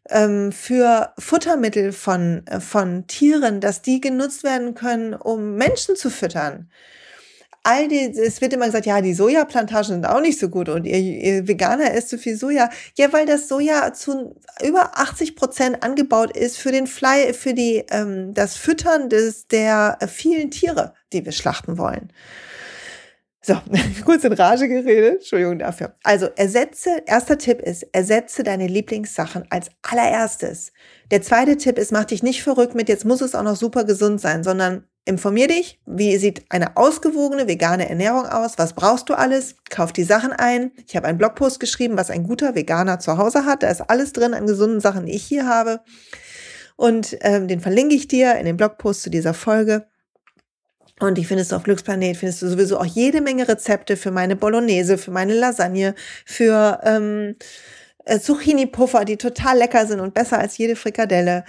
ähm, 0.09 0.51
für 0.51 1.13
Futtermittel 1.17 1.91
von, 1.91 2.45
äh, 2.45 2.59
von 2.59 3.07
Tieren, 3.07 3.61
dass 3.61 3.81
die 3.81 3.99
genutzt 3.99 4.43
werden 4.43 4.75
können, 4.75 5.15
um 5.15 5.55
Menschen 5.55 5.95
zu 5.95 6.11
füttern 6.11 6.69
all 7.63 7.87
die, 7.87 8.11
es 8.11 8.41
wird 8.41 8.53
immer 8.53 8.65
gesagt, 8.65 8.85
ja, 8.85 9.01
die 9.01 9.13
Sojaplantagen 9.13 9.85
sind 9.85 10.05
auch 10.05 10.19
nicht 10.19 10.39
so 10.39 10.49
gut 10.49 10.67
und 10.69 10.85
ihr, 10.85 10.99
ihr 10.99 11.47
Veganer 11.47 11.93
isst 11.93 12.09
zu 12.09 12.17
viel 12.17 12.35
Soja. 12.35 12.69
Ja, 12.97 13.11
weil 13.13 13.25
das 13.25 13.47
Soja 13.47 13.93
zu 13.93 14.35
über 14.61 14.97
80 14.97 15.35
Prozent 15.35 15.81
angebaut 15.81 16.35
ist 16.35 16.57
für 16.57 16.71
den 16.71 16.87
Fly, 16.87 17.33
für 17.33 17.53
die, 17.53 17.85
ähm, 17.89 18.33
das 18.33 18.57
Füttern 18.57 19.09
des, 19.09 19.47
der 19.47 19.97
vielen 20.07 20.51
Tiere, 20.51 20.93
die 21.13 21.23
wir 21.23 21.31
schlachten 21.31 21.77
wollen. 21.77 22.11
So, 23.45 23.57
kurz 24.05 24.23
in 24.23 24.33
Rage 24.33 24.67
geredet. 24.67 25.15
Entschuldigung 25.19 25.59
dafür. 25.59 25.95
Also 26.03 26.27
ersetze, 26.35 27.03
erster 27.05 27.37
Tipp 27.37 27.61
ist, 27.61 27.83
ersetze 27.91 28.43
deine 28.43 28.67
Lieblingssachen 28.67 29.45
als 29.49 29.69
allererstes. 29.81 30.71
Der 31.11 31.21
zweite 31.21 31.57
Tipp 31.57 31.77
ist, 31.77 31.91
mach 31.91 32.05
dich 32.05 32.23
nicht 32.23 32.41
verrückt 32.41 32.73
mit, 32.73 32.87
jetzt 32.87 33.03
muss 33.05 33.21
es 33.21 33.35
auch 33.35 33.43
noch 33.43 33.57
super 33.57 33.83
gesund 33.83 34.21
sein, 34.21 34.43
sondern 34.43 34.87
Informier 35.05 35.49
dich, 35.49 35.79
wie 35.85 36.15
sieht 36.17 36.45
eine 36.47 36.77
ausgewogene 36.77 37.47
vegane 37.47 37.89
Ernährung 37.89 38.25
aus? 38.25 38.53
Was 38.57 38.71
brauchst 38.71 39.09
du 39.09 39.15
alles? 39.15 39.55
Kauf 39.69 39.91
die 39.91 40.05
Sachen 40.05 40.31
ein. 40.31 40.71
Ich 40.87 40.95
habe 40.95 41.07
einen 41.07 41.17
Blogpost 41.17 41.59
geschrieben, 41.59 41.97
was 41.97 42.09
ein 42.09 42.23
guter 42.23 42.55
Veganer 42.55 42.99
zu 42.99 43.17
Hause 43.17 43.45
hat. 43.45 43.63
Da 43.63 43.69
ist 43.69 43.81
alles 43.81 44.13
drin 44.13 44.33
an 44.33 44.47
gesunden 44.47 44.79
Sachen, 44.79 45.05
die 45.05 45.11
ich 45.13 45.23
hier 45.23 45.45
habe. 45.45 45.81
Und 46.77 47.17
ähm, 47.19 47.49
den 47.49 47.59
verlinke 47.59 47.95
ich 47.95 48.07
dir 48.07 48.35
in 48.35 48.45
dem 48.45 48.55
Blogpost 48.55 49.01
zu 49.01 49.09
dieser 49.09 49.33
Folge. 49.33 49.87
Und 51.01 51.17
die 51.17 51.25
findest 51.25 51.51
du 51.51 51.57
auf 51.57 51.63
Glücksplanet, 51.63 52.15
findest 52.15 52.41
du 52.41 52.47
sowieso 52.47 52.79
auch 52.79 52.85
jede 52.85 53.19
Menge 53.19 53.45
Rezepte 53.47 53.97
für 53.97 54.11
meine 54.11 54.37
Bolognese, 54.37 54.97
für 54.97 55.11
meine 55.11 55.33
Lasagne, 55.33 55.95
für 56.25 56.79
ähm, 56.83 57.35
äh, 58.05 58.19
Zucchini-Puffer, 58.19 59.05
die 59.05 59.17
total 59.17 59.57
lecker 59.57 59.85
sind 59.85 59.99
und 59.99 60.13
besser 60.13 60.39
als 60.39 60.57
jede 60.57 60.75
Frikadelle. 60.75 61.43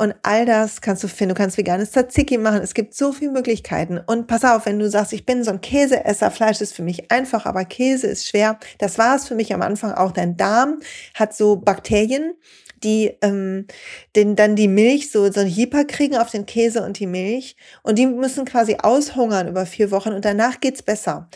Und 0.00 0.14
all 0.22 0.46
das 0.46 0.80
kannst 0.80 1.04
du 1.04 1.08
finden. 1.08 1.34
Du 1.34 1.38
kannst 1.38 1.58
veganes 1.58 1.90
Tzatziki 1.90 2.38
machen. 2.38 2.62
Es 2.62 2.72
gibt 2.72 2.94
so 2.94 3.12
viele 3.12 3.32
Möglichkeiten. 3.32 3.98
Und 3.98 4.28
pass 4.28 4.44
auf, 4.44 4.64
wenn 4.64 4.78
du 4.78 4.88
sagst, 4.88 5.12
ich 5.12 5.26
bin 5.26 5.44
so 5.44 5.50
ein 5.50 5.60
Käseesser, 5.60 6.30
Fleisch 6.30 6.62
ist 6.62 6.72
für 6.72 6.82
mich 6.82 7.10
einfach, 7.10 7.44
aber 7.44 7.66
Käse 7.66 8.06
ist 8.06 8.26
schwer. 8.26 8.58
Das 8.78 8.96
war 8.96 9.16
es 9.16 9.28
für 9.28 9.34
mich 9.34 9.52
am 9.52 9.60
Anfang 9.60 9.92
auch. 9.92 10.12
Dein 10.12 10.38
Darm 10.38 10.80
hat 11.12 11.34
so 11.34 11.56
Bakterien, 11.56 12.32
die 12.82 13.14
ähm, 13.20 13.66
den, 14.16 14.36
dann 14.36 14.56
die 14.56 14.68
Milch, 14.68 15.10
so, 15.10 15.30
so 15.30 15.40
ein 15.40 15.54
Hyper 15.54 15.84
kriegen 15.84 16.16
auf 16.16 16.30
den 16.30 16.46
Käse 16.46 16.82
und 16.82 16.98
die 16.98 17.06
Milch. 17.06 17.54
Und 17.82 17.98
die 17.98 18.06
müssen 18.06 18.46
quasi 18.46 18.78
aushungern 18.82 19.48
über 19.48 19.66
vier 19.66 19.90
Wochen 19.90 20.14
und 20.14 20.24
danach 20.24 20.60
geht's 20.60 20.80
besser. 20.80 21.28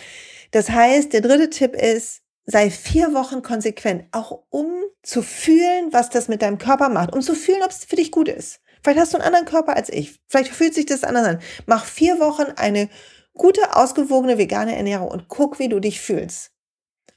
Das 0.52 0.70
heißt, 0.70 1.12
der 1.12 1.20
dritte 1.20 1.50
Tipp 1.50 1.76
ist, 1.76 2.23
sei 2.46 2.70
vier 2.70 3.14
Wochen 3.14 3.42
konsequent, 3.42 4.04
auch 4.12 4.42
um 4.50 4.66
zu 5.02 5.22
fühlen, 5.22 5.92
was 5.92 6.10
das 6.10 6.28
mit 6.28 6.42
deinem 6.42 6.58
Körper 6.58 6.88
macht, 6.88 7.12
um 7.12 7.20
zu 7.20 7.34
fühlen, 7.34 7.62
ob 7.62 7.70
es 7.70 7.84
für 7.84 7.96
dich 7.96 8.10
gut 8.10 8.28
ist. 8.28 8.60
Vielleicht 8.82 9.00
hast 9.00 9.14
du 9.14 9.18
einen 9.18 9.26
anderen 9.26 9.46
Körper 9.46 9.76
als 9.76 9.88
ich. 9.88 10.20
Vielleicht 10.28 10.52
fühlt 10.52 10.74
sich 10.74 10.86
das 10.86 11.04
anders 11.04 11.26
an. 11.26 11.38
Mach 11.66 11.84
vier 11.84 12.20
Wochen 12.20 12.52
eine 12.56 12.90
gute, 13.32 13.76
ausgewogene 13.76 14.36
vegane 14.36 14.76
Ernährung 14.76 15.08
und 15.08 15.28
guck, 15.28 15.58
wie 15.58 15.68
du 15.68 15.80
dich 15.80 16.00
fühlst. 16.00 16.52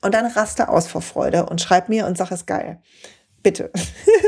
Und 0.02 0.14
dann 0.14 0.26
raste 0.26 0.70
aus 0.70 0.88
vor 0.88 1.02
Freude 1.02 1.48
und 1.48 1.60
schreib 1.60 1.90
mir 1.90 2.06
und 2.06 2.18
sag 2.18 2.32
es 2.32 2.46
geil. 2.46 2.82
Bitte. 3.44 3.72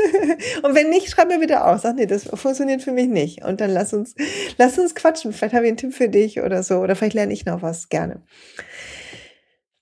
und 0.62 0.74
wenn 0.74 0.90
nicht, 0.90 1.10
schreib 1.10 1.28
mir 1.28 1.38
bitte 1.38 1.64
aus. 1.64 1.82
Sag, 1.82 1.96
nee, 1.96 2.06
das 2.06 2.24
funktioniert 2.24 2.82
für 2.82 2.92
mich 2.92 3.08
nicht. 3.08 3.44
Und 3.44 3.60
dann 3.60 3.70
lass 3.70 3.92
uns, 3.92 4.14
lass 4.56 4.78
uns 4.78 4.94
quatschen. 4.94 5.32
Vielleicht 5.32 5.54
habe 5.54 5.64
ich 5.64 5.70
einen 5.70 5.76
Tipp 5.76 5.94
für 5.94 6.08
dich 6.08 6.40
oder 6.40 6.62
so. 6.62 6.78
Oder 6.78 6.96
vielleicht 6.96 7.14
lerne 7.14 7.32
ich 7.32 7.44
noch 7.44 7.62
was 7.62 7.88
gerne. 7.88 8.22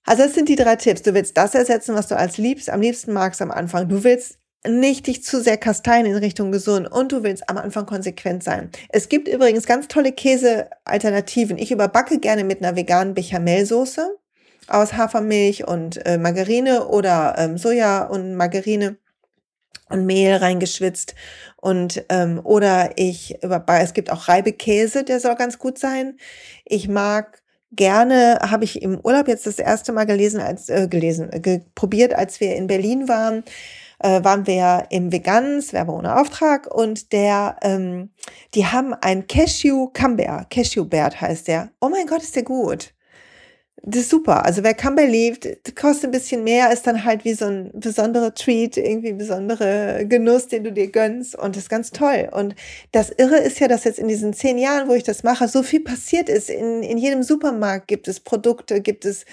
Also 0.09 0.23
das 0.23 0.35
sind 0.35 0.49
die 0.49 0.57
drei 0.57 0.77
Tipps. 0.77 1.03
Du 1.03 1.13
willst 1.13 1.37
das 1.37 1.55
ersetzen, 1.55 1.95
was 1.95 2.09
du 2.09 2.17
als 2.17 2.39
liebst, 2.39 2.71
am 2.71 2.81
liebsten 2.81 3.13
magst 3.13 3.43
am 3.43 3.51
Anfang. 3.51 3.91
Du 3.91 4.05
willst 4.05 4.39
nicht 4.67 5.07
dich 5.07 5.23
zu 5.23 5.43
sehr 5.43 5.59
kasteien 5.59 6.07
in 6.07 6.17
Richtung 6.17 6.51
gesund 6.51 6.91
und 6.91 7.13
du 7.13 7.23
willst 7.23 7.47
am 7.51 7.59
Anfang 7.59 7.85
konsequent 7.85 8.43
sein. 8.43 8.71
Es 8.89 9.11
gibt 9.11 9.29
übrigens 9.29 9.67
ganz 9.67 9.87
tolle 9.87 10.13
Käsealternativen. 10.13 11.59
Ich 11.59 11.71
überbacke 11.73 12.21
gerne 12.21 12.43
mit 12.43 12.63
einer 12.63 12.75
veganen 12.75 13.13
Bechamelsoße 13.13 14.17
aus 14.67 14.95
Hafermilch 14.95 15.69
und 15.69 16.05
äh, 16.07 16.17
Margarine 16.17 16.89
oder 16.89 17.35
ähm, 17.37 17.59
Soja 17.59 18.07
und 18.07 18.35
Margarine 18.35 18.97
und 19.91 20.07
Mehl 20.07 20.37
reingeschwitzt 20.37 21.17
und 21.57 22.03
ähm, 22.09 22.41
oder 22.45 22.93
ich 22.97 23.43
überbacke, 23.43 23.85
es 23.85 23.93
gibt 23.93 24.11
auch 24.11 24.29
Reibekäse, 24.29 25.05
der 25.05 25.21
soll 25.21 25.35
ganz 25.35 25.59
gut 25.59 25.79
sein. 25.79 26.17
Ich 26.65 26.89
mag 26.89 27.43
gerne 27.73 28.39
habe 28.43 28.65
ich 28.65 28.83
im 28.83 28.99
Urlaub 29.03 29.29
jetzt 29.29 29.47
das 29.47 29.59
erste 29.59 29.93
Mal 29.93 30.05
gelesen, 30.07 30.41
als 30.41 30.69
äh, 30.69 30.89
gelesen, 30.89 31.31
äh, 31.33 31.61
probiert, 31.75 32.15
als 32.15 32.41
wir 32.41 32.57
in 32.57 32.67
Berlin 32.67 33.09
waren. 33.09 33.45
äh, 34.01 34.23
waren 34.25 34.47
wir 34.47 34.87
im 34.91 35.13
Vegans, 35.13 35.73
Werbe 35.73 35.93
ohne 35.93 36.21
Auftrag, 36.21 36.73
und 36.73 37.13
der, 37.13 37.57
ähm, 37.63 38.11
die 38.55 38.67
haben 38.67 38.95
ein 38.95 39.27
Cashew 39.27 39.89
Camembert, 39.93 40.51
Cashew 40.51 40.85
Bert 40.85 41.21
heißt 41.21 41.49
der. 41.49 41.71
Oh 41.81 41.89
mein 41.89 42.07
Gott, 42.07 42.23
ist 42.23 42.37
der 42.37 42.45
gut. 42.45 42.95
Das 43.91 44.03
ist 44.03 44.11
super. 44.11 44.45
Also 44.45 44.63
wer 44.65 44.75
Camembert 44.75 45.11
liebt, 45.11 45.75
kostet 45.75 46.09
ein 46.09 46.11
bisschen 46.11 46.45
mehr, 46.45 46.71
ist 46.71 46.87
dann 46.87 47.05
halt 47.05 47.25
wie 47.25 47.33
so 47.33 47.47
ein 47.47 47.71
besonderer 47.73 48.35
Treat, 48.35 48.77
irgendwie 48.77 49.09
ein 49.09 49.17
besonderer 49.17 50.05
Genuss, 50.05 50.47
den 50.47 50.65
du 50.65 50.73
dir 50.73 50.89
gönnst 50.89 51.35
und 51.35 51.57
das 51.57 51.63
ist 51.63 51.69
ganz 51.71 51.91
toll. 51.91 52.29
Und 52.31 52.55
das 52.93 53.09
Irre 53.09 53.39
ist 53.39 53.61
ja, 53.61 53.69
dass 53.69 53.85
jetzt 53.85 53.99
in 53.99 54.07
diesen 54.07 54.35
zehn 54.35 54.59
Jahren, 54.59 54.89
wo 54.89 54.93
ich 54.93 55.05
das 55.05 55.23
mache, 55.23 55.49
so 55.49 55.63
viel 55.63 55.81
passiert 55.81 56.29
ist. 56.29 56.51
In, 56.51 56.83
in 56.83 56.99
jedem 56.99 57.23
Supermarkt 57.23 57.89
gibt 57.89 58.09
es 58.09 58.21
Produkte, 58.21 58.83
gibt 58.83 59.07
es 59.07 59.25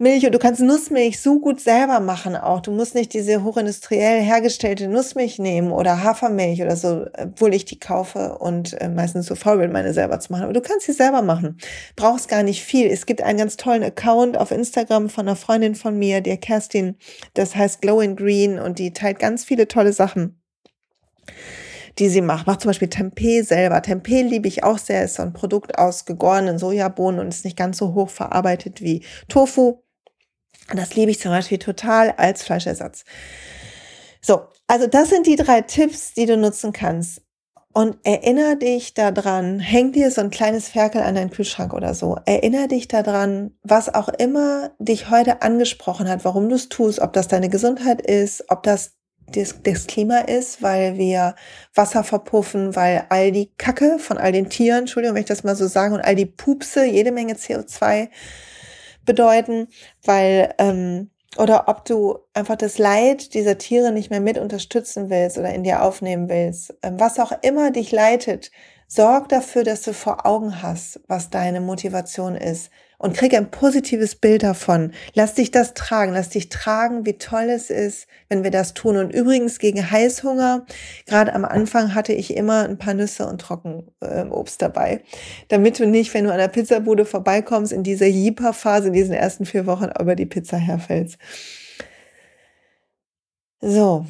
Milch 0.00 0.24
und 0.24 0.34
du 0.34 0.38
kannst 0.38 0.62
Nussmilch 0.62 1.20
so 1.20 1.40
gut 1.40 1.60
selber 1.60 2.00
machen 2.00 2.34
auch. 2.34 2.60
Du 2.60 2.72
musst 2.72 2.94
nicht 2.94 3.12
diese 3.12 3.44
hochindustriell 3.44 4.22
hergestellte 4.22 4.88
Nussmilch 4.88 5.38
nehmen 5.38 5.72
oder 5.72 6.02
Hafermilch 6.02 6.62
oder 6.62 6.74
so, 6.74 7.04
obwohl 7.22 7.52
ich 7.52 7.66
die 7.66 7.78
kaufe 7.78 8.38
und 8.38 8.80
äh, 8.80 8.88
meistens 8.88 9.26
so 9.26 9.34
faul 9.34 9.58
bin, 9.58 9.72
meine 9.72 9.92
selber 9.92 10.18
zu 10.18 10.32
machen. 10.32 10.44
Aber 10.44 10.54
du 10.54 10.62
kannst 10.62 10.86
sie 10.86 10.92
selber 10.92 11.20
machen. 11.20 11.58
Brauchst 11.96 12.28
gar 12.28 12.42
nicht 12.42 12.64
viel. 12.64 12.86
Es 12.86 13.04
gibt 13.04 13.20
einen 13.20 13.38
ganz 13.38 13.58
tollen 13.58 13.82
Account 13.82 14.38
auf 14.38 14.52
Instagram 14.52 15.10
von 15.10 15.28
einer 15.28 15.36
Freundin 15.36 15.74
von 15.74 15.98
mir, 15.98 16.22
der 16.22 16.38
Kerstin, 16.38 16.96
das 17.34 17.54
heißt 17.54 17.82
Glow 17.82 18.00
in 18.00 18.16
Green 18.16 18.58
und 18.58 18.78
die 18.78 18.94
teilt 18.94 19.18
ganz 19.18 19.44
viele 19.44 19.68
tolle 19.68 19.92
Sachen 19.92 20.40
die 21.98 22.08
sie 22.08 22.22
macht. 22.22 22.46
Macht 22.46 22.62
zum 22.62 22.70
Beispiel 22.70 22.88
Tempeh 22.88 23.42
selber. 23.42 23.82
Tempeh 23.82 24.22
liebe 24.22 24.48
ich 24.48 24.64
auch 24.64 24.78
sehr. 24.78 25.04
Ist 25.04 25.16
so 25.16 25.22
ein 25.22 25.34
Produkt 25.34 25.78
aus 25.78 26.06
gegorenen 26.06 26.58
Sojabohnen 26.58 27.20
und 27.20 27.28
ist 27.28 27.44
nicht 27.44 27.58
ganz 27.58 27.76
so 27.78 27.94
hoch 27.94 28.08
verarbeitet 28.08 28.80
wie 28.80 29.04
Tofu. 29.28 29.82
Und 30.70 30.78
das 30.78 30.94
liebe 30.94 31.10
ich 31.10 31.20
zum 31.20 31.30
Beispiel 31.30 31.58
total 31.58 32.12
als 32.16 32.42
Fleischersatz. 32.44 33.04
So, 34.20 34.42
also 34.66 34.86
das 34.86 35.10
sind 35.10 35.26
die 35.26 35.36
drei 35.36 35.62
Tipps, 35.62 36.14
die 36.14 36.26
du 36.26 36.36
nutzen 36.36 36.72
kannst. 36.72 37.22
Und 37.72 37.98
erinnere 38.02 38.56
dich 38.56 38.94
daran, 38.94 39.60
häng 39.60 39.92
dir 39.92 40.10
so 40.10 40.20
ein 40.20 40.30
kleines 40.30 40.68
Ferkel 40.68 41.02
an 41.02 41.14
deinen 41.14 41.30
Kühlschrank 41.30 41.72
oder 41.72 41.94
so. 41.94 42.16
Erinnere 42.26 42.66
dich 42.66 42.88
daran, 42.88 43.52
was 43.62 43.94
auch 43.94 44.08
immer 44.08 44.72
dich 44.80 45.08
heute 45.08 45.42
angesprochen 45.42 46.08
hat, 46.08 46.24
warum 46.24 46.48
du 46.48 46.56
es 46.56 46.68
tust, 46.68 46.98
ob 46.98 47.12
das 47.12 47.28
deine 47.28 47.48
Gesundheit 47.48 48.02
ist, 48.02 48.44
ob 48.48 48.64
das 48.64 48.96
das, 49.32 49.62
das 49.62 49.86
Klima 49.86 50.18
ist, 50.18 50.60
weil 50.60 50.98
wir 50.98 51.36
Wasser 51.74 52.02
verpuffen, 52.02 52.74
weil 52.74 53.04
all 53.10 53.30
die 53.30 53.52
Kacke 53.58 54.00
von 54.00 54.18
all 54.18 54.32
den 54.32 54.50
Tieren, 54.50 54.80
Entschuldigung, 54.80 55.14
wenn 55.14 55.22
ich 55.22 55.28
das 55.28 55.44
mal 55.44 55.54
so 55.54 55.68
sage, 55.68 55.94
und 55.94 56.00
all 56.00 56.16
die 56.16 56.26
Pupse 56.26 56.84
jede 56.84 57.12
Menge 57.12 57.34
CO2 57.34 58.08
bedeuten, 59.04 59.68
weil 60.04 60.54
ähm, 60.58 61.10
oder 61.36 61.68
ob 61.68 61.84
du 61.84 62.18
einfach 62.34 62.56
das 62.56 62.78
Leid 62.78 63.34
dieser 63.34 63.56
Tiere 63.56 63.92
nicht 63.92 64.10
mehr 64.10 64.20
mit 64.20 64.38
unterstützen 64.38 65.10
willst 65.10 65.38
oder 65.38 65.54
in 65.54 65.62
dir 65.62 65.82
aufnehmen 65.82 66.28
willst, 66.28 66.74
ähm, 66.82 66.98
was 66.98 67.18
auch 67.20 67.32
immer 67.42 67.70
dich 67.70 67.92
leitet, 67.92 68.50
sorg 68.88 69.28
dafür, 69.28 69.62
dass 69.62 69.82
du 69.82 69.92
vor 69.92 70.26
Augen 70.26 70.62
hast, 70.62 71.00
was 71.06 71.30
deine 71.30 71.60
Motivation 71.60 72.34
ist, 72.34 72.70
und 73.00 73.16
krieg 73.16 73.34
ein 73.34 73.50
positives 73.50 74.14
Bild 74.14 74.42
davon. 74.42 74.92
Lass 75.14 75.32
dich 75.32 75.50
das 75.50 75.72
tragen, 75.72 76.12
lass 76.12 76.28
dich 76.28 76.50
tragen, 76.50 77.06
wie 77.06 77.14
toll 77.14 77.48
es 77.48 77.70
ist, 77.70 78.06
wenn 78.28 78.44
wir 78.44 78.50
das 78.50 78.74
tun. 78.74 78.98
Und 78.98 79.10
übrigens 79.10 79.58
gegen 79.58 79.90
Heißhunger, 79.90 80.66
gerade 81.06 81.34
am 81.34 81.46
Anfang 81.46 81.94
hatte 81.94 82.12
ich 82.12 82.36
immer 82.36 82.68
ein 82.68 82.76
paar 82.76 82.92
Nüsse 82.92 83.26
und 83.26 83.40
Trockenobst 83.40 84.60
dabei, 84.60 85.00
damit 85.48 85.78
du 85.78 85.86
nicht, 85.86 86.12
wenn 86.12 86.24
du 86.24 86.30
an 86.30 86.38
der 86.38 86.48
Pizzabude 86.48 87.06
vorbeikommst, 87.06 87.72
in 87.72 87.82
dieser 87.82 88.06
Jeeper-Phase, 88.06 88.88
in 88.88 88.92
diesen 88.92 89.14
ersten 89.14 89.46
vier 89.46 89.64
Wochen 89.64 89.88
über 89.98 90.14
die 90.14 90.26
Pizza 90.26 90.58
herfällst. 90.58 91.16
So, 93.62 94.04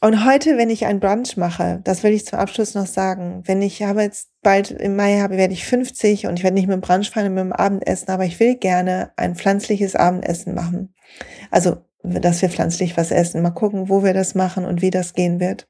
und 0.00 0.24
heute, 0.24 0.56
wenn 0.56 0.70
ich 0.70 0.86
ein 0.86 1.00
Brunch 1.00 1.36
mache, 1.36 1.80
das 1.84 2.02
will 2.02 2.12
ich 2.12 2.24
zum 2.24 2.38
Abschluss 2.38 2.74
noch 2.74 2.86
sagen, 2.86 3.42
wenn 3.44 3.60
ich 3.60 3.82
habe 3.82 4.02
jetzt 4.02 4.30
bald 4.42 4.70
im 4.70 4.96
Mai 4.96 5.20
habe, 5.20 5.36
werde 5.36 5.52
ich 5.52 5.66
50 5.66 6.26
und 6.26 6.38
ich 6.38 6.42
werde 6.42 6.54
nicht 6.54 6.68
mit 6.68 6.74
dem 6.74 6.80
Brunch 6.80 7.10
fahren, 7.10 7.34
mit 7.34 7.42
dem 7.42 7.52
Abendessen, 7.52 8.10
aber 8.10 8.24
ich 8.24 8.40
will 8.40 8.56
gerne 8.56 9.12
ein 9.16 9.34
pflanzliches 9.34 9.96
Abendessen 9.96 10.54
machen. 10.54 10.94
Also, 11.50 11.84
dass 12.02 12.40
wir 12.40 12.48
pflanzlich 12.48 12.96
was 12.96 13.10
essen. 13.10 13.42
Mal 13.42 13.50
gucken, 13.50 13.90
wo 13.90 14.02
wir 14.02 14.14
das 14.14 14.34
machen 14.34 14.64
und 14.64 14.80
wie 14.80 14.90
das 14.90 15.12
gehen 15.12 15.38
wird. 15.38 15.68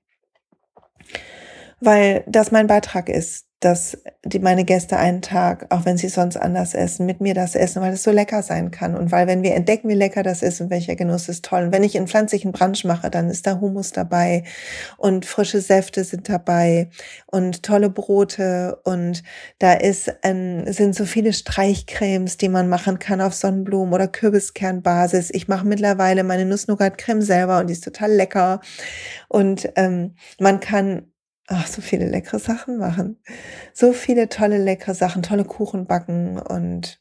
Weil 1.80 2.22
das 2.28 2.52
mein 2.52 2.68
Beitrag 2.68 3.08
ist 3.08 3.49
dass 3.60 3.98
die, 4.24 4.38
meine 4.38 4.64
Gäste 4.64 4.96
einen 4.96 5.20
Tag, 5.20 5.66
auch 5.68 5.84
wenn 5.84 5.98
sie 5.98 6.08
sonst 6.08 6.38
anders 6.38 6.72
essen, 6.72 7.04
mit 7.04 7.20
mir 7.20 7.34
das 7.34 7.54
essen, 7.54 7.82
weil 7.82 7.92
es 7.92 8.02
so 8.02 8.10
lecker 8.10 8.42
sein 8.42 8.70
kann. 8.70 8.96
Und 8.96 9.12
weil, 9.12 9.26
wenn 9.26 9.42
wir 9.42 9.54
entdecken, 9.54 9.88
wie 9.90 9.94
lecker 9.94 10.22
das 10.22 10.42
ist 10.42 10.62
und 10.62 10.70
welcher 10.70 10.96
Genuss 10.96 11.28
ist 11.28 11.44
toll. 11.44 11.64
Und 11.64 11.72
wenn 11.72 11.84
ich 11.84 11.96
einen 11.96 12.08
pflanzlichen 12.08 12.52
Brunch 12.52 12.84
mache, 12.84 13.10
dann 13.10 13.28
ist 13.28 13.46
da 13.46 13.60
Hummus 13.60 13.92
dabei 13.92 14.44
und 14.96 15.26
frische 15.26 15.60
Säfte 15.60 16.04
sind 16.04 16.30
dabei 16.30 16.88
und 17.26 17.62
tolle 17.62 17.90
Brote 17.90 18.80
und 18.84 19.22
da 19.58 19.74
ist 19.74 20.10
ein, 20.24 20.72
sind 20.72 20.94
so 20.94 21.04
viele 21.04 21.34
Streichcremes, 21.34 22.38
die 22.38 22.48
man 22.48 22.68
machen 22.68 22.98
kann 22.98 23.20
auf 23.20 23.34
Sonnenblumen 23.34 23.92
oder 23.92 24.08
Kürbiskernbasis. 24.08 25.30
Ich 25.32 25.48
mache 25.48 25.66
mittlerweile 25.66 26.24
meine 26.24 26.46
Nuss-Nougat-Creme 26.46 27.22
selber 27.22 27.58
und 27.58 27.66
die 27.66 27.74
ist 27.74 27.84
total 27.84 28.12
lecker. 28.12 28.60
Und 29.28 29.70
ähm, 29.76 30.14
man 30.38 30.60
kann 30.60 31.10
ach, 31.50 31.66
so 31.66 31.82
viele 31.82 32.08
leckere 32.08 32.38
Sachen 32.38 32.78
machen. 32.78 33.18
So 33.74 33.92
viele 33.92 34.28
tolle, 34.28 34.58
leckere 34.58 34.94
Sachen, 34.94 35.22
tolle 35.22 35.44
Kuchen 35.44 35.86
backen 35.86 36.38
und 36.38 37.00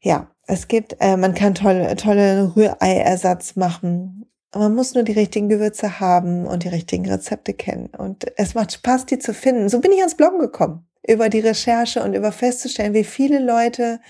ja, 0.00 0.30
es 0.46 0.68
gibt, 0.68 0.96
äh, 1.00 1.16
man 1.16 1.34
kann 1.34 1.54
tolle, 1.54 1.96
tolle 1.96 2.54
Rührei-Ersatz 2.54 3.56
machen. 3.56 4.30
Man 4.54 4.74
muss 4.74 4.94
nur 4.94 5.02
die 5.02 5.12
richtigen 5.12 5.48
Gewürze 5.48 5.98
haben 5.98 6.46
und 6.46 6.62
die 6.62 6.68
richtigen 6.68 7.08
Rezepte 7.08 7.54
kennen. 7.54 7.86
Und 7.86 8.26
es 8.36 8.54
macht 8.54 8.72
Spaß, 8.72 9.06
die 9.06 9.18
zu 9.18 9.32
finden. 9.32 9.68
So 9.68 9.80
bin 9.80 9.92
ich 9.92 9.98
ans 9.98 10.16
Bloggen 10.16 10.38
gekommen. 10.38 10.86
Über 11.06 11.28
die 11.28 11.40
Recherche 11.40 12.02
und 12.02 12.14
über 12.14 12.32
festzustellen, 12.32 12.94
wie 12.94 13.04
viele 13.04 13.40
Leute 13.40 14.00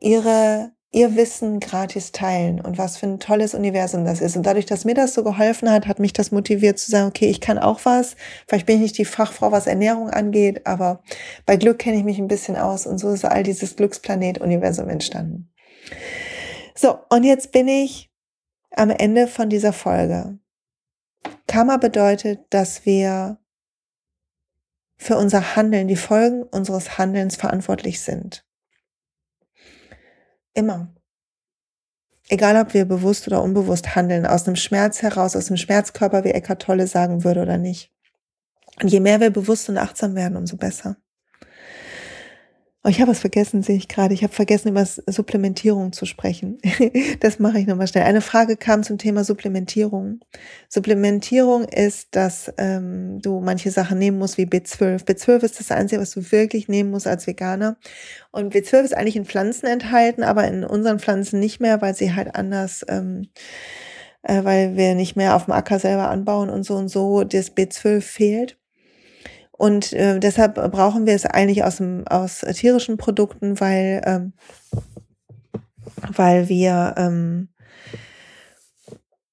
ihre 0.00 0.72
ihr 0.92 1.16
Wissen 1.16 1.58
gratis 1.58 2.12
teilen 2.12 2.60
und 2.60 2.76
was 2.76 2.98
für 2.98 3.06
ein 3.06 3.18
tolles 3.18 3.54
Universum 3.54 4.04
das 4.04 4.20
ist. 4.20 4.36
Und 4.36 4.44
dadurch, 4.44 4.66
dass 4.66 4.84
mir 4.84 4.94
das 4.94 5.14
so 5.14 5.24
geholfen 5.24 5.70
hat, 5.70 5.86
hat 5.86 5.98
mich 5.98 6.12
das 6.12 6.30
motiviert 6.30 6.78
zu 6.78 6.90
sagen, 6.90 7.08
okay, 7.08 7.28
ich 7.28 7.40
kann 7.40 7.58
auch 7.58 7.80
was. 7.84 8.14
Vielleicht 8.46 8.66
bin 8.66 8.76
ich 8.76 8.82
nicht 8.82 8.98
die 8.98 9.06
Fachfrau, 9.06 9.50
was 9.50 9.66
Ernährung 9.66 10.10
angeht, 10.10 10.66
aber 10.66 11.02
bei 11.46 11.56
Glück 11.56 11.78
kenne 11.78 11.96
ich 11.96 12.04
mich 12.04 12.18
ein 12.18 12.28
bisschen 12.28 12.56
aus 12.56 12.86
und 12.86 12.98
so 12.98 13.10
ist 13.10 13.24
all 13.24 13.42
dieses 13.42 13.74
Glücksplanet-Universum 13.76 14.90
entstanden. 14.90 15.50
So, 16.74 16.98
und 17.08 17.24
jetzt 17.24 17.52
bin 17.52 17.68
ich 17.68 18.10
am 18.70 18.90
Ende 18.90 19.26
von 19.28 19.48
dieser 19.48 19.72
Folge. 19.72 20.38
Karma 21.46 21.78
bedeutet, 21.78 22.40
dass 22.50 22.84
wir 22.84 23.38
für 24.98 25.16
unser 25.16 25.56
Handeln, 25.56 25.88
die 25.88 25.96
Folgen 25.96 26.42
unseres 26.42 26.98
Handelns 26.98 27.36
verantwortlich 27.36 28.00
sind. 28.00 28.44
Immer. 30.54 30.94
Egal, 32.28 32.56
ob 32.56 32.72
wir 32.74 32.84
bewusst 32.84 33.26
oder 33.26 33.42
unbewusst 33.42 33.94
handeln, 33.94 34.26
aus 34.26 34.46
einem 34.46 34.56
Schmerz 34.56 35.02
heraus, 35.02 35.36
aus 35.36 35.46
dem 35.46 35.56
Schmerzkörper, 35.56 36.24
wie 36.24 36.30
Eckhart 36.30 36.62
Tolle 36.62 36.86
sagen 36.86 37.24
würde 37.24 37.42
oder 37.42 37.58
nicht. 37.58 37.92
Und 38.80 38.88
je 38.88 39.00
mehr 39.00 39.20
wir 39.20 39.30
bewusst 39.30 39.68
und 39.68 39.78
achtsam 39.78 40.14
werden, 40.14 40.36
umso 40.36 40.56
besser. 40.56 40.96
Oh, 42.84 42.88
ich 42.88 43.00
habe 43.00 43.12
was 43.12 43.20
vergessen, 43.20 43.62
sehe 43.62 43.76
ich 43.76 43.86
gerade. 43.86 44.12
Ich 44.12 44.24
habe 44.24 44.32
vergessen, 44.32 44.70
über 44.70 44.84
Supplementierung 44.84 45.92
zu 45.92 46.04
sprechen. 46.04 46.58
das 47.20 47.38
mache 47.38 47.60
ich 47.60 47.68
nochmal 47.68 47.86
schnell. 47.86 48.02
Eine 48.02 48.20
Frage 48.20 48.56
kam 48.56 48.82
zum 48.82 48.98
Thema 48.98 49.22
Supplementierung. 49.22 50.18
Supplementierung 50.68 51.64
ist, 51.64 52.08
dass 52.16 52.52
ähm, 52.58 53.20
du 53.22 53.40
manche 53.40 53.70
Sachen 53.70 54.00
nehmen 54.00 54.18
musst, 54.18 54.36
wie 54.36 54.46
B12. 54.46 55.04
B12 55.04 55.44
ist 55.44 55.60
das 55.60 55.70
Einzige, 55.70 56.02
was 56.02 56.10
du 56.10 56.32
wirklich 56.32 56.66
nehmen 56.66 56.90
musst 56.90 57.06
als 57.06 57.28
Veganer. 57.28 57.76
Und 58.32 58.52
B12 58.52 58.82
ist 58.82 58.96
eigentlich 58.96 59.16
in 59.16 59.26
Pflanzen 59.26 59.66
enthalten, 59.66 60.24
aber 60.24 60.48
in 60.48 60.64
unseren 60.64 60.98
Pflanzen 60.98 61.38
nicht 61.38 61.60
mehr, 61.60 61.80
weil 61.82 61.94
sie 61.94 62.14
halt 62.14 62.34
anders... 62.34 62.84
Ähm, 62.88 63.28
äh, 64.24 64.44
weil 64.44 64.76
wir 64.76 64.94
nicht 64.94 65.16
mehr 65.16 65.34
auf 65.34 65.46
dem 65.46 65.52
Acker 65.52 65.80
selber 65.80 66.08
anbauen 66.08 66.48
und 66.48 66.62
so 66.62 66.76
und 66.76 66.88
so, 66.88 67.24
das 67.24 67.56
B12 67.56 68.00
fehlt. 68.00 68.56
Und 69.62 69.92
äh, 69.92 70.18
deshalb 70.18 70.56
brauchen 70.72 71.06
wir 71.06 71.14
es 71.14 71.24
eigentlich 71.24 71.62
aus, 71.62 71.76
dem, 71.76 72.04
aus 72.08 72.40
tierischen 72.40 72.96
Produkten, 72.96 73.60
weil, 73.60 74.02
ähm, 74.04 74.32
weil 76.16 76.48
wir 76.48 76.94
ähm, 76.96 77.48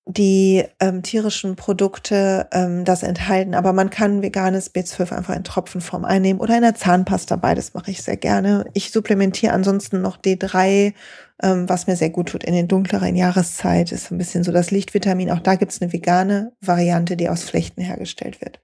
die 0.05 0.63
ähm, 0.79 1.01
tierischen 1.01 1.55
Produkte 1.55 2.47
ähm, 2.51 2.85
das 2.85 3.01
enthalten. 3.01 3.55
Aber 3.55 3.73
man 3.73 3.89
kann 3.89 4.21
veganes 4.21 4.71
B12 4.71 5.13
einfach 5.13 5.35
in 5.35 5.43
Tropfenform 5.43 6.05
einnehmen 6.05 6.39
oder 6.39 6.57
in 6.57 6.61
der 6.61 6.75
Zahnpasta. 6.75 7.35
Beides 7.35 7.73
mache 7.73 7.89
ich 7.89 8.03
sehr 8.03 8.17
gerne. 8.17 8.65
Ich 8.75 8.91
supplementiere 8.91 9.53
ansonsten 9.53 10.03
noch 10.03 10.21
D3, 10.21 10.93
ähm, 11.41 11.67
was 11.67 11.87
mir 11.87 11.95
sehr 11.95 12.11
gut 12.11 12.29
tut 12.29 12.43
in 12.43 12.53
den 12.53 12.67
dunkleren 12.67 13.15
Jahreszeit. 13.15 13.91
Ist 13.91 14.11
ein 14.11 14.19
bisschen 14.19 14.43
so 14.43 14.51
das 14.51 14.69
Lichtvitamin. 14.69 15.31
Auch 15.31 15.39
da 15.39 15.55
gibt 15.55 15.71
es 15.71 15.81
eine 15.81 15.91
vegane 15.91 16.51
Variante, 16.61 17.17
die 17.17 17.29
aus 17.29 17.41
Flechten 17.41 17.81
hergestellt 17.81 18.41
wird. 18.41 18.59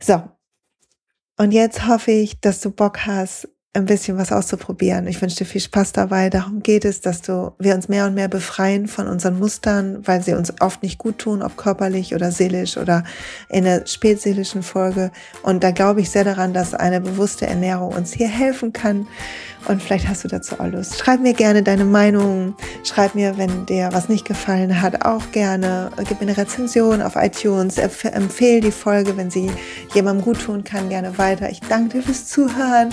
So, 0.00 0.22
und 1.38 1.52
jetzt 1.52 1.86
hoffe 1.86 2.12
ich, 2.12 2.40
dass 2.40 2.60
du 2.60 2.70
Bock 2.70 3.06
hast, 3.06 3.48
ein 3.76 3.86
bisschen 3.86 4.18
was 4.18 4.32
auszuprobieren. 4.32 5.06
Ich 5.06 5.20
wünsche 5.20 5.36
dir 5.36 5.44
viel 5.44 5.60
Spaß 5.60 5.92
dabei. 5.92 6.30
Darum 6.30 6.62
geht 6.62 6.84
es, 6.84 7.00
dass 7.00 7.22
du, 7.22 7.52
wir 7.58 7.74
uns 7.74 7.88
mehr 7.88 8.06
und 8.06 8.14
mehr 8.14 8.28
befreien 8.28 8.88
von 8.88 9.06
unseren 9.06 9.38
Mustern, 9.38 10.06
weil 10.06 10.22
sie 10.22 10.34
uns 10.34 10.52
oft 10.60 10.82
nicht 10.82 10.98
gut 10.98 11.18
tun, 11.18 11.42
ob 11.42 11.56
körperlich 11.56 12.14
oder 12.14 12.32
seelisch 12.32 12.76
oder 12.76 13.04
in 13.48 13.64
der 13.64 13.86
spätseelischen 13.86 14.62
Folge. 14.62 15.10
Und 15.42 15.62
da 15.62 15.70
glaube 15.70 16.00
ich 16.00 16.10
sehr 16.10 16.24
daran, 16.24 16.52
dass 16.52 16.74
eine 16.74 17.00
bewusste 17.00 17.46
Ernährung 17.46 17.94
uns 17.94 18.12
hier 18.12 18.28
helfen 18.28 18.72
kann. 18.72 19.06
Und 19.68 19.82
vielleicht 19.82 20.08
hast 20.08 20.22
du 20.22 20.28
dazu 20.28 20.60
auch 20.60 20.68
Lust. 20.68 20.96
Schreib 20.96 21.20
mir 21.20 21.34
gerne 21.34 21.62
deine 21.62 21.84
Meinung. 21.84 22.54
Schreib 22.84 23.16
mir, 23.16 23.36
wenn 23.36 23.66
dir 23.66 23.88
was 23.92 24.08
nicht 24.08 24.24
gefallen 24.24 24.80
hat, 24.80 25.04
auch 25.04 25.32
gerne. 25.32 25.90
Gib 26.08 26.20
mir 26.20 26.28
eine 26.28 26.36
Rezension 26.36 27.02
auf 27.02 27.16
iTunes. 27.16 27.76
Empfehle 27.76 28.60
die 28.60 28.70
Folge, 28.70 29.16
wenn 29.16 29.30
sie 29.30 29.50
jemandem 29.92 30.24
gut 30.24 30.40
tun 30.42 30.62
kann, 30.62 30.88
gerne 30.88 31.18
weiter. 31.18 31.50
Ich 31.50 31.60
danke 31.60 31.98
dir 31.98 32.02
fürs 32.04 32.26
Zuhören 32.26 32.90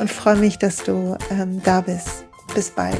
und 0.00 0.10
freue 0.24 0.36
mich, 0.36 0.58
dass 0.58 0.78
du 0.78 1.18
ähm, 1.30 1.60
da 1.62 1.82
bist. 1.82 2.24
Bis 2.54 2.70
bald. 2.70 2.98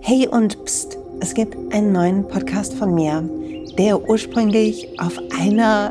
Hey 0.00 0.28
und 0.28 0.62
pst, 0.66 0.98
es 1.20 1.32
gibt 1.32 1.56
einen 1.72 1.92
neuen 1.92 2.28
Podcast 2.28 2.74
von 2.74 2.94
mir, 2.94 3.26
der 3.78 4.06
ursprünglich 4.06 5.00
auf 5.00 5.18
einer 5.40 5.90